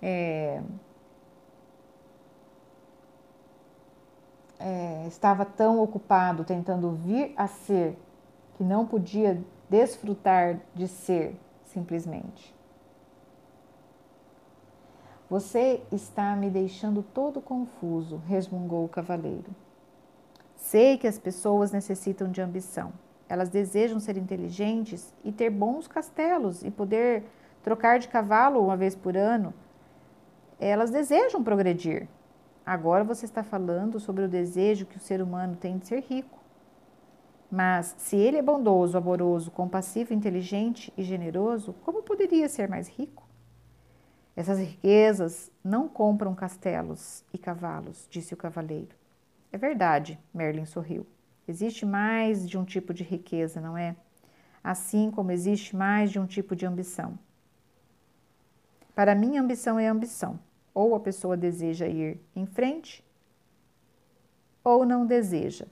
é, 0.01 0.61
é, 4.63 5.05
estava 5.07 5.43
tão 5.43 5.81
ocupado 5.81 6.45
tentando 6.45 6.91
vir 6.91 7.33
a 7.35 7.47
ser 7.47 7.97
que 8.55 8.63
não 8.63 8.87
podia 8.87 9.43
desfrutar 9.69 10.61
de 10.73 10.87
ser 10.87 11.35
simplesmente. 11.65 12.55
Você 15.29 15.81
está 15.91 16.33
me 16.35 16.49
deixando 16.49 17.03
todo 17.03 17.41
confuso, 17.41 18.21
resmungou 18.25 18.85
o 18.85 18.89
cavaleiro. 18.89 19.51
Sei 20.55 20.97
que 20.97 21.07
as 21.07 21.19
pessoas 21.19 21.71
necessitam 21.71 22.31
de 22.31 22.39
ambição. 22.39 22.93
Elas 23.27 23.49
desejam 23.49 23.99
ser 23.99 24.15
inteligentes 24.15 25.13
e 25.25 25.31
ter 25.31 25.49
bons 25.49 25.87
castelos 25.87 26.63
e 26.63 26.71
poder 26.71 27.23
trocar 27.63 27.99
de 27.99 28.07
cavalo 28.07 28.63
uma 28.63 28.77
vez 28.77 28.95
por 28.95 29.17
ano. 29.17 29.53
Elas 30.59 30.89
desejam 30.89 31.43
progredir. 31.43 32.07
Agora 32.65 33.03
você 33.03 33.25
está 33.25 33.43
falando 33.43 33.99
sobre 33.99 34.23
o 34.23 34.29
desejo 34.29 34.85
que 34.85 34.97
o 34.97 35.01
ser 35.01 35.21
humano 35.21 35.55
tem 35.55 35.77
de 35.77 35.87
ser 35.87 36.01
rico. 36.01 36.39
Mas 37.51 37.93
se 37.97 38.15
ele 38.15 38.37
é 38.37 38.41
bondoso, 38.41 38.97
amoroso, 38.97 39.51
compassivo, 39.51 40.13
inteligente 40.13 40.91
e 40.97 41.03
generoso, 41.03 41.73
como 41.83 42.01
poderia 42.01 42.49
ser 42.49 42.67
mais 42.67 42.87
rico? 42.87 43.27
Essas 44.35 44.57
riquezas 44.57 45.51
não 45.63 45.87
compram 45.87 46.33
castelos 46.33 47.23
e 47.31 47.37
cavalos, 47.37 48.07
disse 48.09 48.33
o 48.33 48.37
cavaleiro. 48.37 48.95
É 49.51 49.57
verdade, 49.57 50.17
Merlin 50.33 50.65
sorriu. 50.65 51.05
Existe 51.47 51.85
mais 51.85 52.49
de 52.49 52.57
um 52.57 52.63
tipo 52.63 52.93
de 52.93 53.03
riqueza, 53.03 53.61
não 53.61 53.77
é? 53.77 53.95
Assim 54.63 55.11
como 55.11 55.31
existe 55.31 55.75
mais 55.75 56.09
de 56.09 56.17
um 56.17 56.25
tipo 56.25 56.55
de 56.55 56.65
ambição. 56.65 57.19
Para 58.95 59.13
mim, 59.13 59.37
ambição 59.37 59.77
é 59.77 59.87
ambição. 59.87 60.39
Ou 60.73 60.95
a 60.95 60.99
pessoa 60.99 61.37
deseja 61.37 61.87
ir 61.87 62.19
em 62.35 62.45
frente, 62.45 63.03
ou 64.63 64.85
não 64.85 65.05
deseja. 65.05 65.67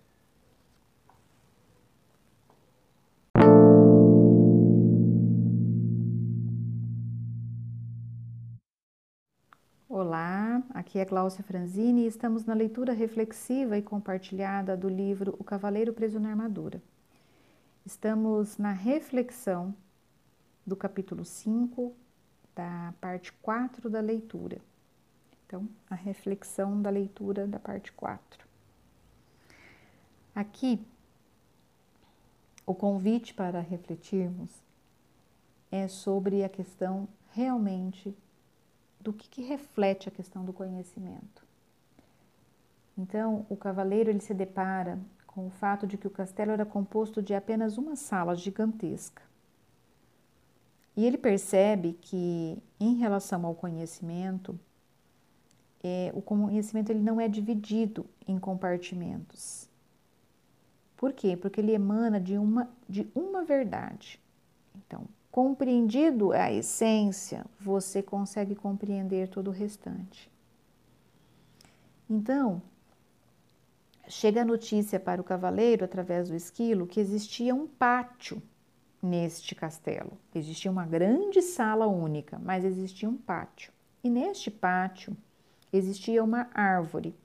Olá, 9.89 10.63
aqui 10.73 10.99
é 10.99 11.05
Cláudia 11.05 11.43
Franzini 11.43 12.03
e 12.03 12.07
estamos 12.07 12.45
na 12.45 12.53
leitura 12.53 12.93
reflexiva 12.93 13.77
e 13.77 13.81
compartilhada 13.81 14.77
do 14.77 14.87
livro 14.87 15.35
O 15.39 15.43
Cavaleiro 15.43 15.93
Preso 15.93 16.19
na 16.19 16.29
Armadura. 16.29 16.81
Estamos 17.85 18.57
na 18.57 18.71
reflexão 18.71 19.75
do 20.65 20.75
capítulo 20.75 21.25
5, 21.25 21.93
da 22.55 22.93
parte 23.01 23.33
4 23.41 23.89
da 23.89 23.99
leitura. 23.99 24.61
Então, 25.51 25.67
a 25.89 25.95
reflexão 25.95 26.81
da 26.81 26.89
leitura 26.89 27.45
da 27.45 27.59
parte 27.59 27.91
4. 27.91 28.47
Aqui, 30.33 30.81
o 32.65 32.73
convite 32.73 33.33
para 33.33 33.59
refletirmos 33.59 34.49
é 35.69 35.89
sobre 35.89 36.45
a 36.45 36.47
questão 36.47 37.05
realmente 37.33 38.15
do 38.97 39.11
que, 39.11 39.27
que 39.27 39.41
reflete 39.41 40.07
a 40.07 40.11
questão 40.11 40.45
do 40.45 40.53
conhecimento. 40.53 41.45
Então, 42.97 43.45
o 43.49 43.57
cavaleiro 43.57 44.09
ele 44.09 44.21
se 44.21 44.33
depara 44.33 44.97
com 45.27 45.47
o 45.47 45.51
fato 45.51 45.85
de 45.85 45.97
que 45.97 46.07
o 46.07 46.11
castelo 46.11 46.51
era 46.51 46.65
composto 46.65 47.21
de 47.21 47.33
apenas 47.33 47.77
uma 47.77 47.97
sala 47.97 48.37
gigantesca. 48.37 49.21
E 50.95 51.05
ele 51.05 51.17
percebe 51.17 51.99
que, 51.99 52.57
em 52.79 52.95
relação 52.95 53.45
ao 53.45 53.53
conhecimento, 53.53 54.57
é, 55.83 56.11
o 56.13 56.21
conhecimento 56.21 56.91
ele 56.91 56.99
não 56.99 57.19
é 57.19 57.27
dividido 57.27 58.05
em 58.27 58.37
compartimentos. 58.37 59.69
Por 60.95 61.13
quê? 61.13 61.35
Porque 61.35 61.59
ele 61.59 61.71
emana 61.71 62.19
de 62.19 62.37
uma, 62.37 62.69
de 62.87 63.07
uma 63.15 63.43
verdade. 63.43 64.19
Então, 64.75 65.05
compreendido 65.31 66.31
a 66.31 66.51
essência, 66.51 67.45
você 67.59 68.03
consegue 68.03 68.53
compreender 68.53 69.27
todo 69.29 69.47
o 69.47 69.51
restante. 69.51 70.29
Então, 72.07 72.61
chega 74.07 74.41
a 74.41 74.45
notícia 74.45 74.99
para 74.99 75.21
o 75.21 75.23
cavaleiro, 75.23 75.85
através 75.85 76.29
do 76.29 76.35
esquilo, 76.35 76.85
que 76.85 76.99
existia 76.99 77.55
um 77.55 77.65
pátio 77.65 78.41
neste 79.01 79.55
castelo. 79.55 80.17
Existia 80.35 80.69
uma 80.69 80.85
grande 80.85 81.41
sala 81.41 81.87
única, 81.87 82.37
mas 82.37 82.63
existia 82.63 83.09
um 83.09 83.17
pátio. 83.17 83.73
E 84.03 84.09
neste 84.09 84.51
pátio 84.51 85.17
existia 85.71 86.23
uma 86.23 86.49
árvore, 86.53 87.15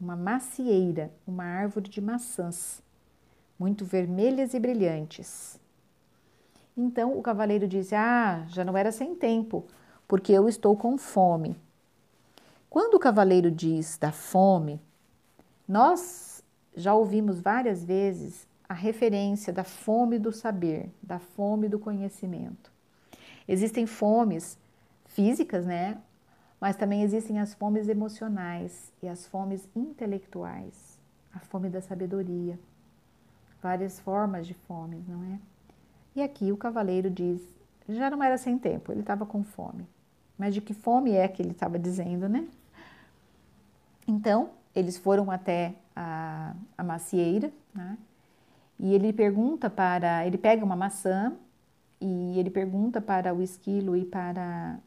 uma 0.00 0.16
macieira, 0.16 1.12
uma 1.26 1.44
árvore 1.44 1.88
de 1.88 2.00
maçãs, 2.00 2.82
muito 3.58 3.84
vermelhas 3.84 4.54
e 4.54 4.60
brilhantes. 4.60 5.58
Então 6.76 7.18
o 7.18 7.22
cavaleiro 7.22 7.66
disse: 7.66 7.94
Ah, 7.94 8.44
já 8.48 8.64
não 8.64 8.76
era 8.76 8.92
sem 8.92 9.14
tempo, 9.14 9.66
porque 10.06 10.32
eu 10.32 10.48
estou 10.48 10.76
com 10.76 10.96
fome. 10.96 11.56
Quando 12.70 12.94
o 12.94 13.00
cavaleiro 13.00 13.50
diz 13.50 13.98
da 13.98 14.12
fome, 14.12 14.80
nós 15.66 16.44
já 16.76 16.94
ouvimos 16.94 17.40
várias 17.40 17.84
vezes 17.84 18.46
a 18.68 18.74
referência 18.74 19.52
da 19.52 19.64
fome 19.64 20.18
do 20.18 20.30
saber, 20.32 20.90
da 21.02 21.18
fome 21.18 21.68
do 21.68 21.78
conhecimento. 21.78 22.70
Existem 23.48 23.86
fomes 23.86 24.58
físicas, 25.06 25.64
né? 25.64 25.98
Mas 26.60 26.76
também 26.76 27.02
existem 27.02 27.38
as 27.38 27.54
fomes 27.54 27.88
emocionais 27.88 28.92
e 29.02 29.08
as 29.08 29.26
fomes 29.26 29.68
intelectuais, 29.76 30.98
a 31.32 31.38
fome 31.38 31.68
da 31.68 31.80
sabedoria. 31.80 32.58
Várias 33.62 34.00
formas 34.00 34.46
de 34.46 34.54
fome, 34.54 35.04
não 35.06 35.22
é? 35.24 35.38
E 36.16 36.22
aqui 36.22 36.50
o 36.50 36.56
cavaleiro 36.56 37.08
diz: 37.08 37.40
já 37.88 38.10
não 38.10 38.22
era 38.22 38.36
sem 38.36 38.58
tempo, 38.58 38.92
ele 38.92 39.00
estava 39.00 39.24
com 39.24 39.42
fome. 39.44 39.86
Mas 40.36 40.54
de 40.54 40.60
que 40.60 40.74
fome 40.74 41.12
é 41.12 41.26
que 41.26 41.42
ele 41.42 41.52
estava 41.52 41.78
dizendo, 41.78 42.28
né? 42.28 42.46
Então, 44.06 44.50
eles 44.74 44.96
foram 44.96 45.30
até 45.30 45.74
a, 45.94 46.54
a 46.76 46.84
macieira, 46.84 47.52
né? 47.74 47.98
E 48.78 48.94
ele 48.94 49.12
pergunta 49.12 49.68
para. 49.68 50.26
Ele 50.26 50.38
pega 50.38 50.64
uma 50.64 50.76
maçã 50.76 51.36
e 52.00 52.38
ele 52.38 52.50
pergunta 52.50 53.00
para 53.00 53.34
o 53.34 53.42
esquilo 53.42 53.96
e 53.96 54.04
para 54.04 54.78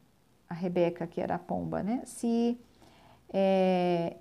a 0.52 0.54
Rebeca, 0.54 1.08
que 1.08 1.22
era 1.22 1.36
a 1.36 1.40
pomba, 1.40 1.82
né? 1.82 2.02
Se 2.06 2.60
é, 3.34 4.18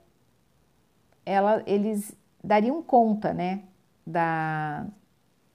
ela, 1.27 1.61
eles 1.67 2.15
dariam 2.43 2.81
conta, 2.81 3.35
né? 3.35 3.65
Da, 4.07 4.87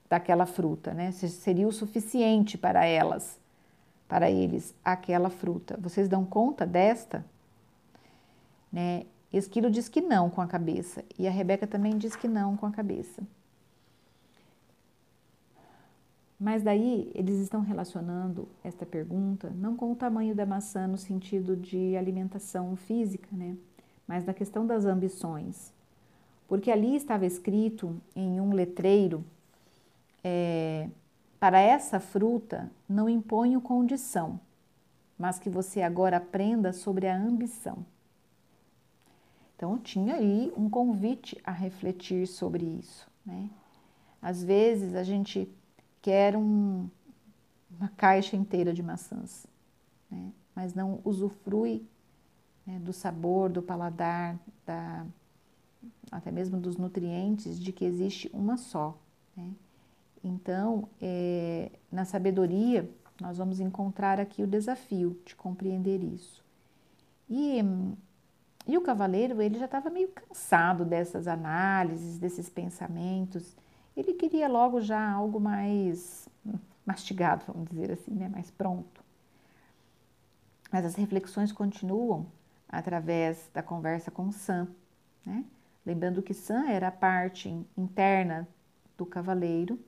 daquela 0.08 0.44
fruta, 0.44 0.92
né? 0.92 1.12
Se 1.12 1.30
seria 1.30 1.66
o 1.66 1.72
suficiente 1.72 2.58
para 2.58 2.84
elas, 2.84 3.40
para 4.06 4.30
eles, 4.30 4.74
aquela 4.84 5.30
fruta. 5.30 5.78
Vocês 5.80 6.10
dão 6.10 6.26
conta 6.26 6.66
desta? 6.66 7.24
Né? 8.70 9.06
Esquilo 9.32 9.70
diz 9.70 9.88
que 9.88 10.02
não 10.02 10.28
com 10.28 10.42
a 10.42 10.46
cabeça 10.46 11.02
e 11.18 11.26
a 11.26 11.30
Rebeca 11.30 11.66
também 11.66 11.96
diz 11.96 12.14
que 12.14 12.28
não 12.28 12.54
com 12.54 12.66
a 12.66 12.70
cabeça. 12.70 13.22
Mas 16.38 16.62
daí 16.62 17.10
eles 17.14 17.38
estão 17.38 17.62
relacionando 17.62 18.48
esta 18.62 18.84
pergunta 18.84 19.50
não 19.56 19.74
com 19.74 19.92
o 19.92 19.96
tamanho 19.96 20.34
da 20.34 20.44
maçã 20.44 20.86
no 20.86 20.98
sentido 20.98 21.56
de 21.56 21.96
alimentação 21.96 22.76
física, 22.76 23.28
né? 23.32 23.56
Mas 24.06 24.22
da 24.22 24.34
questão 24.34 24.66
das 24.66 24.84
ambições. 24.84 25.72
Porque 26.46 26.70
ali 26.70 26.94
estava 26.94 27.26
escrito 27.26 28.00
em 28.14 28.40
um 28.40 28.52
letreiro 28.52 29.24
é, 30.22 30.88
para 31.40 31.60
essa 31.60 31.98
fruta 31.98 32.70
não 32.88 33.08
imponho 33.08 33.60
condição, 33.60 34.38
mas 35.18 35.38
que 35.38 35.48
você 35.48 35.82
agora 35.82 36.18
aprenda 36.18 36.72
sobre 36.72 37.06
a 37.06 37.16
ambição. 37.16 37.84
Então, 39.56 39.78
tinha 39.78 40.16
aí 40.16 40.52
um 40.56 40.68
convite 40.68 41.40
a 41.42 41.50
refletir 41.50 42.26
sobre 42.26 42.64
isso. 42.64 43.08
Né? 43.24 43.48
Às 44.20 44.44
vezes 44.44 44.94
a 44.94 45.02
gente 45.02 45.48
quer 46.06 46.36
um, 46.36 46.88
uma 47.68 47.88
caixa 47.96 48.36
inteira 48.36 48.72
de 48.72 48.80
maçãs, 48.80 49.44
né? 50.08 50.30
mas 50.54 50.72
não 50.72 51.00
usufrui 51.04 51.84
né, 52.64 52.78
do 52.78 52.92
sabor, 52.92 53.50
do 53.50 53.60
paladar, 53.60 54.38
da, 54.64 55.04
até 56.12 56.30
mesmo 56.30 56.60
dos 56.60 56.76
nutrientes 56.76 57.58
de 57.58 57.72
que 57.72 57.84
existe 57.84 58.30
uma 58.32 58.56
só. 58.56 58.96
Né? 59.36 59.50
Então, 60.22 60.88
é, 61.02 61.72
na 61.90 62.04
sabedoria, 62.04 62.88
nós 63.20 63.38
vamos 63.38 63.58
encontrar 63.58 64.20
aqui 64.20 64.44
o 64.44 64.46
desafio 64.46 65.20
de 65.26 65.34
compreender 65.34 66.04
isso. 66.04 66.44
E, 67.28 67.58
e 68.64 68.78
o 68.78 68.80
cavaleiro, 68.80 69.42
ele 69.42 69.58
já 69.58 69.64
estava 69.64 69.90
meio 69.90 70.10
cansado 70.10 70.84
dessas 70.84 71.26
análises, 71.26 72.16
desses 72.16 72.48
pensamentos. 72.48 73.56
Ele 73.96 74.12
queria 74.12 74.48
logo 74.48 74.80
já 74.80 75.10
algo 75.10 75.40
mais 75.40 76.28
mastigado, 76.84 77.44
vamos 77.48 77.68
dizer 77.70 77.92
assim, 77.92 78.12
né? 78.12 78.28
mais 78.28 78.50
pronto. 78.50 79.04
Mas 80.70 80.84
as 80.84 80.94
reflexões 80.94 81.50
continuam 81.50 82.26
através 82.68 83.48
da 83.54 83.62
conversa 83.62 84.10
com 84.10 84.30
Sam, 84.30 84.68
né? 85.24 85.44
Lembrando 85.84 86.20
que 86.20 86.34
Sam 86.34 86.68
era 86.68 86.88
a 86.88 86.92
parte 86.92 87.48
interna 87.76 88.46
do 88.98 89.06
cavaleiro 89.06 89.78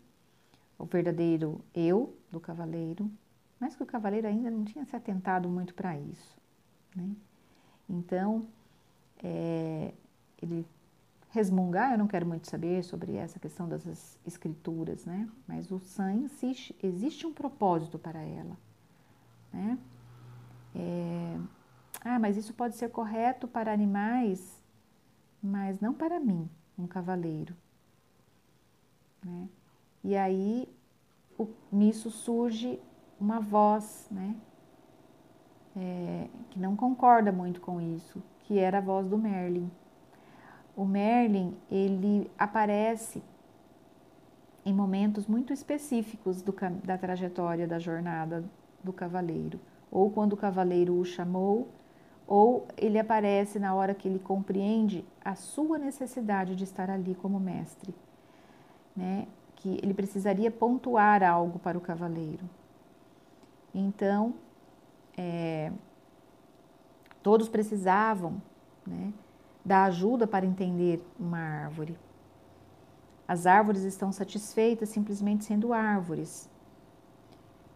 o 0.78 0.84
verdadeiro 0.84 1.60
eu 1.74 2.16
do 2.30 2.38
cavaleiro, 2.38 3.10
mas 3.58 3.74
que 3.74 3.82
o 3.82 3.86
cavaleiro 3.86 4.28
ainda 4.28 4.50
não 4.50 4.64
tinha 4.64 4.84
se 4.84 4.94
atentado 4.94 5.48
muito 5.48 5.74
para 5.74 5.98
isso. 5.98 6.38
Né? 6.94 7.10
Então, 7.88 8.46
é, 9.22 9.92
ele 10.40 10.64
resmungar, 11.30 11.92
eu 11.92 11.98
não 11.98 12.06
quero 12.06 12.26
muito 12.26 12.48
saber 12.48 12.82
sobre 12.82 13.14
essa 13.16 13.38
questão 13.38 13.68
das 13.68 14.18
escrituras, 14.26 15.04
né? 15.04 15.28
mas 15.46 15.70
o 15.70 15.78
Sam 15.78 16.14
insiste, 16.14 16.74
existe 16.82 17.26
um 17.26 17.32
propósito 17.32 17.98
para 17.98 18.20
ela. 18.20 18.56
Né? 19.52 19.78
É, 20.74 21.38
ah, 22.04 22.18
mas 22.18 22.36
isso 22.36 22.54
pode 22.54 22.76
ser 22.76 22.90
correto 22.90 23.46
para 23.46 23.72
animais, 23.72 24.62
mas 25.42 25.80
não 25.80 25.92
para 25.92 26.18
mim, 26.18 26.48
um 26.78 26.86
cavaleiro. 26.86 27.54
Né? 29.24 29.48
E 30.02 30.16
aí 30.16 30.68
o, 31.38 31.48
nisso 31.70 32.10
surge 32.10 32.80
uma 33.20 33.40
voz, 33.40 34.08
né? 34.10 34.36
É, 35.76 36.28
que 36.50 36.58
não 36.58 36.74
concorda 36.74 37.30
muito 37.30 37.60
com 37.60 37.80
isso, 37.80 38.22
que 38.40 38.58
era 38.58 38.78
a 38.78 38.80
voz 38.80 39.06
do 39.08 39.16
Merlin. 39.16 39.70
O 40.78 40.84
Merlin 40.84 41.56
ele 41.68 42.30
aparece 42.38 43.20
em 44.64 44.72
momentos 44.72 45.26
muito 45.26 45.52
específicos 45.52 46.40
do, 46.40 46.54
da 46.84 46.96
trajetória 46.96 47.66
da 47.66 47.80
jornada 47.80 48.44
do 48.84 48.92
cavaleiro, 48.92 49.58
ou 49.90 50.08
quando 50.08 50.34
o 50.34 50.36
cavaleiro 50.36 50.96
o 50.96 51.04
chamou, 51.04 51.66
ou 52.28 52.68
ele 52.76 52.96
aparece 52.96 53.58
na 53.58 53.74
hora 53.74 53.92
que 53.92 54.06
ele 54.06 54.20
compreende 54.20 55.04
a 55.24 55.34
sua 55.34 55.78
necessidade 55.78 56.54
de 56.54 56.62
estar 56.62 56.88
ali 56.88 57.12
como 57.12 57.40
mestre, 57.40 57.92
né? 58.94 59.26
que 59.56 59.80
ele 59.82 59.92
precisaria 59.92 60.48
pontuar 60.48 61.24
algo 61.24 61.58
para 61.58 61.76
o 61.76 61.80
cavaleiro. 61.80 62.48
Então, 63.74 64.32
é, 65.16 65.72
todos 67.20 67.48
precisavam 67.48 68.40
né, 68.86 69.12
da 69.68 69.84
ajuda 69.84 70.26
para 70.26 70.46
entender 70.46 71.06
uma 71.20 71.38
árvore. 71.38 71.94
As 73.28 73.46
árvores 73.46 73.82
estão 73.82 74.10
satisfeitas 74.10 74.88
simplesmente 74.88 75.44
sendo 75.44 75.74
árvores. 75.74 76.48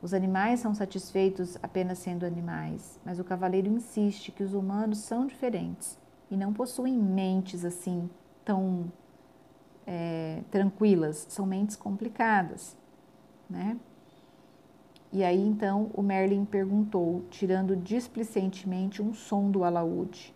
Os 0.01 0.15
animais 0.15 0.61
são 0.61 0.75
satisfeitos 0.75 1.59
apenas 1.63 1.99
sendo 1.99 2.25
animais, 2.25 2.99
mas 3.05 3.19
o 3.19 3.25
cavaleiro 3.25 3.69
insiste 3.69 4.33
que 4.33 4.43
os 4.43 4.55
humanos 4.55 5.01
são 5.01 5.27
diferentes 5.27 5.99
e 6.31 6.37
não 6.37 6.55
possuem 6.55 6.97
mentes 6.97 7.63
assim 7.63 8.09
tão 8.43 8.91
é, 9.87 10.43
tranquilas, 10.51 11.27
são 11.29 11.45
mentes 11.45 11.77
complicadas, 11.77 12.75
né? 13.51 13.79
E 15.13 15.23
aí 15.23 15.47
então 15.47 15.91
o 15.93 16.01
Merlin 16.01 16.47
perguntou, 16.47 17.27
tirando 17.29 17.77
displicentemente 17.77 19.03
um 19.03 19.13
som 19.13 19.51
do 19.51 19.63
alaúde, 19.63 20.35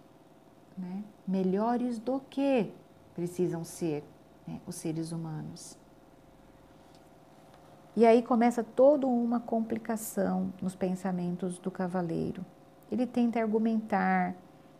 né? 0.76 1.02
Melhores 1.26 1.98
do 1.98 2.20
que 2.20 2.72
precisam 3.14 3.64
ser 3.64 4.04
né, 4.46 4.60
os 4.66 4.76
seres 4.76 5.12
humanos. 5.12 5.76
E 7.96 8.04
aí 8.04 8.22
começa 8.22 8.62
toda 8.62 9.06
uma 9.06 9.40
complicação 9.40 10.52
nos 10.60 10.74
pensamentos 10.74 11.58
do 11.58 11.70
cavaleiro. 11.70 12.44
Ele 12.92 13.06
tenta 13.06 13.40
argumentar 13.40 14.34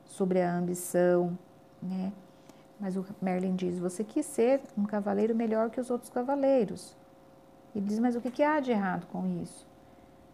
sobre 0.05 0.43
a 0.43 0.55
ambição, 0.55 1.37
né? 1.83 2.13
Mas 2.79 2.97
o 2.97 3.05
Merlin 3.21 3.57
diz: 3.57 3.79
Você 3.79 4.05
quis 4.05 4.27
ser 4.27 4.61
um 4.77 4.85
cavaleiro 4.85 5.35
melhor 5.35 5.71
que 5.71 5.81
os 5.81 5.91
outros 5.91 6.11
cavaleiros. 6.11 6.95
Ele 7.77 7.85
diz, 7.85 7.99
mas 7.99 8.17
o 8.17 8.23
que 8.23 8.43
há 8.43 8.59
de 8.59 8.71
errado 8.71 9.07
com 9.09 9.27
isso? 9.43 9.67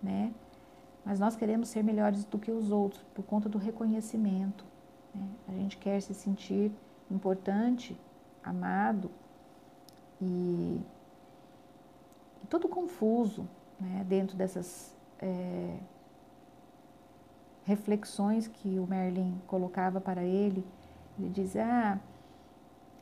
Né? 0.01 0.32
Mas 1.05 1.18
nós 1.18 1.34
queremos 1.34 1.68
ser 1.68 1.82
melhores 1.82 2.24
do 2.24 2.39
que 2.39 2.52
os 2.52 2.70
outros 2.70 3.02
por 3.12 3.24
conta 3.24 3.48
do 3.48 3.59
reconhecimento. 3.59 4.64
Né? 5.14 5.28
A 5.48 5.52
gente 5.52 5.76
quer 5.76 6.01
se 6.01 6.14
sentir 6.14 6.72
importante, 7.10 7.98
amado 8.43 9.10
e, 10.20 10.80
e 12.43 12.47
todo 12.48 12.68
confuso 12.68 13.47
né? 13.78 14.05
dentro 14.09 14.36
dessas 14.36 14.97
é, 15.18 15.76
reflexões 17.64 18.48
que 18.48 18.78
o 18.78 18.86
Merlin 18.86 19.40
colocava 19.47 20.01
para 20.01 20.22
ele. 20.22 20.64
Ele 21.18 21.28
diz: 21.28 21.56
Ah, 21.56 21.98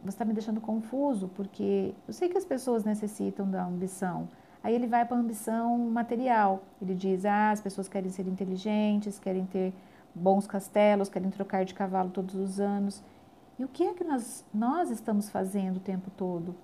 você 0.02 0.08
está 0.08 0.24
me 0.24 0.32
deixando 0.32 0.60
confuso 0.60 1.28
porque 1.28 1.94
eu 2.06 2.12
sei 2.12 2.28
que 2.28 2.38
as 2.38 2.44
pessoas 2.44 2.84
necessitam 2.84 3.50
da 3.50 3.64
ambição. 3.64 4.28
Aí 4.62 4.74
ele 4.74 4.86
vai 4.86 5.04
para 5.04 5.16
a 5.16 5.20
ambição 5.20 5.78
material. 5.78 6.62
Ele 6.80 6.94
diz: 6.94 7.24
ah, 7.24 7.50
as 7.50 7.60
pessoas 7.60 7.88
querem 7.88 8.10
ser 8.10 8.26
inteligentes, 8.26 9.18
querem 9.18 9.46
ter 9.46 9.72
bons 10.14 10.46
castelos, 10.46 11.08
querem 11.08 11.30
trocar 11.30 11.64
de 11.64 11.74
cavalo 11.74 12.10
todos 12.10 12.34
os 12.34 12.60
anos. 12.60 13.02
E 13.58 13.64
o 13.64 13.68
que 13.68 13.84
é 13.84 13.94
que 13.94 14.04
nós, 14.04 14.44
nós 14.52 14.90
estamos 14.90 15.28
fazendo 15.28 15.76
o 15.76 15.80
tempo 15.80 16.10
todo? 16.10 16.54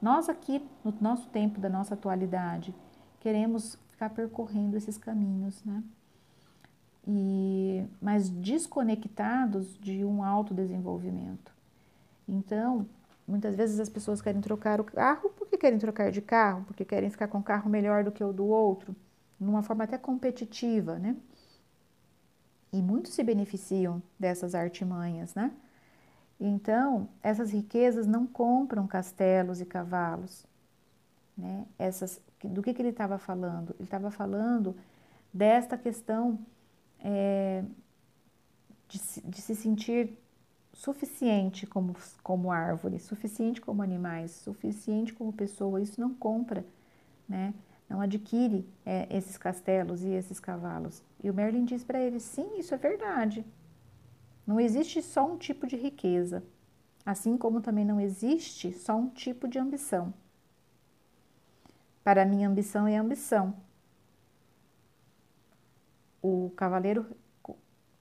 Nós 0.00 0.28
aqui, 0.28 0.62
no 0.84 0.94
nosso 1.00 1.28
tempo 1.28 1.60
da 1.60 1.68
nossa 1.68 1.94
atualidade, 1.94 2.74
queremos 3.20 3.78
ficar 3.90 4.10
percorrendo 4.10 4.76
esses 4.76 4.98
caminhos, 4.98 5.62
né? 5.64 5.82
E, 7.06 7.86
mas 8.00 8.28
desconectados 8.28 9.78
de 9.78 10.04
um 10.04 10.22
autodesenvolvimento. 10.22 11.52
Então, 12.26 12.86
muitas 13.26 13.54
vezes 13.54 13.78
as 13.78 13.88
pessoas 13.88 14.22
querem 14.22 14.40
trocar 14.40 14.80
o 14.80 14.84
carro 14.84 15.30
porque 15.36 15.56
querem 15.56 15.78
trocar 15.78 16.10
de 16.10 16.20
carro, 16.20 16.64
porque 16.64 16.84
querem 16.84 17.10
ficar 17.10 17.28
com 17.28 17.38
um 17.38 17.42
carro 17.42 17.68
melhor 17.68 18.04
do 18.04 18.12
que 18.12 18.24
o 18.24 18.32
do 18.32 18.46
outro, 18.46 18.94
numa 19.38 19.62
forma 19.62 19.84
até 19.84 19.98
competitiva, 19.98 20.98
né? 20.98 21.16
E 22.74 22.82
muitos 22.82 23.12
se 23.12 23.22
beneficiam 23.22 24.02
dessas 24.18 24.52
artimanhas, 24.52 25.32
né? 25.32 25.52
Então, 26.40 27.08
essas 27.22 27.52
riquezas 27.52 28.04
não 28.04 28.26
compram 28.26 28.84
castelos 28.84 29.60
e 29.60 29.64
cavalos, 29.64 30.44
né? 31.38 31.66
Essas, 31.78 32.20
do 32.42 32.60
que, 32.60 32.74
que 32.74 32.82
ele 32.82 32.88
estava 32.88 33.16
falando? 33.16 33.76
Ele 33.78 33.84
estava 33.84 34.10
falando 34.10 34.74
desta 35.32 35.78
questão 35.78 36.36
é, 36.98 37.62
de, 38.88 38.98
de 39.24 39.40
se 39.40 39.54
sentir 39.54 40.18
suficiente 40.72 41.68
como, 41.68 41.94
como 42.24 42.50
árvore, 42.50 42.98
suficiente 42.98 43.60
como 43.60 43.82
animais, 43.82 44.32
suficiente 44.32 45.14
como 45.14 45.32
pessoa, 45.32 45.80
isso 45.80 46.00
não 46.00 46.12
compra, 46.12 46.66
né? 47.28 47.54
Não 47.88 48.00
adquire 48.00 48.66
é, 48.84 49.06
esses 49.16 49.36
castelos 49.36 50.02
e 50.02 50.08
esses 50.08 50.40
cavalos. 50.40 51.02
E 51.22 51.30
o 51.30 51.34
Merlin 51.34 51.64
diz 51.64 51.84
para 51.84 52.00
ele: 52.00 52.20
sim, 52.20 52.58
isso 52.58 52.74
é 52.74 52.78
verdade. 52.78 53.44
Não 54.46 54.60
existe 54.60 55.02
só 55.02 55.26
um 55.26 55.36
tipo 55.36 55.66
de 55.66 55.76
riqueza, 55.76 56.42
assim 57.04 57.36
como 57.36 57.60
também 57.60 57.84
não 57.84 58.00
existe 58.00 58.72
só 58.72 58.96
um 58.96 59.08
tipo 59.08 59.48
de 59.48 59.58
ambição. 59.58 60.12
Para 62.02 62.24
mim, 62.24 62.44
ambição 62.44 62.86
é 62.86 62.96
ambição. 62.96 63.54
O 66.20 66.52
cavaleiro 66.56 67.06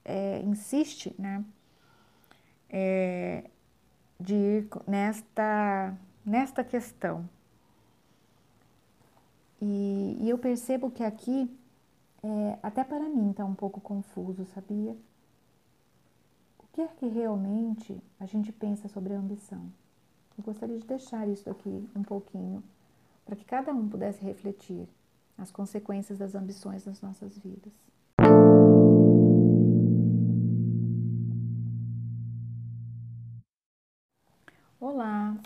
é, 0.03 0.41
insiste, 0.41 1.15
né? 1.18 1.43
é, 2.73 3.43
de 4.19 4.34
ir 4.34 4.68
nesta, 4.88 5.95
nesta 6.26 6.64
questão. 6.64 7.30
E, 9.65 10.18
e 10.19 10.30
eu 10.30 10.38
percebo 10.38 10.91
que 10.91 11.02
aqui, 11.02 11.49
é, 12.22 12.60
até 12.61 12.84
para 12.84 13.07
mim, 13.07 13.31
está 13.31 13.45
um 13.45 13.56
pouco 13.56 13.80
confuso, 13.80 14.44
sabia? 14.53 14.91
O 16.60 16.64
que 16.73 16.81
é 16.81 16.88
que 16.88 17.07
realmente 17.07 17.98
a 18.19 18.26
gente 18.26 18.52
pensa 18.52 18.90
sobre 18.90 19.14
a 19.14 19.18
ambição? 19.18 19.72
Eu 20.38 20.44
gostaria 20.44 20.77
de 20.77 20.85
deixar 20.85 21.30
isso 21.30 21.49
aqui 21.49 21.90
um 21.95 22.03
pouquinho, 22.03 22.61
para 23.26 23.38
que 23.38 23.45
cada 23.45 23.73
um 23.73 23.88
pudesse 23.88 24.22
refletir 24.22 24.85
as 25.38 25.49
consequências 25.49 26.18
das 26.18 26.35
ambições 26.35 26.84
nas 26.85 27.02
nossas 27.02 27.38
vidas. 27.38 27.72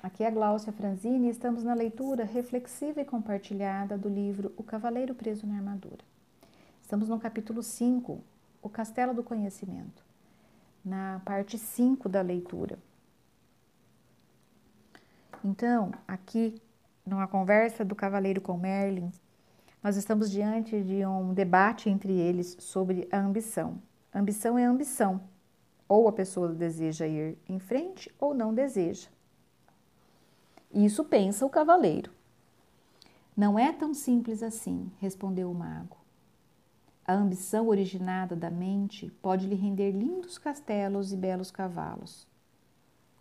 Aqui 0.03 0.23
é 0.23 0.31
Gláucia 0.31 0.71
Franzini 0.71 1.27
e 1.27 1.31
estamos 1.31 1.63
na 1.63 1.73
leitura 1.73 2.23
reflexiva 2.23 3.01
e 3.01 3.05
compartilhada 3.05 3.97
do 3.97 4.09
livro 4.09 4.53
O 4.57 4.63
Cavaleiro 4.63 5.15
Preso 5.15 5.47
na 5.47 5.55
Armadura. 5.55 6.03
Estamos 6.81 7.09
no 7.09 7.19
capítulo 7.19 7.63
5, 7.63 8.21
O 8.61 8.69
Castelo 8.69 9.13
do 9.13 9.23
Conhecimento, 9.23 10.03
na 10.83 11.21
parte 11.25 11.57
5 11.57 12.07
da 12.07 12.21
leitura. 12.21 12.77
Então, 15.43 15.91
aqui, 16.07 16.61
numa 17.05 17.27
conversa 17.27 17.85
do 17.85 17.95
cavaleiro 17.95 18.41
com 18.41 18.57
Merlin, 18.57 19.11
nós 19.83 19.95
estamos 19.95 20.29
diante 20.29 20.81
de 20.81 21.05
um 21.05 21.33
debate 21.33 21.89
entre 21.89 22.13
eles 22.13 22.57
sobre 22.59 23.07
a 23.11 23.19
ambição. 23.19 23.81
ambição 24.13 24.57
é 24.57 24.65
ambição. 24.65 25.21
Ou 25.87 26.07
a 26.07 26.11
pessoa 26.11 26.49
deseja 26.49 27.07
ir 27.07 27.37
em 27.47 27.59
frente 27.59 28.13
ou 28.19 28.33
não 28.33 28.53
deseja. 28.53 29.07
Isso 30.73 31.03
pensa 31.03 31.45
o 31.45 31.49
cavaleiro. 31.49 32.11
Não 33.35 33.57
é 33.57 33.71
tão 33.71 33.93
simples 33.93 34.41
assim, 34.41 34.91
respondeu 34.99 35.49
o 35.49 35.55
mago. 35.55 35.97
A 37.05 37.13
ambição 37.13 37.67
originada 37.67 38.35
da 38.35 38.49
mente 38.49 39.09
pode 39.21 39.47
lhe 39.47 39.55
render 39.55 39.91
lindos 39.91 40.37
castelos 40.37 41.13
e 41.13 41.15
belos 41.15 41.49
cavalos. 41.49 42.27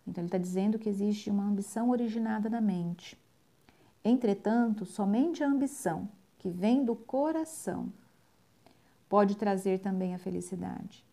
Então, 0.05 0.21
ele 0.21 0.27
está 0.27 0.37
dizendo 0.37 0.79
que 0.79 0.89
existe 0.89 1.29
uma 1.29 1.43
ambição 1.43 1.89
originada 1.89 2.49
na 2.49 2.59
mente. 2.59 3.17
Entretanto, 4.03 4.85
somente 4.85 5.43
a 5.43 5.47
ambição, 5.47 6.09
que 6.39 6.49
vem 6.49 6.83
do 6.83 6.95
coração, 6.95 7.91
pode 9.09 9.35
trazer 9.35 9.79
também 9.79 10.15
a 10.15 10.19
felicidade. 10.19 11.05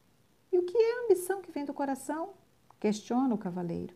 E 0.52 0.58
o 0.58 0.62
que 0.62 0.76
é 0.76 1.00
a 1.00 1.04
ambição 1.04 1.42
que 1.42 1.50
vem 1.50 1.64
do 1.64 1.74
coração? 1.74 2.30
Questiona 2.78 3.34
o 3.34 3.38
cavaleiro. 3.38 3.94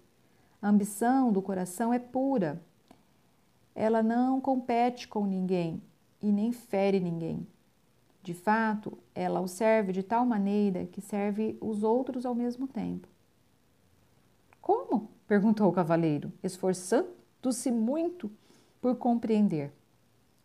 A 0.61 0.69
ambição 0.69 1.33
do 1.33 1.41
coração 1.41 1.93
é 1.93 2.01
pura. 2.01 2.61
Ela 3.75 4.03
não 4.03 4.41
compete 4.41 5.07
com 5.07 5.25
ninguém 5.25 5.81
e 6.21 6.33
nem 6.33 6.51
fere 6.51 6.99
ninguém. 6.99 7.47
De 8.25 8.35
fato, 8.35 8.99
ela 9.15 9.41
o 9.41 9.47
serve 9.47 9.93
de 9.93 10.03
tal 10.03 10.27
maneira 10.27 10.85
que 10.87 11.01
serve 11.01 11.57
os 11.61 11.85
outros 11.85 12.27
ao 12.27 12.35
mesmo 12.35 12.67
tempo. 12.67 13.07
Como? 14.61 15.09
perguntou 15.29 15.69
o 15.69 15.73
cavaleiro, 15.73 16.33
esforçando-se 16.43 17.71
muito 17.71 18.31
por 18.81 18.97
compreender. 18.97 19.73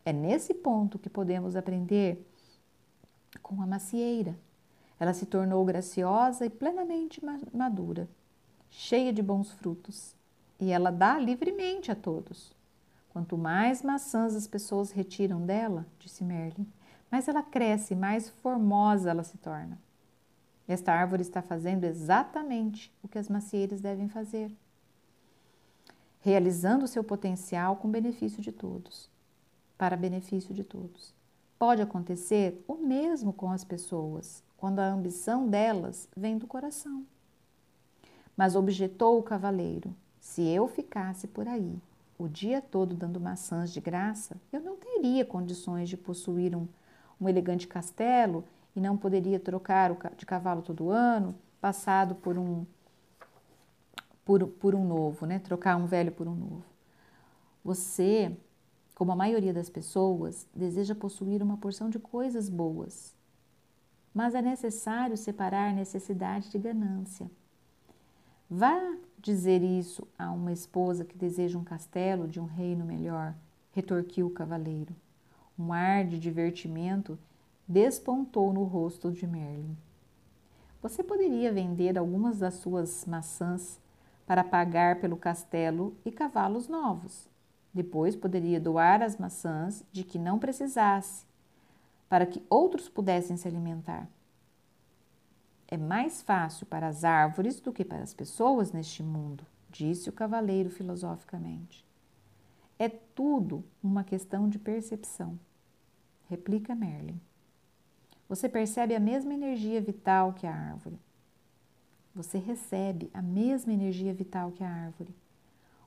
É 0.05 0.13
nesse 0.13 0.53
ponto 0.53 0.99
que 0.99 1.09
podemos 1.09 1.55
aprender 1.55 2.23
com 3.41 3.61
a 3.61 3.65
macieira. 3.65 4.37
Ela 4.99 5.13
se 5.13 5.25
tornou 5.25 5.65
graciosa 5.65 6.45
e 6.45 6.49
plenamente 6.49 7.19
madura 7.51 8.07
cheia 8.73 9.13
de 9.13 9.21
bons 9.21 9.51
frutos, 9.51 10.15
e 10.59 10.71
ela 10.71 10.91
dá 10.91 11.17
livremente 11.19 11.91
a 11.91 11.95
todos. 11.95 12.55
Quanto 13.09 13.37
mais 13.37 13.83
maçãs 13.83 14.35
as 14.35 14.47
pessoas 14.47 14.91
retiram 14.91 15.45
dela, 15.45 15.85
disse 15.99 16.23
Merlin, 16.23 16.67
mais 17.11 17.27
ela 17.27 17.43
cresce, 17.43 17.93
mais 17.93 18.29
formosa 18.29 19.11
ela 19.11 19.23
se 19.23 19.37
torna. 19.37 19.77
Esta 20.67 20.91
árvore 20.91 21.21
está 21.21 21.41
fazendo 21.41 21.83
exatamente 21.83 22.91
o 23.03 23.07
que 23.07 23.19
as 23.19 23.29
macieiras 23.29 23.79
devem 23.79 24.09
fazer, 24.09 24.51
realizando 26.21 26.87
seu 26.87 27.03
potencial 27.03 27.75
com 27.75 27.91
benefício 27.91 28.41
de 28.41 28.51
todos, 28.51 29.09
para 29.77 29.95
benefício 29.95 30.53
de 30.53 30.63
todos. 30.63 31.13
Pode 31.59 31.81
acontecer 31.81 32.63
o 32.67 32.75
mesmo 32.75 33.31
com 33.31 33.51
as 33.51 33.63
pessoas, 33.63 34.43
quando 34.57 34.79
a 34.79 34.87
ambição 34.87 35.47
delas 35.47 36.09
vem 36.17 36.37
do 36.37 36.47
coração. 36.47 37.05
Mas 38.35 38.55
objetou 38.55 39.19
o 39.19 39.23
cavaleiro: 39.23 39.95
Se 40.19 40.41
eu 40.41 40.67
ficasse 40.67 41.27
por 41.27 41.47
aí 41.47 41.75
o 42.17 42.27
dia 42.27 42.61
todo 42.61 42.95
dando 42.95 43.19
maçãs 43.19 43.71
de 43.71 43.81
graça, 43.81 44.37
eu 44.51 44.61
não 44.61 44.75
teria 44.77 45.25
condições 45.25 45.89
de 45.89 45.97
possuir 45.97 46.55
um, 46.55 46.67
um 47.19 47.27
elegante 47.27 47.67
castelo 47.67 48.43
e 48.75 48.79
não 48.79 48.97
poderia 48.97 49.39
trocar 49.39 49.95
de 50.15 50.25
cavalo 50.25 50.61
todo 50.61 50.89
ano, 50.89 51.35
passado 51.59 52.15
por 52.15 52.37
um 52.37 52.65
por, 54.25 54.47
por 54.47 54.73
um 54.73 54.85
novo, 54.85 55.25
né? 55.25 55.39
Trocar 55.39 55.75
um 55.75 55.85
velho 55.85 56.11
por 56.11 56.27
um 56.27 56.35
novo. 56.35 56.63
Você, 57.63 58.35
como 58.95 59.11
a 59.11 59.15
maioria 59.15 59.53
das 59.53 59.69
pessoas, 59.69 60.47
deseja 60.55 60.95
possuir 60.95 61.41
uma 61.41 61.57
porção 61.57 61.89
de 61.89 61.99
coisas 61.99 62.49
boas, 62.49 63.13
mas 64.13 64.35
é 64.35 64.41
necessário 64.41 65.17
separar 65.17 65.73
necessidade 65.73 66.49
de 66.49 66.57
ganância. 66.57 67.29
Vá 68.49 68.95
dizer 69.19 69.61
isso 69.63 70.07
a 70.17 70.31
uma 70.31 70.51
esposa 70.51 71.05
que 71.05 71.17
deseja 71.17 71.57
um 71.57 71.63
castelo 71.63 72.27
de 72.27 72.39
um 72.39 72.45
reino 72.45 72.85
melhor 72.85 73.33
retorquiu 73.73 74.27
o 74.27 74.33
cavaleiro. 74.33 74.95
Um 75.57 75.73
ar 75.73 76.05
de 76.05 76.17
divertimento 76.17 77.17
despontou 77.67 78.53
no 78.53 78.63
rosto 78.63 79.11
de 79.11 79.27
Merlin. 79.27 79.75
Você 80.81 81.03
poderia 81.03 81.51
vender 81.51 81.97
algumas 81.97 82.39
das 82.39 82.55
suas 82.55 83.05
maçãs 83.05 83.79
para 84.25 84.43
pagar 84.43 84.99
pelo 84.99 85.17
castelo 85.17 85.95
e 86.05 86.11
cavalos 86.11 86.67
novos. 86.67 87.27
Depois 87.73 88.15
poderia 88.15 88.59
doar 88.59 89.01
as 89.01 89.17
maçãs 89.17 89.83
de 89.91 90.03
que 90.03 90.19
não 90.19 90.37
precisasse, 90.37 91.25
para 92.07 92.25
que 92.25 92.43
outros 92.49 92.87
pudessem 92.87 93.35
se 93.35 93.47
alimentar. 93.47 94.07
É 95.67 95.77
mais 95.77 96.21
fácil 96.21 96.65
para 96.65 96.87
as 96.87 97.03
árvores 97.03 97.59
do 97.59 97.73
que 97.73 97.83
para 97.83 98.03
as 98.03 98.13
pessoas 98.13 98.71
neste 98.71 99.01
mundo, 99.01 99.45
disse 99.71 100.09
o 100.09 100.13
cavaleiro 100.13 100.69
filosoficamente. 100.69 101.85
É 102.77 102.89
tudo 102.89 103.63
uma 103.81 104.03
questão 104.03 104.49
de 104.49 104.59
percepção, 104.59 105.39
replica 106.29 106.75
Merlin. 106.75 107.19
Você 108.27 108.49
percebe 108.49 108.95
a 108.95 108.99
mesma 108.99 109.33
energia 109.33 109.81
vital 109.81 110.33
que 110.33 110.47
a 110.47 110.53
árvore. 110.53 110.99
Você 112.15 112.37
recebe 112.37 113.09
a 113.13 113.21
mesma 113.21 113.73
energia 113.73 114.13
vital 114.13 114.51
que 114.51 114.63
a 114.63 114.69
árvore. 114.69 115.13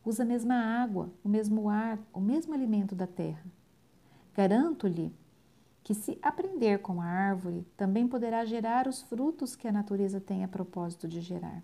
Usa 0.05 0.23
a 0.23 0.27
mesma 0.27 0.55
água, 0.55 1.11
o 1.25 1.29
mesmo 1.29 1.69
ar, 1.69 1.99
o 2.13 2.21
mesmo 2.21 2.55
alimento 2.55 2.95
da 2.95 3.07
terra. 3.07 3.45
Garanto-lhe 4.35 5.13
que, 5.87 5.95
se 5.95 6.19
aprender 6.21 6.81
com 6.81 7.01
a 7.01 7.05
árvore, 7.05 7.65
também 7.77 8.09
poderá 8.09 8.45
gerar 8.45 8.89
os 8.89 9.03
frutos 9.03 9.55
que 9.55 9.69
a 9.69 9.73
natureza 9.73 10.21
tem 10.21 10.43
a 10.43 10.49
propósito 10.49 11.07
de 11.07 11.21
gerar. 11.21 11.63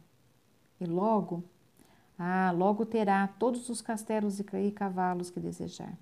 E 0.81 0.85
logo, 0.85 1.43
ah, 2.17 2.53
logo 2.57 2.87
terá 2.87 3.27
todos 3.27 3.69
os 3.69 3.83
castelos 3.83 4.39
e 4.39 4.71
cavalos 4.71 5.29
que 5.29 5.41
desejar. 5.41 5.99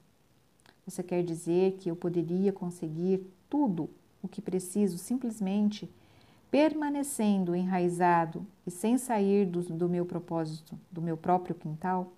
Você 0.86 1.02
quer 1.02 1.24
dizer 1.24 1.78
que 1.78 1.90
eu 1.90 1.96
poderia 1.96 2.52
conseguir 2.52 3.26
tudo 3.48 3.88
o 4.22 4.28
que 4.28 4.42
preciso 4.42 4.98
simplesmente 4.98 5.90
permanecendo 6.50 7.56
enraizado 7.56 8.46
e 8.66 8.70
sem 8.70 8.98
sair 8.98 9.46
do, 9.46 9.62
do 9.62 9.88
meu 9.88 10.04
propósito, 10.04 10.78
do 10.92 11.00
meu 11.00 11.16
próprio 11.16 11.54
quintal? 11.54 12.12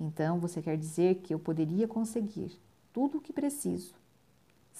Então 0.00 0.40
você 0.40 0.60
quer 0.60 0.76
dizer 0.76 1.20
que 1.22 1.32
eu 1.32 1.38
poderia 1.38 1.86
conseguir 1.86 2.58
tudo 2.92 3.18
o 3.18 3.20
que 3.20 3.32
preciso 3.32 3.99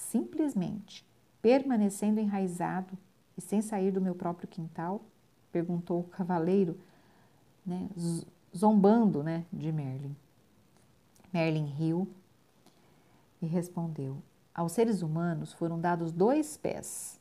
simplesmente 0.01 1.05
permanecendo 1.41 2.19
enraizado 2.19 2.97
e 3.37 3.41
sem 3.41 3.61
sair 3.61 3.91
do 3.91 4.01
meu 4.01 4.15
próprio 4.15 4.47
quintal? 4.47 5.01
Perguntou 5.51 5.99
o 5.99 6.03
cavaleiro, 6.03 6.77
né, 7.65 7.89
zombando 8.55 9.23
né, 9.23 9.45
de 9.51 9.71
Merlin. 9.71 10.15
Merlin 11.31 11.65
riu 11.65 12.07
e 13.41 13.45
respondeu: 13.45 14.17
Aos 14.53 14.73
seres 14.73 15.01
humanos 15.01 15.53
foram 15.53 15.79
dados 15.79 16.11
dois 16.11 16.57
pés, 16.57 17.19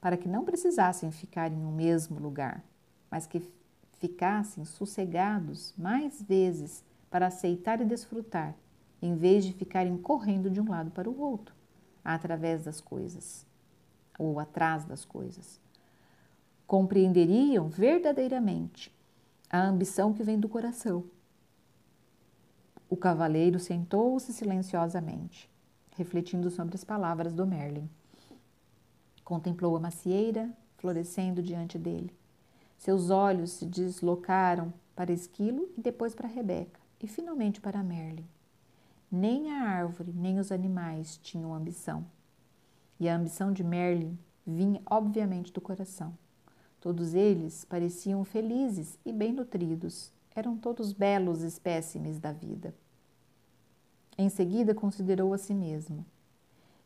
para 0.00 0.16
que 0.16 0.28
não 0.28 0.44
precisassem 0.44 1.10
ficar 1.10 1.52
em 1.52 1.64
um 1.64 1.72
mesmo 1.72 2.18
lugar, 2.18 2.64
mas 3.10 3.26
que 3.26 3.42
ficassem 3.98 4.64
sossegados 4.64 5.74
mais 5.76 6.20
vezes 6.22 6.84
para 7.10 7.26
aceitar 7.26 7.80
e 7.80 7.84
desfrutar, 7.84 8.54
em 9.00 9.14
vez 9.14 9.44
de 9.44 9.52
ficarem 9.52 9.96
correndo 9.96 10.50
de 10.50 10.60
um 10.60 10.68
lado 10.68 10.90
para 10.90 11.08
o 11.08 11.20
outro 11.20 11.61
através 12.04 12.64
das 12.64 12.80
coisas 12.80 13.46
ou 14.18 14.38
atrás 14.38 14.84
das 14.84 15.04
coisas. 15.04 15.60
Compreenderiam 16.66 17.68
verdadeiramente 17.68 18.92
a 19.50 19.62
ambição 19.62 20.12
que 20.12 20.22
vem 20.22 20.38
do 20.38 20.48
coração. 20.48 21.04
O 22.88 22.96
cavaleiro 22.96 23.58
sentou-se 23.58 24.32
silenciosamente, 24.32 25.50
refletindo 25.96 26.50
sobre 26.50 26.74
as 26.74 26.84
palavras 26.84 27.32
do 27.32 27.46
Merlin. 27.46 27.88
Contemplou 29.24 29.76
a 29.76 29.80
macieira 29.80 30.50
florescendo 30.78 31.42
diante 31.42 31.78
dele. 31.78 32.14
Seus 32.76 33.10
olhos 33.10 33.52
se 33.52 33.66
deslocaram 33.66 34.72
para 34.96 35.12
Esquilo 35.12 35.70
e 35.76 35.80
depois 35.80 36.14
para 36.14 36.28
Rebeca 36.28 36.80
e 37.00 37.06
finalmente 37.06 37.60
para 37.60 37.82
Merlin. 37.82 38.26
Nem 39.14 39.52
a 39.52 39.64
árvore, 39.64 40.10
nem 40.10 40.38
os 40.38 40.50
animais 40.50 41.18
tinham 41.22 41.52
ambição. 41.52 42.02
E 42.98 43.06
a 43.06 43.14
ambição 43.14 43.52
de 43.52 43.62
Merlin 43.62 44.18
vinha, 44.46 44.80
obviamente, 44.86 45.52
do 45.52 45.60
coração. 45.60 46.16
Todos 46.80 47.12
eles 47.12 47.62
pareciam 47.66 48.24
felizes 48.24 48.98
e 49.04 49.12
bem 49.12 49.30
nutridos. 49.30 50.10
Eram 50.34 50.56
todos 50.56 50.94
belos 50.94 51.42
espécimes 51.42 52.18
da 52.18 52.32
vida. 52.32 52.74
Em 54.16 54.30
seguida, 54.30 54.74
considerou 54.74 55.34
a 55.34 55.38
si 55.38 55.52
mesmo. 55.52 56.06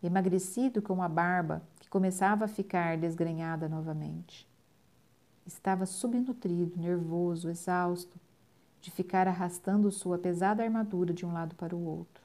Emagrecido 0.02 0.82
com 0.82 1.00
a 1.00 1.08
barba 1.08 1.62
que 1.78 1.88
começava 1.88 2.46
a 2.46 2.48
ficar 2.48 2.98
desgrenhada 2.98 3.68
novamente. 3.68 4.48
Estava 5.46 5.86
subnutrido, 5.86 6.76
nervoso, 6.76 7.48
exausto, 7.48 8.18
de 8.86 8.92
ficar 8.92 9.26
arrastando 9.26 9.90
sua 9.90 10.16
pesada 10.16 10.62
armadura 10.62 11.12
de 11.12 11.26
um 11.26 11.32
lado 11.32 11.56
para 11.56 11.74
o 11.74 11.84
outro. 11.84 12.22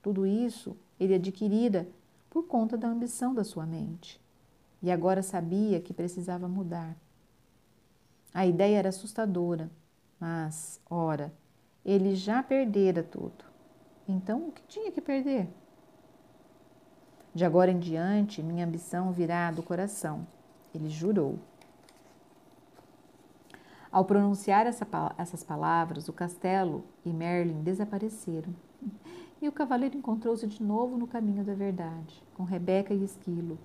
Tudo 0.00 0.26
isso 0.26 0.74
ele 0.98 1.12
adquirira 1.12 1.86
por 2.30 2.44
conta 2.44 2.74
da 2.74 2.88
ambição 2.88 3.34
da 3.34 3.44
sua 3.44 3.66
mente 3.66 4.18
e 4.82 4.90
agora 4.90 5.22
sabia 5.22 5.78
que 5.78 5.92
precisava 5.92 6.48
mudar. 6.48 6.96
A 8.32 8.46
ideia 8.46 8.78
era 8.78 8.88
assustadora, 8.88 9.70
mas, 10.18 10.80
ora, 10.88 11.30
ele 11.84 12.16
já 12.16 12.42
perdera 12.42 13.02
tudo. 13.02 13.44
Então, 14.08 14.48
o 14.48 14.52
que 14.52 14.62
tinha 14.62 14.90
que 14.90 15.02
perder? 15.02 15.50
De 17.34 17.44
agora 17.44 17.70
em 17.70 17.78
diante, 17.78 18.42
minha 18.42 18.64
ambição 18.64 19.12
virá 19.12 19.50
do 19.50 19.62
coração, 19.62 20.26
ele 20.74 20.88
jurou. 20.88 21.38
Ao 23.92 24.04
pronunciar 24.04 24.66
essa, 24.66 24.86
essas 25.18 25.42
palavras, 25.42 26.08
o 26.08 26.12
castelo 26.12 26.84
e 27.04 27.12
Merlin 27.12 27.60
desapareceram. 27.60 28.54
E 29.42 29.48
o 29.48 29.52
cavaleiro 29.52 29.96
encontrou-se 29.96 30.46
de 30.46 30.62
novo 30.62 30.96
no 30.96 31.08
caminho 31.08 31.42
da 31.42 31.54
verdade, 31.54 32.22
com 32.34 32.44
Rebeca 32.44 32.94
e 32.94 33.02
Esquilo. 33.02 33.58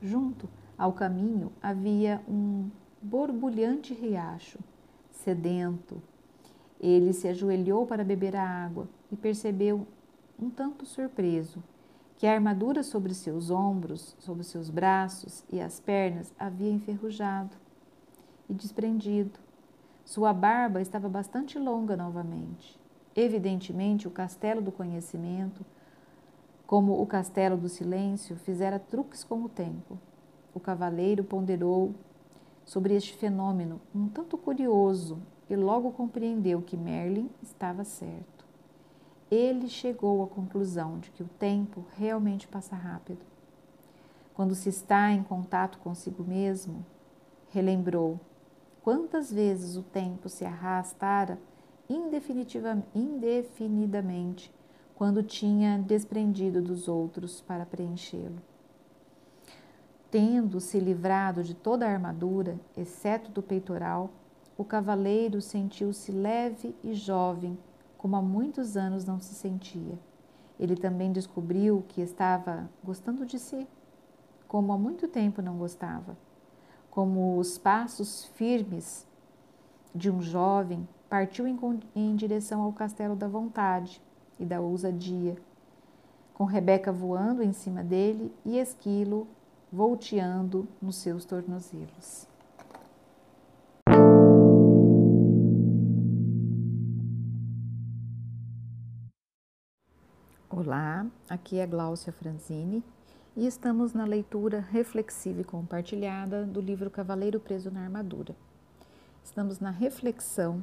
Junto 0.00 0.48
ao 0.78 0.92
caminho 0.92 1.50
havia 1.60 2.22
um 2.28 2.70
borbulhante 3.00 3.92
riacho, 3.92 4.60
sedento. 5.10 6.00
Ele 6.78 7.12
se 7.12 7.26
ajoelhou 7.26 7.84
para 7.84 8.04
beber 8.04 8.36
a 8.36 8.46
água 8.46 8.88
e 9.10 9.16
percebeu, 9.16 9.86
um 10.38 10.48
tanto 10.48 10.86
surpreso, 10.86 11.62
que 12.16 12.26
a 12.26 12.32
armadura 12.32 12.84
sobre 12.84 13.14
seus 13.14 13.50
ombros, 13.50 14.14
sobre 14.20 14.44
seus 14.44 14.70
braços 14.70 15.44
e 15.50 15.60
as 15.60 15.80
pernas 15.80 16.32
havia 16.38 16.70
enferrujado 16.70 17.56
e 18.48 18.54
desprendido 18.54 19.40
sua 20.04 20.32
barba 20.32 20.80
estava 20.80 21.08
bastante 21.08 21.58
longa 21.58 21.96
novamente. 21.96 22.78
Evidentemente, 23.14 24.08
o 24.08 24.10
castelo 24.10 24.60
do 24.60 24.72
conhecimento, 24.72 25.64
como 26.66 27.00
o 27.00 27.06
castelo 27.06 27.56
do 27.56 27.68
silêncio, 27.68 28.36
fizera 28.36 28.78
truques 28.78 29.22
com 29.22 29.42
o 29.42 29.48
tempo. 29.48 29.98
O 30.54 30.60
cavaleiro 30.60 31.22
ponderou 31.22 31.94
sobre 32.64 32.94
este 32.94 33.14
fenômeno 33.14 33.80
um 33.94 34.08
tanto 34.08 34.36
curioso 34.36 35.18
e 35.48 35.56
logo 35.56 35.92
compreendeu 35.92 36.62
que 36.62 36.76
Merlin 36.76 37.30
estava 37.42 37.84
certo. 37.84 38.46
Ele 39.30 39.68
chegou 39.68 40.22
à 40.22 40.26
conclusão 40.26 40.98
de 40.98 41.10
que 41.10 41.22
o 41.22 41.28
tempo 41.28 41.84
realmente 41.96 42.46
passa 42.46 42.76
rápido. 42.76 43.24
Quando 44.34 44.54
se 44.54 44.68
está 44.68 45.10
em 45.10 45.22
contato 45.22 45.78
consigo 45.78 46.22
mesmo, 46.22 46.84
relembrou 47.50 48.18
quantas 48.82 49.32
vezes 49.32 49.76
o 49.76 49.82
tempo 49.82 50.28
se 50.28 50.44
arrastara 50.44 51.38
indefinidamente 51.88 54.52
quando 54.94 55.22
tinha 55.22 55.78
desprendido 55.78 56.60
dos 56.60 56.88
outros 56.88 57.40
para 57.40 57.64
preenchê-lo. 57.64 58.42
Tendo 60.10 60.58
se 60.60 60.80
livrado 60.80 61.44
de 61.44 61.54
toda 61.54 61.86
a 61.86 61.90
armadura, 61.90 62.60
exceto 62.76 63.30
do 63.30 63.42
peitoral, 63.42 64.10
o 64.58 64.64
cavaleiro 64.64 65.40
sentiu-se 65.40 66.12
leve 66.12 66.76
e 66.82 66.92
jovem, 66.92 67.56
como 67.96 68.16
há 68.16 68.22
muitos 68.22 68.76
anos 68.76 69.04
não 69.04 69.20
se 69.20 69.34
sentia. 69.34 69.96
Ele 70.58 70.74
também 70.76 71.12
descobriu 71.12 71.84
que 71.88 72.02
estava 72.02 72.68
gostando 72.84 73.24
de 73.24 73.38
si, 73.38 73.66
como 74.46 74.70
há 74.72 74.78
muito 74.78 75.08
tempo 75.08 75.40
não 75.40 75.56
gostava 75.56 76.14
como 76.92 77.38
os 77.38 77.56
passos 77.56 78.26
firmes 78.34 79.06
de 79.94 80.10
um 80.10 80.20
jovem, 80.20 80.86
partiu 81.08 81.48
em, 81.48 81.58
em 81.96 82.14
direção 82.14 82.60
ao 82.60 82.70
castelo 82.70 83.16
da 83.16 83.26
vontade 83.26 83.98
e 84.38 84.44
da 84.44 84.60
ousadia, 84.60 85.38
com 86.34 86.44
Rebeca 86.44 86.92
voando 86.92 87.42
em 87.42 87.54
cima 87.54 87.82
dele 87.82 88.30
e 88.44 88.58
Esquilo 88.58 89.26
volteando 89.72 90.68
nos 90.82 90.96
seus 90.96 91.24
tornozelos. 91.24 92.28
Olá, 100.50 101.06
aqui 101.26 101.58
é 101.58 101.66
Gláucia 101.66 102.12
Franzini 102.12 102.84
e 103.34 103.46
estamos 103.46 103.94
na 103.94 104.04
leitura 104.04 104.60
reflexiva 104.60 105.40
e 105.40 105.44
compartilhada 105.44 106.44
do 106.44 106.60
livro 106.60 106.90
Cavaleiro 106.90 107.40
Preso 107.40 107.70
na 107.70 107.82
Armadura. 107.82 108.36
Estamos 109.24 109.58
na 109.58 109.70
reflexão 109.70 110.62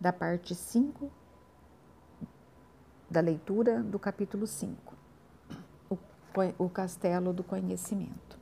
da 0.00 0.12
parte 0.12 0.54
5 0.54 1.10
da 3.10 3.20
leitura 3.20 3.82
do 3.82 3.98
capítulo 3.98 4.46
5, 4.46 4.94
o, 5.90 5.98
o 6.58 6.68
Castelo 6.70 7.32
do 7.32 7.44
Conhecimento. 7.44 8.38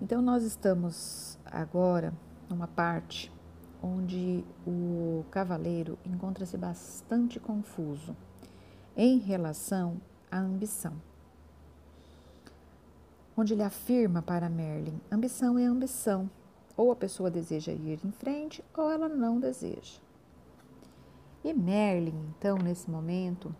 Então, 0.00 0.20
nós 0.20 0.44
estamos 0.44 1.38
agora 1.44 2.12
numa 2.48 2.68
parte 2.68 3.32
onde 3.82 4.44
o 4.66 5.24
cavaleiro 5.30 5.98
encontra-se 6.06 6.56
bastante 6.56 7.38
confuso 7.38 8.16
em 8.96 9.18
relação 9.18 10.00
à 10.30 10.38
ambição. 10.38 10.94
Onde 13.36 13.52
ele 13.52 13.62
afirma 13.62 14.22
para 14.22 14.48
Merlin: 14.48 15.00
ambição 15.10 15.58
é 15.58 15.64
ambição. 15.64 16.30
Ou 16.76 16.90
a 16.90 16.96
pessoa 16.96 17.30
deseja 17.30 17.72
ir 17.72 18.00
em 18.04 18.10
frente, 18.10 18.64
ou 18.76 18.90
ela 18.90 19.08
não 19.08 19.38
deseja. 19.38 20.00
E 21.44 21.52
Merlin, 21.52 22.34
então, 22.36 22.56
nesse 22.56 22.90
momento, 22.90 23.54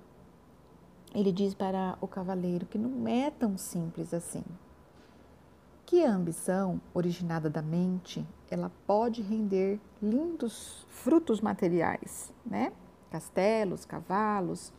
ele 1.15 1.31
diz 1.31 1.55
para 1.55 1.97
o 2.01 2.09
cavaleiro 2.09 2.67
que 2.67 2.79
não 2.79 3.07
é 3.07 3.31
tão 3.31 3.57
simples 3.57 4.13
assim. 4.13 4.43
Que 5.87 6.03
a 6.03 6.13
ambição, 6.13 6.81
originada 6.93 7.49
da 7.49 7.63
mente, 7.63 8.27
ela 8.51 8.73
pode 8.87 9.23
render 9.23 9.79
lindos 10.03 10.87
frutos 10.89 11.41
materiais, 11.41 12.33
né? 12.45 12.73
Castelos, 13.11 13.85
cavalos, 13.85 14.73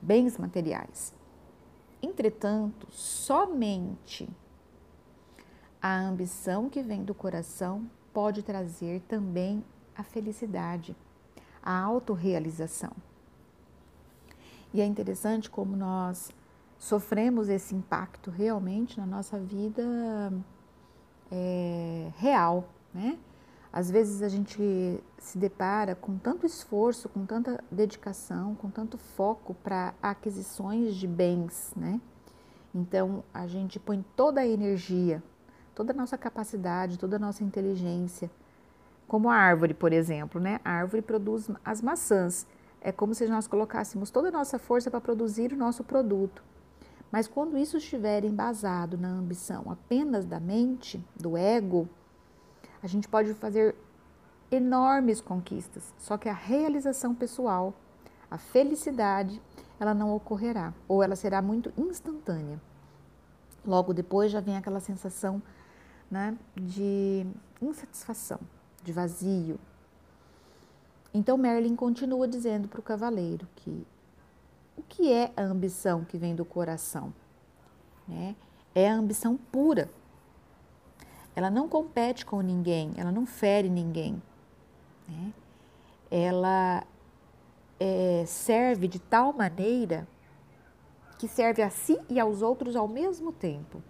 bens 0.00 0.38
materiais. 0.38 1.14
Entretanto, 2.02 2.86
somente 2.90 4.28
a 5.80 5.98
ambição 5.98 6.68
que 6.68 6.82
vem 6.82 7.04
do 7.04 7.14
coração 7.14 7.88
pode 8.12 8.42
trazer 8.42 9.00
também 9.08 9.64
a 9.96 10.02
felicidade, 10.02 10.96
a 11.62 11.78
autorrealização. 11.78 12.92
E 14.72 14.80
é 14.80 14.86
interessante 14.86 15.50
como 15.50 15.76
nós 15.76 16.30
sofremos 16.78 17.48
esse 17.48 17.74
impacto 17.74 18.30
realmente 18.30 18.98
na 18.98 19.06
nossa 19.06 19.38
vida 19.38 19.82
é, 21.30 22.10
real, 22.16 22.68
né? 22.92 23.18
Às 23.72 23.88
vezes 23.88 24.20
a 24.20 24.28
gente 24.28 25.00
se 25.18 25.38
depara 25.38 25.94
com 25.94 26.18
tanto 26.18 26.44
esforço, 26.44 27.08
com 27.08 27.24
tanta 27.24 27.62
dedicação, 27.70 28.54
com 28.56 28.68
tanto 28.68 28.98
foco 28.98 29.54
para 29.54 29.94
aquisições 30.02 30.96
de 30.96 31.06
bens, 31.06 31.72
né? 31.76 32.00
Então 32.74 33.22
a 33.32 33.46
gente 33.46 33.78
põe 33.78 34.04
toda 34.16 34.40
a 34.40 34.46
energia, 34.46 35.22
toda 35.74 35.92
a 35.92 35.96
nossa 35.96 36.18
capacidade, 36.18 36.98
toda 36.98 37.16
a 37.16 37.18
nossa 37.18 37.44
inteligência, 37.44 38.30
como 39.10 39.28
a 39.28 39.34
árvore, 39.34 39.74
por 39.74 39.92
exemplo, 39.92 40.40
né? 40.40 40.60
A 40.64 40.70
árvore 40.70 41.02
produz 41.02 41.50
as 41.64 41.82
maçãs. 41.82 42.46
É 42.80 42.92
como 42.92 43.12
se 43.12 43.26
nós 43.26 43.48
colocássemos 43.48 44.08
toda 44.08 44.28
a 44.28 44.30
nossa 44.30 44.58
força 44.58 44.88
para 44.88 45.00
produzir 45.00 45.52
o 45.52 45.56
nosso 45.56 45.82
produto. 45.82 46.44
Mas 47.10 47.26
quando 47.26 47.58
isso 47.58 47.76
estiver 47.76 48.24
embasado 48.24 48.96
na 48.96 49.08
ambição 49.08 49.68
apenas 49.68 50.24
da 50.24 50.38
mente, 50.38 51.04
do 51.16 51.36
ego, 51.36 51.88
a 52.80 52.86
gente 52.86 53.08
pode 53.08 53.34
fazer 53.34 53.74
enormes 54.50 55.20
conquistas, 55.20 55.92
só 55.98 56.16
que 56.16 56.28
a 56.28 56.32
realização 56.32 57.14
pessoal, 57.14 57.74
a 58.30 58.38
felicidade, 58.38 59.42
ela 59.78 59.92
não 59.92 60.14
ocorrerá 60.14 60.72
ou 60.86 61.02
ela 61.02 61.16
será 61.16 61.42
muito 61.42 61.72
instantânea. 61.76 62.60
Logo 63.66 63.92
depois 63.92 64.30
já 64.30 64.40
vem 64.40 64.56
aquela 64.56 64.80
sensação 64.80 65.42
né, 66.10 66.36
de 66.56 67.26
insatisfação, 67.62 68.40
de 68.82 68.92
vazio. 68.92 69.58
Então 71.12 71.36
Merlin 71.36 71.76
continua 71.76 72.26
dizendo 72.26 72.68
para 72.68 72.80
o 72.80 72.82
cavaleiro 72.82 73.46
que 73.56 73.86
o 74.76 74.82
que 74.82 75.12
é 75.12 75.32
a 75.36 75.42
ambição 75.42 76.04
que 76.04 76.16
vem 76.16 76.34
do 76.34 76.44
coração? 76.44 77.12
Né? 78.08 78.34
É 78.74 78.88
a 78.88 78.94
ambição 78.94 79.36
pura, 79.36 79.90
ela 81.34 81.50
não 81.50 81.68
compete 81.68 82.26
com 82.26 82.40
ninguém, 82.40 82.92
ela 82.96 83.12
não 83.12 83.24
fere 83.26 83.68
ninguém. 83.68 84.20
Né? 85.08 85.32
Ela 86.10 86.84
é, 87.78 88.24
serve 88.26 88.88
de 88.88 88.98
tal 88.98 89.32
maneira 89.32 90.06
que 91.18 91.28
serve 91.28 91.62
a 91.62 91.70
si 91.70 91.98
e 92.08 92.18
aos 92.18 92.42
outros 92.42 92.74
ao 92.74 92.88
mesmo 92.88 93.32
tempo. 93.32 93.82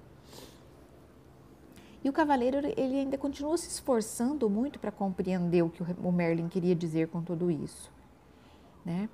E 2.03 2.09
o 2.09 2.13
cavaleiro 2.13 2.59
ele 2.77 2.99
ainda 2.99 3.19
continua 3.19 3.57
se 3.57 3.69
esforçando 3.69 4.49
muito 4.49 4.79
para 4.79 4.91
compreender 4.91 5.63
o 5.63 5.69
que 5.69 5.83
o 5.83 6.13
Merlin 6.13 6.49
queria 6.49 6.75
dizer 6.75 7.09
com 7.09 7.23
tudo 7.23 7.51
isso, 7.51 7.91
né? 8.85 9.09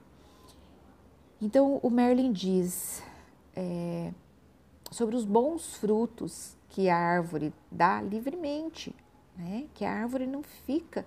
Então 1.41 1.81
o 1.83 1.91
Merlin 1.91 2.33
diz 2.33 3.03
é, 3.55 4.13
sobre 4.91 5.17
os 5.17 5.25
bons 5.25 5.75
frutos 5.75 6.57
que 6.69 6.89
a 6.89 6.97
árvore 6.97 7.53
dá 7.71 8.01
livremente, 8.01 8.95
né? 9.37 9.67
que 9.75 9.85
a 9.85 9.93
árvore 9.93 10.27
não 10.27 10.43
fica 10.43 11.07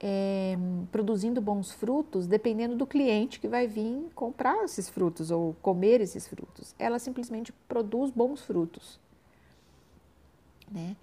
é, 0.00 0.56
produzindo 0.90 1.40
bons 1.40 1.72
frutos 1.72 2.26
dependendo 2.26 2.76
do 2.76 2.86
cliente 2.86 3.40
que 3.40 3.48
vai 3.48 3.66
vir 3.66 4.10
comprar 4.14 4.64
esses 4.64 4.88
frutos 4.88 5.30
ou 5.30 5.54
comer 5.62 6.00
esses 6.00 6.26
frutos. 6.26 6.74
Ela 6.78 6.98
simplesmente 6.98 7.52
produz 7.68 8.10
bons 8.10 8.42
frutos. 8.42 8.98
Né? 10.70 10.96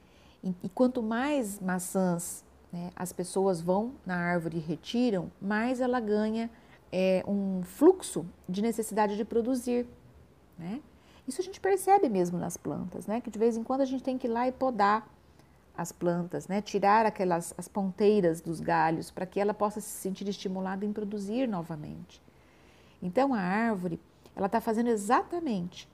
E, 0.44 0.54
e 0.64 0.70
quanto 0.70 1.02
mais 1.02 1.60
maçãs 1.60 2.44
né, 2.72 2.92
as 2.96 3.12
pessoas 3.12 3.62
vão 3.62 3.94
na 4.06 4.16
árvore 4.16 4.58
e 4.58 4.62
retiram, 4.62 5.32
mais 5.42 5.82
ela 5.82 6.00
ganha 6.00 6.50
é, 6.92 7.24
um 7.28 7.62
fluxo 7.64 8.26
de 8.48 8.62
necessidade 8.62 9.16
de 9.16 9.26
produzir. 9.26 9.86
Né? 10.58 10.82
Isso 11.28 11.42
a 11.42 11.44
gente 11.44 11.60
percebe 11.60 12.10
mesmo 12.10 12.38
nas 12.38 12.58
plantas, 12.58 13.06
né? 13.06 13.22
Que 13.22 13.30
de 13.30 13.38
vez 13.38 13.56
em 13.56 13.64
quando 13.64 13.82
a 13.82 13.86
gente 13.86 14.04
tem 14.04 14.18
que 14.18 14.28
ir 14.28 14.30
lá 14.30 14.48
e 14.48 14.52
podar 14.52 15.08
as 15.78 15.92
plantas, 15.92 16.48
né? 16.48 16.62
Tirar 16.62 17.06
aquelas 17.06 17.54
as 17.58 17.68
ponteiras 17.68 18.42
dos 18.42 18.60
galhos 18.60 19.12
para 19.12 19.26
que 19.26 19.40
ela 19.40 19.54
possa 19.54 19.80
se 19.80 19.90
sentir 19.90 20.28
estimulada 20.28 20.86
em 20.86 20.92
produzir 20.92 21.48
novamente. 21.48 22.22
Então 23.02 23.34
a 23.34 23.40
árvore 23.40 24.00
ela 24.36 24.48
está 24.48 24.60
fazendo 24.60 24.90
exatamente? 24.90 25.88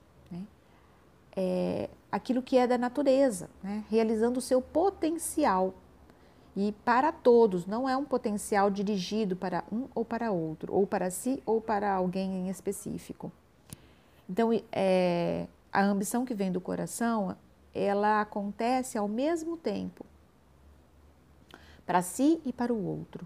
É, 1.39 1.87
aquilo 2.11 2.41
que 2.41 2.57
é 2.57 2.65
da 2.65 2.79
natureza, 2.79 3.47
né? 3.63 3.83
realizando 3.89 4.39
o 4.39 4.41
seu 4.41 4.59
potencial 4.59 5.75
e 6.55 6.71
para 6.83 7.11
todos, 7.11 7.67
não 7.67 7.87
é 7.87 7.95
um 7.95 8.03
potencial 8.03 8.71
dirigido 8.71 9.35
para 9.35 9.63
um 9.71 9.87
ou 9.93 10.03
para 10.03 10.31
outro, 10.31 10.73
ou 10.73 10.87
para 10.87 11.11
si 11.11 11.39
ou 11.45 11.61
para 11.61 11.93
alguém 11.93 12.31
em 12.31 12.49
específico. 12.49 13.31
Então, 14.27 14.49
é, 14.71 15.45
a 15.71 15.83
ambição 15.83 16.25
que 16.25 16.33
vem 16.33 16.51
do 16.51 16.59
coração, 16.59 17.37
ela 17.75 18.21
acontece 18.21 18.97
ao 18.97 19.07
mesmo 19.07 19.55
tempo 19.55 20.03
para 21.85 22.01
si 22.01 22.41
e 22.43 22.51
para 22.51 22.73
o 22.73 22.83
outro. 22.83 23.25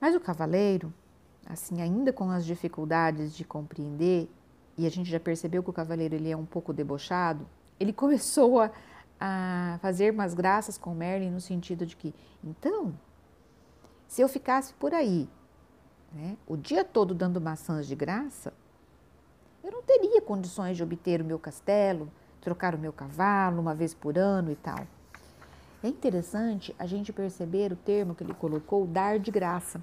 Mas 0.00 0.16
o 0.16 0.20
cavaleiro, 0.20 0.92
assim, 1.46 1.80
ainda 1.80 2.12
com 2.12 2.30
as 2.30 2.44
dificuldades 2.44 3.32
de 3.32 3.44
compreender, 3.44 4.28
e 4.80 4.86
a 4.86 4.90
gente 4.90 5.10
já 5.10 5.20
percebeu 5.20 5.62
que 5.62 5.68
o 5.68 5.72
cavaleiro 5.72 6.14
ele 6.14 6.30
é 6.30 6.36
um 6.36 6.46
pouco 6.46 6.72
debochado, 6.72 7.46
ele 7.78 7.92
começou 7.94 8.60
a, 8.60 8.70
a 9.20 9.78
fazer 9.82 10.12
umas 10.12 10.32
graças 10.32 10.78
com 10.78 10.94
Merlin 10.94 11.30
no 11.30 11.40
sentido 11.40 11.84
de 11.84 11.94
que, 11.94 12.14
então, 12.42 12.94
se 14.08 14.22
eu 14.22 14.28
ficasse 14.28 14.72
por 14.74 14.94
aí, 14.94 15.28
né, 16.12 16.36
o 16.46 16.56
dia 16.56 16.82
todo 16.82 17.14
dando 17.14 17.40
maçãs 17.40 17.86
de 17.86 17.94
graça, 17.94 18.52
eu 19.62 19.70
não 19.70 19.82
teria 19.82 20.22
condições 20.22 20.78
de 20.78 20.82
obter 20.82 21.20
o 21.20 21.24
meu 21.24 21.38
castelo, 21.38 22.10
trocar 22.40 22.74
o 22.74 22.78
meu 22.78 22.92
cavalo 22.92 23.60
uma 23.60 23.74
vez 23.74 23.92
por 23.92 24.16
ano 24.16 24.50
e 24.50 24.56
tal. 24.56 24.86
É 25.82 25.88
interessante 25.88 26.74
a 26.78 26.86
gente 26.86 27.12
perceber 27.12 27.70
o 27.72 27.76
termo 27.76 28.14
que 28.14 28.24
ele 28.24 28.34
colocou, 28.34 28.86
dar 28.86 29.18
de 29.18 29.30
graça. 29.30 29.82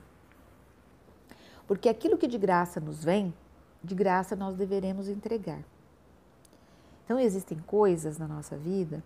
Porque 1.67 1.87
aquilo 1.87 2.17
que 2.17 2.27
de 2.27 2.37
graça 2.37 2.79
nos 2.79 3.03
vem, 3.03 3.33
de 3.83 3.95
graça 3.95 4.35
nós 4.35 4.55
deveremos 4.55 5.07
entregar. 5.07 5.63
Então 7.05 7.19
existem 7.19 7.57
coisas 7.59 8.17
na 8.17 8.27
nossa 8.27 8.57
vida 8.57 9.03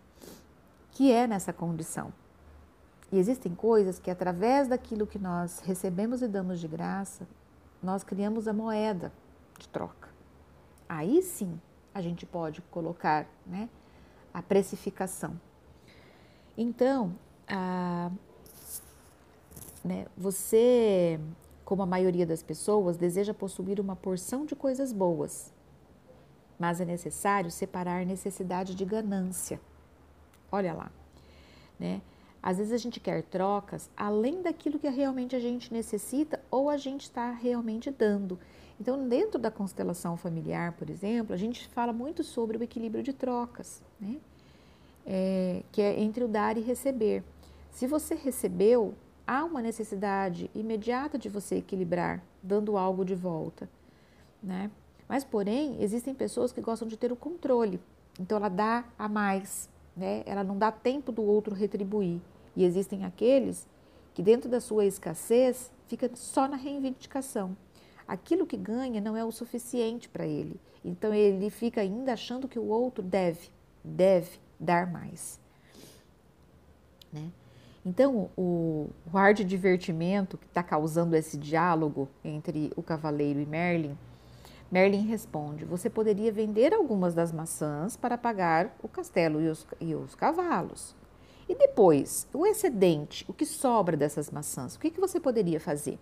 que 0.91 1.11
é 1.11 1.27
nessa 1.27 1.53
condição. 1.53 2.11
E 3.11 3.17
existem 3.17 3.53
coisas 3.53 3.99
que 3.99 4.09
através 4.09 4.67
daquilo 4.67 5.05
que 5.05 5.19
nós 5.19 5.59
recebemos 5.59 6.21
e 6.21 6.27
damos 6.27 6.59
de 6.59 6.67
graça, 6.67 7.27
nós 7.81 8.03
criamos 8.03 8.47
a 8.47 8.53
moeda 8.53 9.11
de 9.59 9.67
troca 9.67 10.11
aí 10.91 11.21
sim 11.21 11.57
a 11.93 12.01
gente 12.01 12.25
pode 12.25 12.61
colocar 12.63 13.25
né, 13.45 13.69
a 14.33 14.41
precificação. 14.41 15.39
Então, 16.57 17.15
a, 17.47 18.11
né, 19.83 20.05
você 20.17 21.17
como 21.71 21.83
a 21.83 21.85
maioria 21.85 22.25
das 22.25 22.43
pessoas, 22.43 22.97
deseja 22.97 23.33
possuir 23.33 23.79
uma 23.79 23.95
porção 23.95 24.45
de 24.45 24.53
coisas 24.53 24.91
boas, 24.91 25.53
mas 26.59 26.81
é 26.81 26.85
necessário 26.85 27.49
separar 27.49 28.05
necessidade 28.05 28.75
de 28.75 28.83
ganância. 28.83 29.57
Olha 30.51 30.73
lá, 30.73 30.91
né? 31.79 32.01
Às 32.43 32.57
vezes 32.57 32.73
a 32.73 32.77
gente 32.77 32.99
quer 32.99 33.23
trocas 33.23 33.89
além 33.95 34.41
daquilo 34.41 34.77
que 34.77 34.89
realmente 34.89 35.33
a 35.33 35.39
gente 35.39 35.71
necessita 35.71 36.43
ou 36.51 36.69
a 36.69 36.75
gente 36.75 37.03
está 37.03 37.31
realmente 37.31 37.89
dando. 37.89 38.37
Então, 38.77 39.07
dentro 39.07 39.39
da 39.39 39.49
constelação 39.49 40.17
familiar, 40.17 40.73
por 40.73 40.89
exemplo, 40.89 41.33
a 41.33 41.37
gente 41.37 41.69
fala 41.69 41.93
muito 41.93 42.21
sobre 42.21 42.57
o 42.57 42.63
equilíbrio 42.63 43.01
de 43.01 43.13
trocas, 43.13 43.81
né? 43.97 44.19
É, 45.05 45.63
que 45.71 45.81
é 45.81 45.97
entre 46.01 46.21
o 46.21 46.27
dar 46.27 46.57
e 46.57 46.59
receber. 46.59 47.23
Se 47.71 47.87
você 47.87 48.13
recebeu, 48.13 48.93
há 49.25 49.43
uma 49.43 49.61
necessidade 49.61 50.49
imediata 50.53 51.17
de 51.17 51.29
você 51.29 51.55
equilibrar, 51.57 52.23
dando 52.41 52.77
algo 52.77 53.05
de 53.05 53.15
volta, 53.15 53.69
né? 54.41 54.69
Mas, 55.07 55.23
porém, 55.25 55.75
existem 55.81 56.13
pessoas 56.15 56.53
que 56.53 56.61
gostam 56.61 56.87
de 56.87 56.95
ter 56.95 57.11
o 57.11 57.17
controle. 57.17 57.81
Então, 58.17 58.37
ela 58.37 58.47
dá 58.47 58.85
a 58.97 59.09
mais, 59.09 59.69
né? 59.95 60.23
Ela 60.25 60.41
não 60.41 60.57
dá 60.57 60.71
tempo 60.71 61.11
do 61.11 61.21
outro 61.21 61.53
retribuir. 61.53 62.21
E 62.55 62.63
existem 62.63 63.03
aqueles 63.03 63.67
que, 64.13 64.23
dentro 64.23 64.49
da 64.49 64.61
sua 64.61 64.85
escassez, 64.85 65.69
fica 65.85 66.09
só 66.15 66.47
na 66.47 66.55
reivindicação. 66.55 67.57
Aquilo 68.07 68.45
que 68.45 68.55
ganha 68.55 69.01
não 69.01 69.17
é 69.17 69.25
o 69.25 69.31
suficiente 69.31 70.07
para 70.07 70.25
ele. 70.25 70.59
Então, 70.83 71.13
ele 71.13 71.49
fica 71.49 71.81
ainda 71.81 72.13
achando 72.13 72.47
que 72.47 72.57
o 72.57 72.67
outro 72.67 73.03
deve, 73.03 73.49
deve 73.83 74.39
dar 74.57 74.89
mais. 74.89 75.39
Né? 77.11 77.29
Então, 77.85 78.29
o, 78.37 78.89
o 79.11 79.17
ar 79.17 79.33
de 79.33 79.43
divertimento 79.43 80.37
que 80.37 80.45
está 80.45 80.61
causando 80.61 81.15
esse 81.15 81.37
diálogo 81.37 82.07
entre 82.23 82.71
o 82.75 82.83
cavaleiro 82.83 83.39
e 83.39 83.45
Merlin 83.45 83.97
Merlin 84.71 85.05
responde: 85.05 85.65
Você 85.65 85.89
poderia 85.89 86.31
vender 86.31 86.73
algumas 86.73 87.13
das 87.13 87.31
maçãs 87.31 87.97
para 87.97 88.17
pagar 88.17 88.73
o 88.81 88.87
castelo 88.87 89.41
e 89.41 89.49
os, 89.49 89.67
e 89.81 89.93
os 89.93 90.15
cavalos. 90.15 90.95
E 91.49 91.53
depois, 91.53 92.25
o 92.33 92.45
excedente, 92.45 93.25
o 93.27 93.33
que 93.33 93.45
sobra 93.45 93.97
dessas 93.97 94.31
maçãs, 94.31 94.75
o 94.75 94.79
que, 94.79 94.89
que 94.89 95.01
você 95.01 95.19
poderia 95.19 95.59
fazer? 95.59 95.99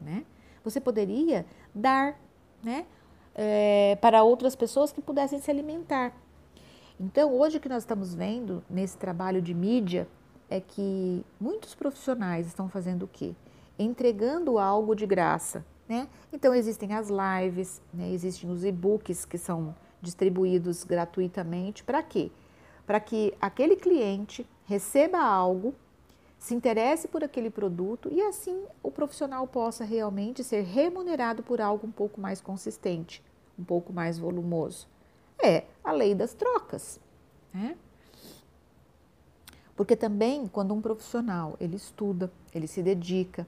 Né? 0.00 0.24
Você 0.62 0.80
poderia 0.80 1.44
dar 1.74 2.16
né, 2.62 2.86
é, 3.34 3.98
para 4.00 4.22
outras 4.22 4.54
pessoas 4.54 4.92
que 4.92 5.02
pudessem 5.02 5.40
se 5.40 5.50
alimentar. 5.50 6.12
Então, 7.00 7.34
hoje 7.34 7.56
o 7.56 7.60
que 7.60 7.68
nós 7.68 7.82
estamos 7.82 8.14
vendo 8.14 8.62
nesse 8.70 8.96
trabalho 8.96 9.42
de 9.42 9.52
mídia 9.52 10.06
é 10.50 10.60
que 10.60 11.24
muitos 11.40 11.74
profissionais 11.74 12.46
estão 12.46 12.68
fazendo 12.68 13.04
o 13.04 13.08
quê? 13.08 13.34
Entregando 13.78 14.58
algo 14.58 14.94
de 14.94 15.06
graça 15.06 15.64
né? 15.88 16.06
Então, 16.32 16.54
existem 16.54 16.92
as 16.92 17.08
lives, 17.08 17.80
né? 17.92 18.10
existem 18.10 18.50
os 18.50 18.62
e-books 18.62 19.24
que 19.24 19.38
são 19.38 19.74
distribuídos 20.02 20.84
gratuitamente. 20.84 21.82
Para 21.82 22.02
quê? 22.02 22.30
Para 22.86 23.00
que 23.00 23.34
aquele 23.40 23.74
cliente 23.74 24.46
receba 24.66 25.18
algo, 25.18 25.74
se 26.38 26.54
interesse 26.54 27.08
por 27.08 27.24
aquele 27.24 27.50
produto 27.50 28.08
e 28.12 28.20
assim 28.22 28.62
o 28.82 28.92
profissional 28.92 29.46
possa 29.46 29.82
realmente 29.82 30.44
ser 30.44 30.62
remunerado 30.62 31.42
por 31.42 31.60
algo 31.60 31.86
um 31.86 31.90
pouco 31.90 32.20
mais 32.20 32.40
consistente, 32.40 33.24
um 33.58 33.64
pouco 33.64 33.92
mais 33.92 34.18
volumoso. 34.18 34.86
É 35.42 35.64
a 35.82 35.90
lei 35.90 36.14
das 36.14 36.34
trocas. 36.34 37.00
Né? 37.52 37.76
Porque 39.78 39.94
também 39.94 40.48
quando 40.48 40.74
um 40.74 40.80
profissional 40.80 41.54
ele 41.60 41.76
estuda, 41.76 42.32
ele 42.52 42.66
se 42.66 42.82
dedica, 42.82 43.46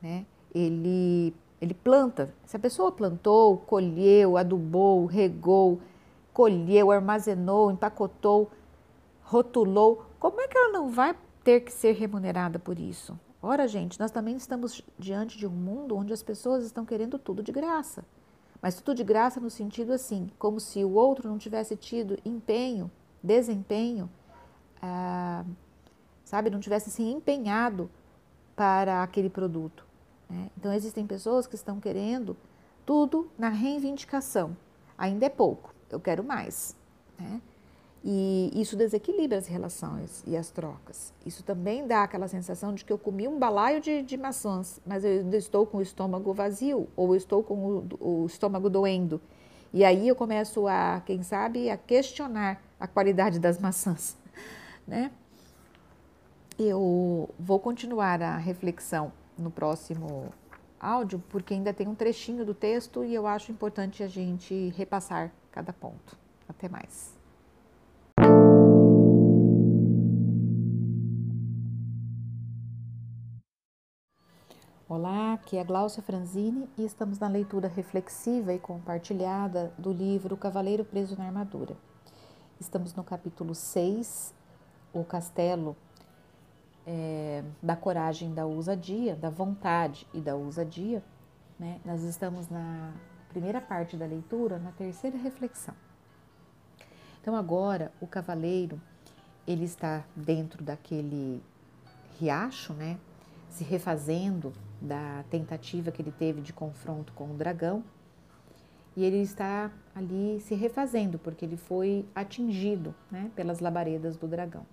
né? 0.00 0.24
ele 0.54 1.34
ele 1.60 1.74
planta. 1.74 2.32
Se 2.46 2.56
a 2.56 2.58
pessoa 2.58 2.90
plantou, 2.90 3.58
colheu, 3.58 4.38
adubou, 4.38 5.04
regou, 5.04 5.78
colheu, 6.32 6.90
armazenou, 6.90 7.70
empacotou, 7.70 8.50
rotulou, 9.22 10.06
como 10.18 10.40
é 10.40 10.48
que 10.48 10.56
ela 10.56 10.72
não 10.72 10.88
vai 10.88 11.14
ter 11.44 11.60
que 11.60 11.70
ser 11.70 11.92
remunerada 11.92 12.58
por 12.58 12.78
isso? 12.78 13.20
Ora, 13.42 13.68
gente, 13.68 14.00
nós 14.00 14.10
também 14.10 14.36
estamos 14.36 14.80
diante 14.98 15.36
de 15.36 15.46
um 15.46 15.50
mundo 15.50 15.94
onde 15.94 16.14
as 16.14 16.22
pessoas 16.22 16.64
estão 16.64 16.86
querendo 16.86 17.18
tudo 17.18 17.42
de 17.42 17.52
graça. 17.52 18.02
Mas 18.62 18.76
tudo 18.76 18.96
de 18.96 19.04
graça 19.04 19.38
no 19.38 19.50
sentido 19.50 19.92
assim, 19.92 20.30
como 20.38 20.58
se 20.58 20.82
o 20.82 20.94
outro 20.94 21.28
não 21.28 21.36
tivesse 21.36 21.76
tido 21.76 22.18
empenho, 22.24 22.90
desempenho, 23.22 24.08
ah, 24.82 25.44
sabe, 26.24 26.50
não 26.50 26.60
tivesse 26.60 26.90
se 26.90 27.02
empenhado 27.02 27.90
para 28.54 29.02
aquele 29.02 29.30
produto. 29.30 29.86
Né? 30.28 30.50
Então, 30.56 30.72
existem 30.72 31.06
pessoas 31.06 31.46
que 31.46 31.54
estão 31.54 31.80
querendo 31.80 32.36
tudo 32.86 33.30
na 33.38 33.48
reivindicação. 33.48 34.56
Ainda 34.96 35.26
é 35.26 35.30
pouco, 35.30 35.74
eu 35.90 36.00
quero 36.00 36.22
mais. 36.22 36.76
Né? 37.18 37.40
E 38.02 38.50
isso 38.54 38.76
desequilibra 38.76 39.36
as 39.36 39.46
relações 39.46 40.24
e 40.26 40.34
as 40.36 40.50
trocas. 40.50 41.12
Isso 41.24 41.42
também 41.42 41.86
dá 41.86 42.02
aquela 42.02 42.28
sensação 42.28 42.74
de 42.74 42.82
que 42.84 42.92
eu 42.92 42.98
comi 42.98 43.28
um 43.28 43.38
balaio 43.38 43.80
de, 43.80 44.02
de 44.02 44.16
maçãs, 44.16 44.80
mas 44.86 45.04
eu 45.04 45.10
ainda 45.10 45.36
estou 45.36 45.66
com 45.66 45.78
o 45.78 45.82
estômago 45.82 46.32
vazio 46.32 46.88
ou 46.96 47.14
estou 47.14 47.42
com 47.42 47.54
o, 47.54 48.22
o 48.22 48.26
estômago 48.26 48.70
doendo. 48.70 49.20
E 49.72 49.84
aí 49.84 50.08
eu 50.08 50.16
começo 50.16 50.66
a, 50.66 51.02
quem 51.04 51.22
sabe, 51.22 51.68
a 51.68 51.76
questionar 51.76 52.62
a 52.78 52.86
qualidade 52.86 53.38
das 53.38 53.58
maçãs, 53.58 54.16
né? 54.90 55.12
Eu 56.58 57.30
vou 57.38 57.60
continuar 57.60 58.20
a 58.20 58.36
reflexão 58.36 59.12
no 59.38 59.50
próximo 59.50 60.30
áudio, 60.78 61.22
porque 61.30 61.54
ainda 61.54 61.72
tem 61.72 61.86
um 61.86 61.94
trechinho 61.94 62.44
do 62.44 62.52
texto 62.52 63.04
e 63.04 63.14
eu 63.14 63.26
acho 63.26 63.52
importante 63.52 64.02
a 64.02 64.08
gente 64.08 64.68
repassar 64.76 65.32
cada 65.52 65.72
ponto. 65.72 66.18
Até 66.48 66.68
mais. 66.68 67.18
Olá, 74.88 75.34
aqui 75.34 75.56
é 75.56 75.60
a 75.60 75.64
Gláucia 75.64 76.02
Franzini 76.02 76.68
e 76.76 76.84
estamos 76.84 77.20
na 77.20 77.28
leitura 77.28 77.68
reflexiva 77.68 78.52
e 78.52 78.58
compartilhada 78.58 79.72
do 79.78 79.92
livro 79.92 80.36
Cavaleiro 80.36 80.84
Preso 80.84 81.16
na 81.16 81.26
Armadura. 81.26 81.76
Estamos 82.58 82.92
no 82.94 83.04
capítulo 83.04 83.54
6, 83.54 84.34
O 84.92 85.04
Castelo 85.04 85.76
é, 86.86 87.44
da 87.62 87.76
coragem 87.76 88.34
da 88.34 88.46
ousadia, 88.46 89.14
da 89.14 89.30
vontade 89.30 90.06
e 90.12 90.20
da 90.20 90.34
ousadia, 90.34 91.02
né? 91.58 91.80
nós 91.84 92.02
estamos 92.02 92.48
na 92.48 92.92
primeira 93.28 93.60
parte 93.60 93.96
da 93.96 94.06
leitura, 94.06 94.58
na 94.58 94.72
terceira 94.72 95.16
reflexão. 95.16 95.74
Então 97.20 97.36
agora 97.36 97.92
o 98.00 98.06
cavaleiro 98.06 98.80
ele 99.46 99.64
está 99.64 100.04
dentro 100.16 100.64
daquele 100.64 101.42
riacho, 102.18 102.72
né? 102.72 102.98
Se 103.48 103.64
refazendo 103.64 104.52
da 104.80 105.24
tentativa 105.30 105.90
que 105.90 106.00
ele 106.00 106.12
teve 106.12 106.40
de 106.40 106.52
confronto 106.52 107.12
com 107.12 107.30
o 107.30 107.34
dragão. 107.34 107.82
E 108.96 109.04
ele 109.04 109.18
está 109.18 109.70
ali 109.94 110.40
se 110.40 110.54
refazendo, 110.54 111.18
porque 111.18 111.44
ele 111.44 111.56
foi 111.56 112.04
atingido 112.14 112.94
né, 113.10 113.30
pelas 113.36 113.60
labaredas 113.60 114.16
do 114.16 114.26
dragão. 114.26 114.66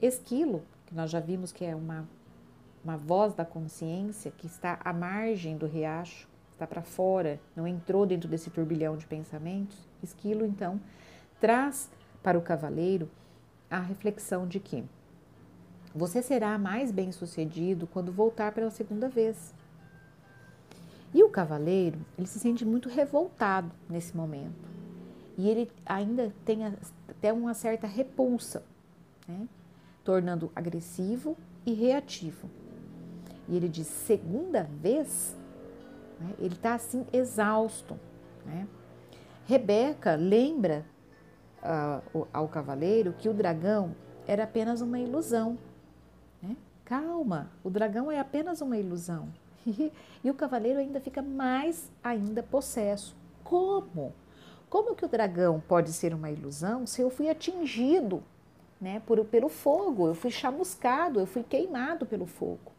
Esquilo 0.00 0.62
que 0.86 0.94
nós 0.94 1.10
já 1.10 1.20
vimos 1.20 1.52
que 1.52 1.64
é 1.64 1.74
uma, 1.74 2.08
uma 2.84 2.96
voz 2.96 3.34
da 3.34 3.44
consciência 3.44 4.30
que 4.30 4.46
está 4.46 4.78
à 4.84 4.92
margem 4.92 5.56
do 5.56 5.66
riacho, 5.66 6.28
está 6.52 6.66
para 6.66 6.82
fora, 6.82 7.40
não 7.54 7.66
entrou 7.66 8.06
dentro 8.06 8.28
desse 8.28 8.50
turbilhão 8.50 8.96
de 8.96 9.06
pensamentos, 9.06 9.76
Esquilo 10.02 10.46
então 10.46 10.80
traz 11.40 11.90
para 12.22 12.38
o 12.38 12.42
cavaleiro 12.42 13.10
a 13.70 13.78
reflexão 13.80 14.46
de 14.46 14.58
que 14.58 14.84
você 15.94 16.22
será 16.22 16.56
mais 16.58 16.90
bem-sucedido 16.90 17.86
quando 17.86 18.12
voltar 18.12 18.52
pela 18.52 18.70
segunda 18.70 19.08
vez. 19.08 19.54
E 21.12 21.22
o 21.22 21.30
cavaleiro, 21.30 21.98
ele 22.16 22.26
se 22.26 22.38
sente 22.38 22.64
muito 22.64 22.88
revoltado 22.88 23.70
nesse 23.88 24.16
momento. 24.16 24.68
E 25.36 25.48
ele 25.48 25.70
ainda 25.86 26.32
tem 26.44 26.64
até 27.08 27.32
uma 27.32 27.54
certa 27.54 27.86
repulsa, 27.86 28.62
né? 29.26 29.48
Tornando 30.08 30.50
agressivo 30.56 31.36
e 31.66 31.74
reativo. 31.74 32.48
E 33.46 33.54
ele 33.54 33.68
diz: 33.68 33.86
segunda 33.86 34.62
vez, 34.62 35.36
né, 36.18 36.32
ele 36.38 36.54
está 36.54 36.72
assim 36.72 37.04
exausto. 37.12 38.00
Né? 38.46 38.66
Rebeca 39.44 40.14
lembra 40.14 40.82
uh, 41.62 42.26
ao 42.32 42.48
cavaleiro 42.48 43.12
que 43.18 43.28
o 43.28 43.34
dragão 43.34 43.94
era 44.26 44.44
apenas 44.44 44.80
uma 44.80 44.98
ilusão. 44.98 45.58
Né? 46.42 46.56
Calma, 46.86 47.50
o 47.62 47.68
dragão 47.68 48.10
é 48.10 48.18
apenas 48.18 48.62
uma 48.62 48.78
ilusão. 48.78 49.28
e 50.24 50.30
o 50.30 50.34
cavaleiro 50.34 50.78
ainda 50.78 51.00
fica 51.00 51.20
mais 51.20 51.92
ainda 52.02 52.42
possesso. 52.42 53.14
Como? 53.44 54.14
Como 54.70 54.96
que 54.96 55.04
o 55.04 55.08
dragão 55.08 55.62
pode 55.68 55.92
ser 55.92 56.14
uma 56.14 56.30
ilusão 56.30 56.86
se 56.86 57.02
eu 57.02 57.10
fui 57.10 57.28
atingido 57.28 58.22
né, 58.80 59.00
por, 59.00 59.24
pelo 59.24 59.48
fogo, 59.48 60.08
eu 60.08 60.14
fui 60.14 60.30
chamuscado, 60.30 61.18
eu 61.18 61.26
fui 61.26 61.42
queimado 61.42 62.06
pelo 62.06 62.26
fogo. 62.26 62.72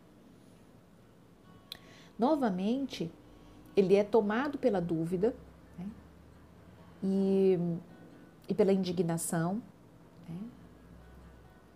novamente 2.17 3.11
ele 3.75 3.95
é 3.95 4.03
tomado 4.03 4.57
pela 4.57 4.81
dúvida 4.81 5.33
né? 5.77 5.89
e, 7.03 7.57
e 8.47 8.53
pela 8.53 8.73
indignação. 8.73 9.61
Né? 10.27 10.39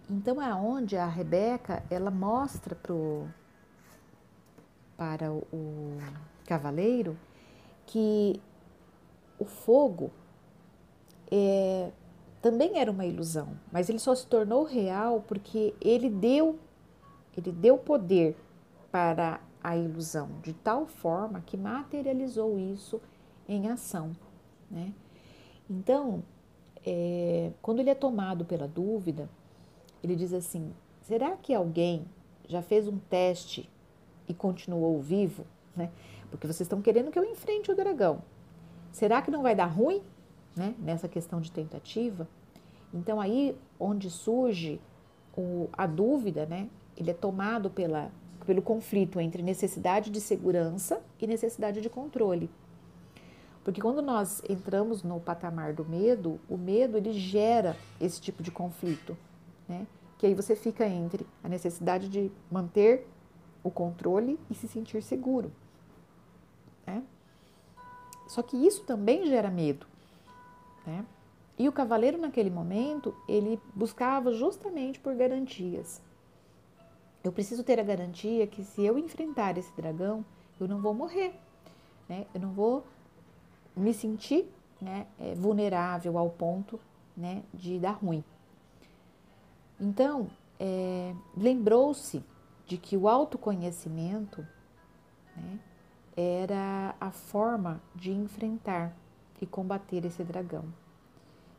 Então 0.09 0.41
é 0.41 0.53
onde 0.53 0.97
a 0.97 1.07
Rebeca 1.07 1.83
ela 1.89 2.11
mostra 2.11 2.75
pro, 2.75 3.27
para 4.97 5.31
o, 5.31 5.47
o 5.51 5.97
cavaleiro 6.45 7.17
que 7.85 8.41
o 9.39 9.45
fogo 9.45 10.11
é, 11.31 11.91
também 12.43 12.77
era 12.77 12.91
uma 12.91 13.05
ilusão, 13.05 13.57
mas 13.71 13.89
ele 13.89 13.99
só 13.99 14.13
se 14.13 14.27
tornou 14.27 14.65
real 14.65 15.23
porque 15.25 15.73
ele 15.79 16.09
deu 16.09 16.59
ele 17.35 17.51
deu 17.51 17.77
poder 17.77 18.35
para 18.91 19.39
a 19.63 19.77
ilusão 19.77 20.29
de 20.43 20.53
tal 20.53 20.85
forma 20.85 21.41
que 21.45 21.55
materializou 21.55 22.59
isso 22.59 23.01
em 23.47 23.69
ação, 23.69 24.11
né? 24.69 24.93
Então, 25.69 26.21
é, 26.85 27.51
quando 27.61 27.79
ele 27.79 27.89
é 27.89 27.95
tomado 27.95 28.43
pela 28.43 28.67
dúvida, 28.67 29.29
ele 30.03 30.15
diz 30.15 30.33
assim: 30.33 30.73
será 31.01 31.37
que 31.37 31.53
alguém 31.53 32.05
já 32.45 32.61
fez 32.61 32.89
um 32.89 32.97
teste 32.97 33.69
e 34.27 34.33
continuou 34.33 35.01
vivo? 35.01 35.45
Né? 35.75 35.89
Porque 36.29 36.45
vocês 36.45 36.67
estão 36.67 36.83
querendo 36.83 37.09
que 37.09 37.17
eu 37.17 37.25
enfrente 37.25 37.71
o 37.71 37.75
dragão. 37.75 38.21
Será 38.91 39.23
que 39.23 39.31
não 39.31 39.41
vai 39.41 39.55
dar 39.55 39.65
ruim 39.65 40.03
né? 40.55 40.75
nessa 40.79 41.07
questão 41.07 41.41
de 41.41 41.51
tentativa? 41.51 42.27
Então, 42.93 43.19
aí 43.19 43.57
onde 43.79 44.09
surge 44.09 44.79
o, 45.35 45.67
a 45.73 45.85
dúvida, 45.85 46.45
né? 46.45 46.69
ele 46.95 47.11
é 47.11 47.13
tomado 47.13 47.69
pela, 47.69 48.11
pelo 48.45 48.61
conflito 48.61 49.19
entre 49.19 49.41
necessidade 49.41 50.09
de 50.09 50.21
segurança 50.21 51.01
e 51.19 51.25
necessidade 51.25 51.81
de 51.81 51.89
controle. 51.89 52.49
Porque 53.63 53.81
quando 53.81 54.01
nós 54.01 54.43
entramos 54.49 55.03
no 55.03 55.19
patamar 55.19 55.73
do 55.73 55.85
medo, 55.85 56.39
o 56.49 56.57
medo 56.57 56.97
ele 56.97 57.13
gera 57.13 57.77
esse 57.99 58.19
tipo 58.19 58.43
de 58.43 58.51
conflito 58.51 59.17
né? 59.67 59.87
Que 60.17 60.27
aí 60.27 60.33
você 60.33 60.55
fica 60.55 60.87
entre 60.87 61.25
a 61.43 61.49
necessidade 61.49 62.07
de 62.09 62.31
manter 62.49 63.07
o 63.63 63.71
controle 63.71 64.39
e 64.49 64.53
se 64.53 64.67
sentir 64.67 65.01
seguro, 65.01 65.51
né? 66.85 67.03
Só 68.27 68.41
que 68.41 68.57
isso 68.57 68.83
também 68.83 69.25
gera 69.25 69.49
medo, 69.49 69.85
né? 70.85 71.05
E 71.57 71.69
o 71.69 71.71
cavaleiro 71.71 72.17
naquele 72.17 72.49
momento 72.49 73.15
ele 73.27 73.59
buscava 73.75 74.31
justamente 74.33 74.99
por 74.99 75.15
garantias. 75.15 76.01
Eu 77.23 77.31
preciso 77.31 77.63
ter 77.63 77.79
a 77.79 77.83
garantia 77.83 78.47
que 78.47 78.63
se 78.63 78.83
eu 78.83 78.97
enfrentar 78.97 79.57
esse 79.57 79.71
dragão, 79.75 80.25
eu 80.59 80.67
não 80.67 80.81
vou 80.81 80.93
morrer, 80.93 81.33
né? 82.09 82.25
Eu 82.33 82.41
não 82.41 82.51
vou 82.51 82.85
me 83.75 83.93
sentir 83.93 84.45
né, 84.81 85.07
é, 85.19 85.33
vulnerável 85.33 86.17
ao 86.17 86.29
ponto 86.29 86.79
né, 87.15 87.43
de 87.53 87.79
dar 87.79 87.91
ruim. 87.91 88.23
Então, 89.79 90.29
é, 90.59 91.15
lembrou-se 91.35 92.23
de 92.65 92.77
que 92.77 92.95
o 92.95 93.07
autoconhecimento 93.07 94.45
né, 95.35 95.59
era 96.15 96.95
a 96.99 97.11
forma 97.11 97.81
de 97.95 98.11
enfrentar 98.11 98.95
e 99.43 99.45
combater 99.45 100.05
esse 100.05 100.23
dragão. 100.23 100.65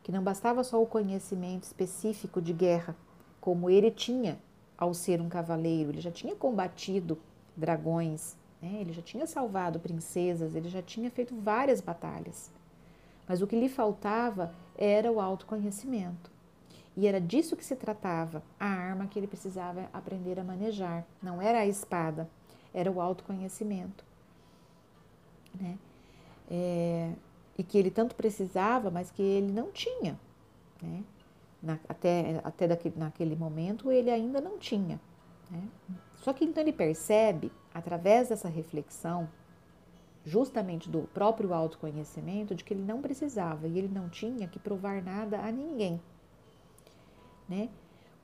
Que 0.03 0.11
não 0.11 0.23
bastava 0.23 0.63
só 0.63 0.81
o 0.81 0.87
conhecimento 0.87 1.63
específico 1.63 2.41
de 2.41 2.51
guerra, 2.51 2.95
como 3.39 3.69
ele 3.69 3.91
tinha 3.91 4.39
ao 4.77 4.93
ser 4.93 5.21
um 5.21 5.29
cavaleiro, 5.29 5.91
ele 5.91 6.01
já 6.01 6.11
tinha 6.11 6.35
combatido 6.35 7.17
dragões, 7.55 8.35
né, 8.61 8.77
ele 8.81 8.91
já 8.91 9.01
tinha 9.01 9.25
salvado 9.25 9.79
princesas, 9.79 10.55
ele 10.55 10.67
já 10.67 10.81
tinha 10.81 11.09
feito 11.09 11.33
várias 11.35 11.79
batalhas. 11.79 12.51
Mas 13.27 13.41
o 13.41 13.47
que 13.47 13.57
lhe 13.57 13.69
faltava 13.69 14.53
era 14.77 15.11
o 15.11 15.21
autoconhecimento. 15.21 16.29
E 16.97 17.07
era 17.07 17.19
disso 17.19 17.55
que 17.55 17.65
se 17.65 17.75
tratava, 17.75 18.43
a 18.59 18.65
arma 18.65 19.07
que 19.07 19.19
ele 19.19 19.27
precisava 19.27 19.89
aprender 19.91 20.39
a 20.39 20.43
manejar. 20.43 21.05
Não 21.21 21.41
era 21.41 21.59
a 21.59 21.65
espada, 21.65 22.29
era 22.73 22.91
o 22.91 23.01
autoconhecimento. 23.01 24.03
Né? 25.59 25.77
É, 26.49 27.11
e 27.57 27.63
que 27.63 27.77
ele 27.77 27.89
tanto 27.89 28.15
precisava, 28.15 28.89
mas 28.91 29.11
que 29.11 29.21
ele 29.21 29.51
não 29.51 29.71
tinha. 29.71 30.19
Né? 30.81 31.03
Na, 31.61 31.79
até 31.87 32.41
até 32.43 32.67
daquele, 32.67 32.95
naquele 32.97 33.35
momento 33.35 33.91
ele 33.91 34.09
ainda 34.09 34.41
não 34.41 34.57
tinha. 34.57 34.99
Né? 35.49 35.63
Só 36.17 36.33
que 36.33 36.43
então 36.43 36.61
ele 36.61 36.73
percebe, 36.73 37.51
através 37.73 38.29
dessa 38.29 38.49
reflexão, 38.49 39.29
justamente 40.25 40.89
do 40.89 41.03
próprio 41.13 41.53
autoconhecimento, 41.53 42.55
de 42.55 42.63
que 42.63 42.73
ele 42.73 42.83
não 42.83 43.01
precisava 43.01 43.67
e 43.67 43.77
ele 43.77 43.87
não 43.87 44.09
tinha 44.09 44.47
que 44.47 44.59
provar 44.59 45.01
nada 45.03 45.39
a 45.39 45.51
ninguém 45.51 45.99
né? 47.47 47.69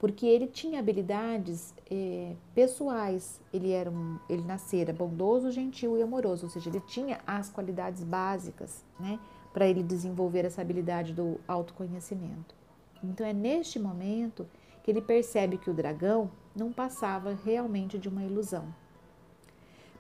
Porque 0.01 0.25
ele 0.25 0.47
tinha 0.47 0.79
habilidades 0.79 1.75
é, 1.87 2.35
pessoais, 2.55 3.39
ele 3.53 3.69
era 3.69 3.87
um, 3.87 4.17
ele 4.27 4.41
nascera 4.41 4.91
bondoso, 4.91 5.51
gentil 5.51 5.95
e 5.95 6.01
amoroso, 6.01 6.47
ou 6.47 6.49
seja, 6.49 6.71
ele 6.71 6.79
tinha 6.79 7.19
as 7.27 7.51
qualidades 7.51 8.03
básicas, 8.03 8.83
né, 8.99 9.19
para 9.53 9.67
ele 9.67 9.83
desenvolver 9.83 10.43
essa 10.43 10.59
habilidade 10.59 11.13
do 11.13 11.39
autoconhecimento. 11.47 12.55
Então 13.03 13.23
é 13.27 13.31
neste 13.31 13.77
momento 13.77 14.47
que 14.83 14.89
ele 14.89 15.03
percebe 15.03 15.59
que 15.59 15.69
o 15.69 15.73
dragão 15.73 16.31
não 16.55 16.73
passava 16.73 17.37
realmente 17.45 17.99
de 17.99 18.09
uma 18.09 18.23
ilusão. 18.23 18.73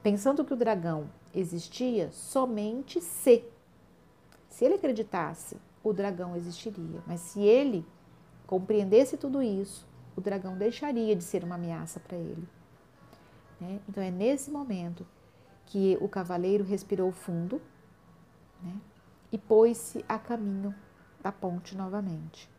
Pensando 0.01 0.43
que 0.43 0.53
o 0.53 0.57
dragão 0.57 1.11
existia 1.31 2.09
somente 2.11 2.99
se. 2.99 3.43
Se 4.49 4.65
ele 4.65 4.73
acreditasse, 4.73 5.57
o 5.83 5.93
dragão 5.93 6.35
existiria. 6.35 7.03
Mas 7.05 7.19
se 7.19 7.39
ele 7.39 7.85
compreendesse 8.47 9.15
tudo 9.15 9.43
isso, 9.43 9.90
o 10.15 10.21
dragão 10.21 10.57
deixaria 10.57 11.15
de 11.15 11.23
ser 11.23 11.43
uma 11.43 11.55
ameaça 11.55 11.99
para 11.99 12.17
ele. 12.17 12.47
Né? 13.59 13.79
Então 13.87 14.03
é 14.03 14.11
nesse 14.11 14.49
momento 14.49 15.05
que 15.65 15.97
o 16.01 16.09
cavaleiro 16.09 16.63
respirou 16.63 17.11
fundo 17.11 17.61
né? 18.61 18.75
e 19.31 19.37
pôs-se 19.37 20.03
a 20.07 20.17
caminho 20.17 20.75
da 21.21 21.31
ponte 21.31 21.77
novamente. 21.77 22.49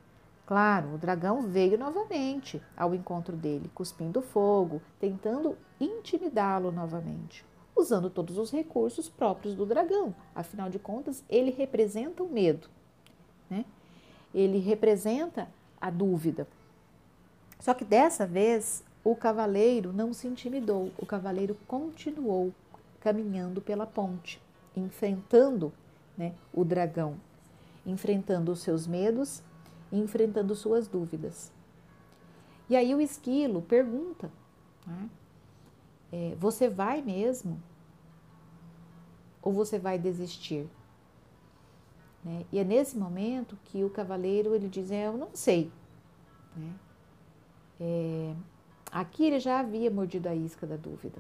Claro, 0.47 0.95
o 0.95 0.99
dragão 0.99 1.43
veio 1.43 1.79
novamente 1.79 2.61
ao 2.77 2.95
encontro 2.95 3.37
dele, 3.37 3.71
cuspindo 3.75 4.21
fogo, 4.21 4.83
tentando 4.99 5.57
intimidá-lo 5.81 6.71
novamente, 6.71 7.45
usando 7.77 8.11
todos 8.11 8.39
os 8.39 8.51
recursos 8.51 9.09
próprios 9.09 9.55
do 9.55 9.65
dragão. 9.65 10.15
Afinal 10.35 10.69
de 10.69 10.79
contas, 10.79 11.25
ele 11.29 11.51
representa 11.51 12.23
o 12.23 12.29
medo. 12.29 12.69
Né? 13.49 13.65
Ele 14.35 14.59
representa 14.59 15.49
a 15.81 15.91
dúvida. 15.91 16.47
Só 17.63 17.73
que 17.73 17.85
dessa 17.85 18.27
vez 18.27 18.83
o 19.05 19.15
cavaleiro 19.15 19.93
não 19.93 20.13
se 20.13 20.27
intimidou, 20.27 20.91
o 20.99 21.07
cavaleiro 21.07 21.57
continuou 21.69 22.53
caminhando 22.99 23.63
pela 23.63 23.87
ponte, 23.87 24.43
enfrentando 24.77 25.73
né, 26.19 26.35
o 26.53 26.65
dragão, 26.65 27.21
enfrentando 27.87 28.51
os 28.51 28.63
seus 28.63 28.85
medos, 28.89 29.45
enfrentando 29.93 30.57
suas 30.57 30.89
dúvidas. 30.89 31.53
E 32.69 32.75
aí 32.75 32.93
o 32.97 33.01
esquilo 33.01 33.63
pergunta: 33.63 34.29
né, 34.85 35.09
é, 36.11 36.35
Você 36.41 36.69
vai 36.69 37.01
mesmo? 37.01 37.63
Ou 39.41 39.53
você 39.53 39.79
vai 39.79 40.01
desistir? 40.01 40.69
Né? 42.25 42.45
E 42.51 42.59
é 42.59 42.65
nesse 42.65 42.99
momento 42.99 43.57
que 43.67 43.85
o 43.85 43.91
cavaleiro 43.91 44.53
ele 44.53 44.69
diz: 44.69 44.91
é, 44.91 45.07
Eu 45.07 45.17
não 45.17 45.29
sei. 45.33 45.71
Né? 46.57 46.73
É, 47.85 48.35
aqui 48.93 49.25
ele 49.25 49.41
já 49.41 49.59
havia 49.59 49.91
mordido 49.91 50.29
a 50.29 50.35
isca 50.35 50.65
da 50.65 50.77
dúvida. 50.77 51.19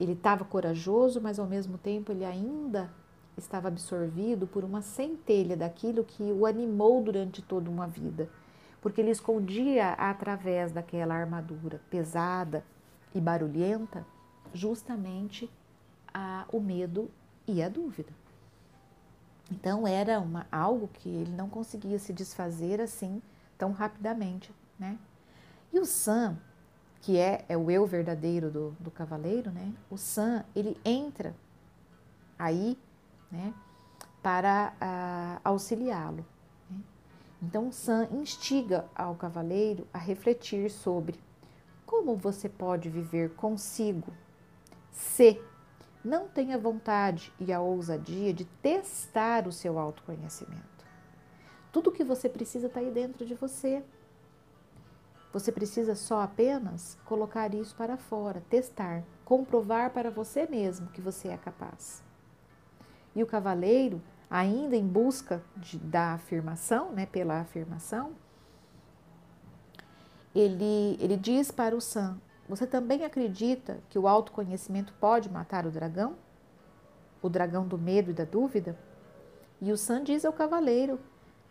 Ele 0.00 0.12
estava 0.12 0.46
corajoso, 0.46 1.20
mas 1.20 1.38
ao 1.38 1.46
mesmo 1.46 1.76
tempo 1.76 2.10
ele 2.10 2.24
ainda 2.24 2.90
estava 3.36 3.68
absorvido 3.68 4.46
por 4.46 4.64
uma 4.64 4.80
centelha 4.80 5.54
daquilo 5.54 6.02
que 6.02 6.22
o 6.22 6.46
animou 6.46 7.02
durante 7.02 7.42
toda 7.42 7.68
uma 7.68 7.86
vida, 7.86 8.30
porque 8.80 8.98
ele 8.98 9.10
escondia 9.10 9.90
através 9.92 10.72
daquela 10.72 11.14
armadura 11.14 11.82
pesada 11.90 12.64
e 13.14 13.20
barulhenta 13.20 14.06
justamente 14.54 15.50
a, 16.14 16.46
o 16.50 16.60
medo 16.60 17.10
e 17.46 17.62
a 17.62 17.68
dúvida. 17.68 18.12
Então 19.50 19.86
era 19.86 20.18
uma, 20.18 20.46
algo 20.50 20.88
que 20.88 21.10
ele 21.10 21.32
não 21.32 21.48
conseguia 21.50 21.98
se 21.98 22.12
desfazer 22.12 22.80
assim 22.80 23.20
tão 23.58 23.72
rapidamente, 23.72 24.54
né? 24.78 24.98
E 25.72 25.78
o 25.78 25.84
Sam, 25.84 26.38
que 27.00 27.18
é, 27.18 27.44
é 27.48 27.56
o 27.56 27.70
eu 27.70 27.86
verdadeiro 27.86 28.50
do, 28.50 28.70
do 28.80 28.90
cavaleiro, 28.90 29.50
né? 29.50 29.72
O 29.90 29.96
Sam, 29.96 30.44
ele 30.54 30.76
entra 30.84 31.34
aí, 32.38 32.78
né? 33.30 33.52
Para 34.22 34.72
auxiliá-lo. 35.44 36.24
Né? 36.68 36.80
Então 37.42 37.68
o 37.68 37.72
Sam 37.72 38.08
instiga 38.10 38.86
ao 38.94 39.14
cavaleiro 39.14 39.86
a 39.92 39.98
refletir 39.98 40.70
sobre 40.70 41.20
como 41.84 42.16
você 42.16 42.48
pode 42.48 42.90
viver 42.90 43.34
consigo, 43.34 44.12
se 44.90 45.40
não 46.04 46.28
tem 46.28 46.52
a 46.52 46.58
vontade 46.58 47.32
e 47.38 47.52
a 47.52 47.60
ousadia 47.60 48.32
de 48.32 48.44
testar 48.44 49.46
o 49.46 49.52
seu 49.52 49.78
autoconhecimento. 49.78 50.75
Tudo 51.76 51.92
que 51.92 52.02
você 52.02 52.26
precisa 52.26 52.68
está 52.68 52.80
aí 52.80 52.90
dentro 52.90 53.26
de 53.26 53.34
você. 53.34 53.84
Você 55.30 55.52
precisa 55.52 55.94
só 55.94 56.22
apenas 56.22 56.96
colocar 57.04 57.52
isso 57.52 57.76
para 57.76 57.98
fora, 57.98 58.42
testar, 58.48 59.04
comprovar 59.26 59.90
para 59.90 60.10
você 60.10 60.46
mesmo 60.46 60.88
que 60.88 61.02
você 61.02 61.28
é 61.28 61.36
capaz. 61.36 62.02
E 63.14 63.22
o 63.22 63.26
cavaleiro, 63.26 64.00
ainda 64.30 64.74
em 64.74 64.86
busca 64.86 65.42
de, 65.54 65.76
da 65.76 66.14
afirmação, 66.14 66.92
né, 66.92 67.04
pela 67.04 67.40
afirmação, 67.40 68.12
ele, 70.34 70.96
ele 70.98 71.18
diz 71.18 71.50
para 71.50 71.76
o 71.76 71.80
Sam: 71.82 72.18
Você 72.48 72.66
também 72.66 73.04
acredita 73.04 73.80
que 73.90 73.98
o 73.98 74.08
autoconhecimento 74.08 74.94
pode 74.94 75.28
matar 75.28 75.66
o 75.66 75.70
dragão? 75.70 76.16
O 77.20 77.28
dragão 77.28 77.68
do 77.68 77.76
medo 77.76 78.12
e 78.12 78.14
da 78.14 78.24
dúvida? 78.24 78.78
E 79.60 79.70
o 79.70 79.76
Sam 79.76 80.04
diz 80.04 80.24
ao 80.24 80.32
cavaleiro, 80.32 80.98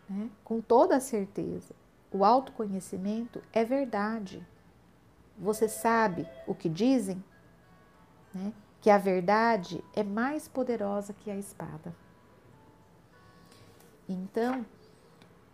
né, 0.08 0.30
com 0.44 0.60
toda 0.60 0.96
a 0.96 1.00
certeza: 1.00 1.74
O 2.10 2.24
autoconhecimento 2.24 3.42
é 3.52 3.64
verdade. 3.64 4.46
Você 5.38 5.68
sabe 5.68 6.26
o 6.46 6.54
que 6.54 6.68
dizem? 6.68 7.22
Né? 8.32 8.52
Que 8.80 8.90
a 8.90 8.98
verdade 8.98 9.84
é 9.94 10.02
mais 10.02 10.48
poderosa 10.48 11.12
que 11.12 11.30
a 11.30 11.36
espada. 11.36 11.94
Então, 14.08 14.64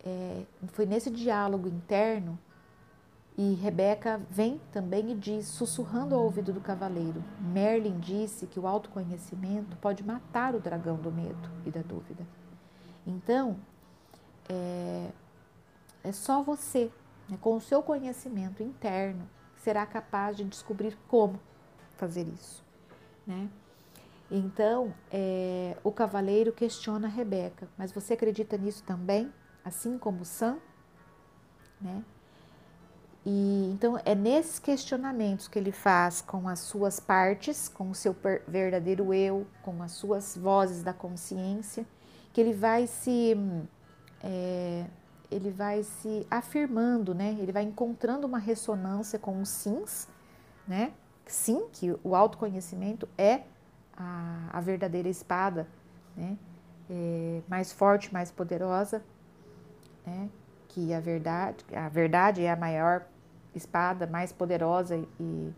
é, 0.03 0.43
foi 0.67 0.85
nesse 0.85 1.09
diálogo 1.09 1.67
interno 1.67 2.37
e 3.35 3.55
Rebeca 3.55 4.21
vem 4.29 4.61
também 4.71 5.11
e 5.11 5.15
diz, 5.15 5.47
sussurrando 5.47 6.13
ao 6.13 6.23
ouvido 6.23 6.53
do 6.53 6.61
cavaleiro: 6.61 7.23
Merlin 7.39 7.99
disse 7.99 8.45
que 8.45 8.59
o 8.59 8.67
autoconhecimento 8.67 9.75
pode 9.77 10.03
matar 10.03 10.53
o 10.53 10.59
dragão 10.59 10.97
do 10.97 11.11
medo 11.11 11.49
e 11.65 11.71
da 11.71 11.81
dúvida. 11.81 12.25
Então, 13.05 13.57
é, 14.49 15.09
é 16.03 16.11
só 16.11 16.41
você, 16.41 16.91
né, 17.29 17.37
com 17.41 17.55
o 17.55 17.61
seu 17.61 17.81
conhecimento 17.81 18.61
interno, 18.61 19.29
será 19.57 19.85
capaz 19.85 20.35
de 20.35 20.43
descobrir 20.43 20.97
como 21.07 21.39
fazer 21.97 22.27
isso. 22.27 22.63
Né? 23.25 23.49
Então, 24.29 24.93
é, 25.11 25.77
o 25.83 25.91
cavaleiro 25.91 26.51
questiona 26.51 27.07
Rebeca, 27.07 27.67
mas 27.77 27.91
você 27.91 28.13
acredita 28.13 28.57
nisso 28.57 28.83
também, 28.83 29.31
assim 29.63 29.97
como 29.97 30.25
Sam? 30.25 30.57
Né? 31.79 32.03
E 33.25 33.69
então 33.71 33.97
é 34.03 34.13
nesses 34.13 34.59
questionamentos 34.59 35.47
que 35.47 35.57
ele 35.57 35.71
faz 35.71 36.21
com 36.21 36.49
as 36.49 36.59
suas 36.59 36.99
partes, 36.99 37.69
com 37.69 37.89
o 37.89 37.95
seu 37.95 38.15
verdadeiro 38.47 39.13
eu, 39.13 39.47
com 39.61 39.81
as 39.81 39.93
suas 39.93 40.35
vozes 40.35 40.83
da 40.83 40.93
consciência, 40.93 41.85
que 42.33 42.41
ele 42.41 42.53
vai 42.53 42.85
se 42.85 43.37
é, 44.23 44.85
ele 45.29 45.51
vai 45.51 45.83
se 45.83 46.25
afirmando, 46.31 47.13
né? 47.13 47.35
Ele 47.39 47.51
vai 47.51 47.63
encontrando 47.63 48.25
uma 48.25 48.37
ressonância 48.37 49.19
com 49.19 49.41
os 49.41 49.49
sims, 49.49 50.07
né? 50.67 50.93
Sim, 51.25 51.67
que 51.71 51.95
o 52.03 52.15
autoconhecimento 52.15 53.07
é 53.17 53.41
a, 53.95 54.49
a 54.51 54.61
verdadeira 54.61 55.09
espada, 55.09 55.67
né? 56.15 56.37
É, 56.89 57.41
mais 57.47 57.71
forte, 57.71 58.13
mais 58.13 58.31
poderosa, 58.31 59.03
né? 60.05 60.29
Que 60.69 60.93
a 60.93 60.99
verdade, 60.99 61.65
a 61.75 61.89
verdade 61.89 62.43
é 62.43 62.51
a 62.51 62.55
maior 62.55 63.05
espada 63.53 64.07
mais 64.07 64.31
poderosa 64.31 64.97
e, 65.19 65.53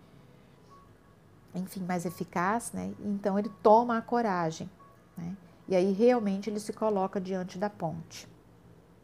enfim, 1.54 1.82
mais 1.84 2.06
eficaz, 2.06 2.72
né? 2.74 2.94
Então 3.00 3.38
ele 3.38 3.50
toma 3.62 3.98
a 3.98 4.02
coragem, 4.02 4.70
né? 5.18 5.36
E 5.68 5.76
aí 5.76 5.92
realmente 5.94 6.50
ele 6.50 6.60
se 6.60 6.72
coloca 6.72 7.20
diante 7.20 7.58
da 7.58 7.70
ponte. 7.70 8.35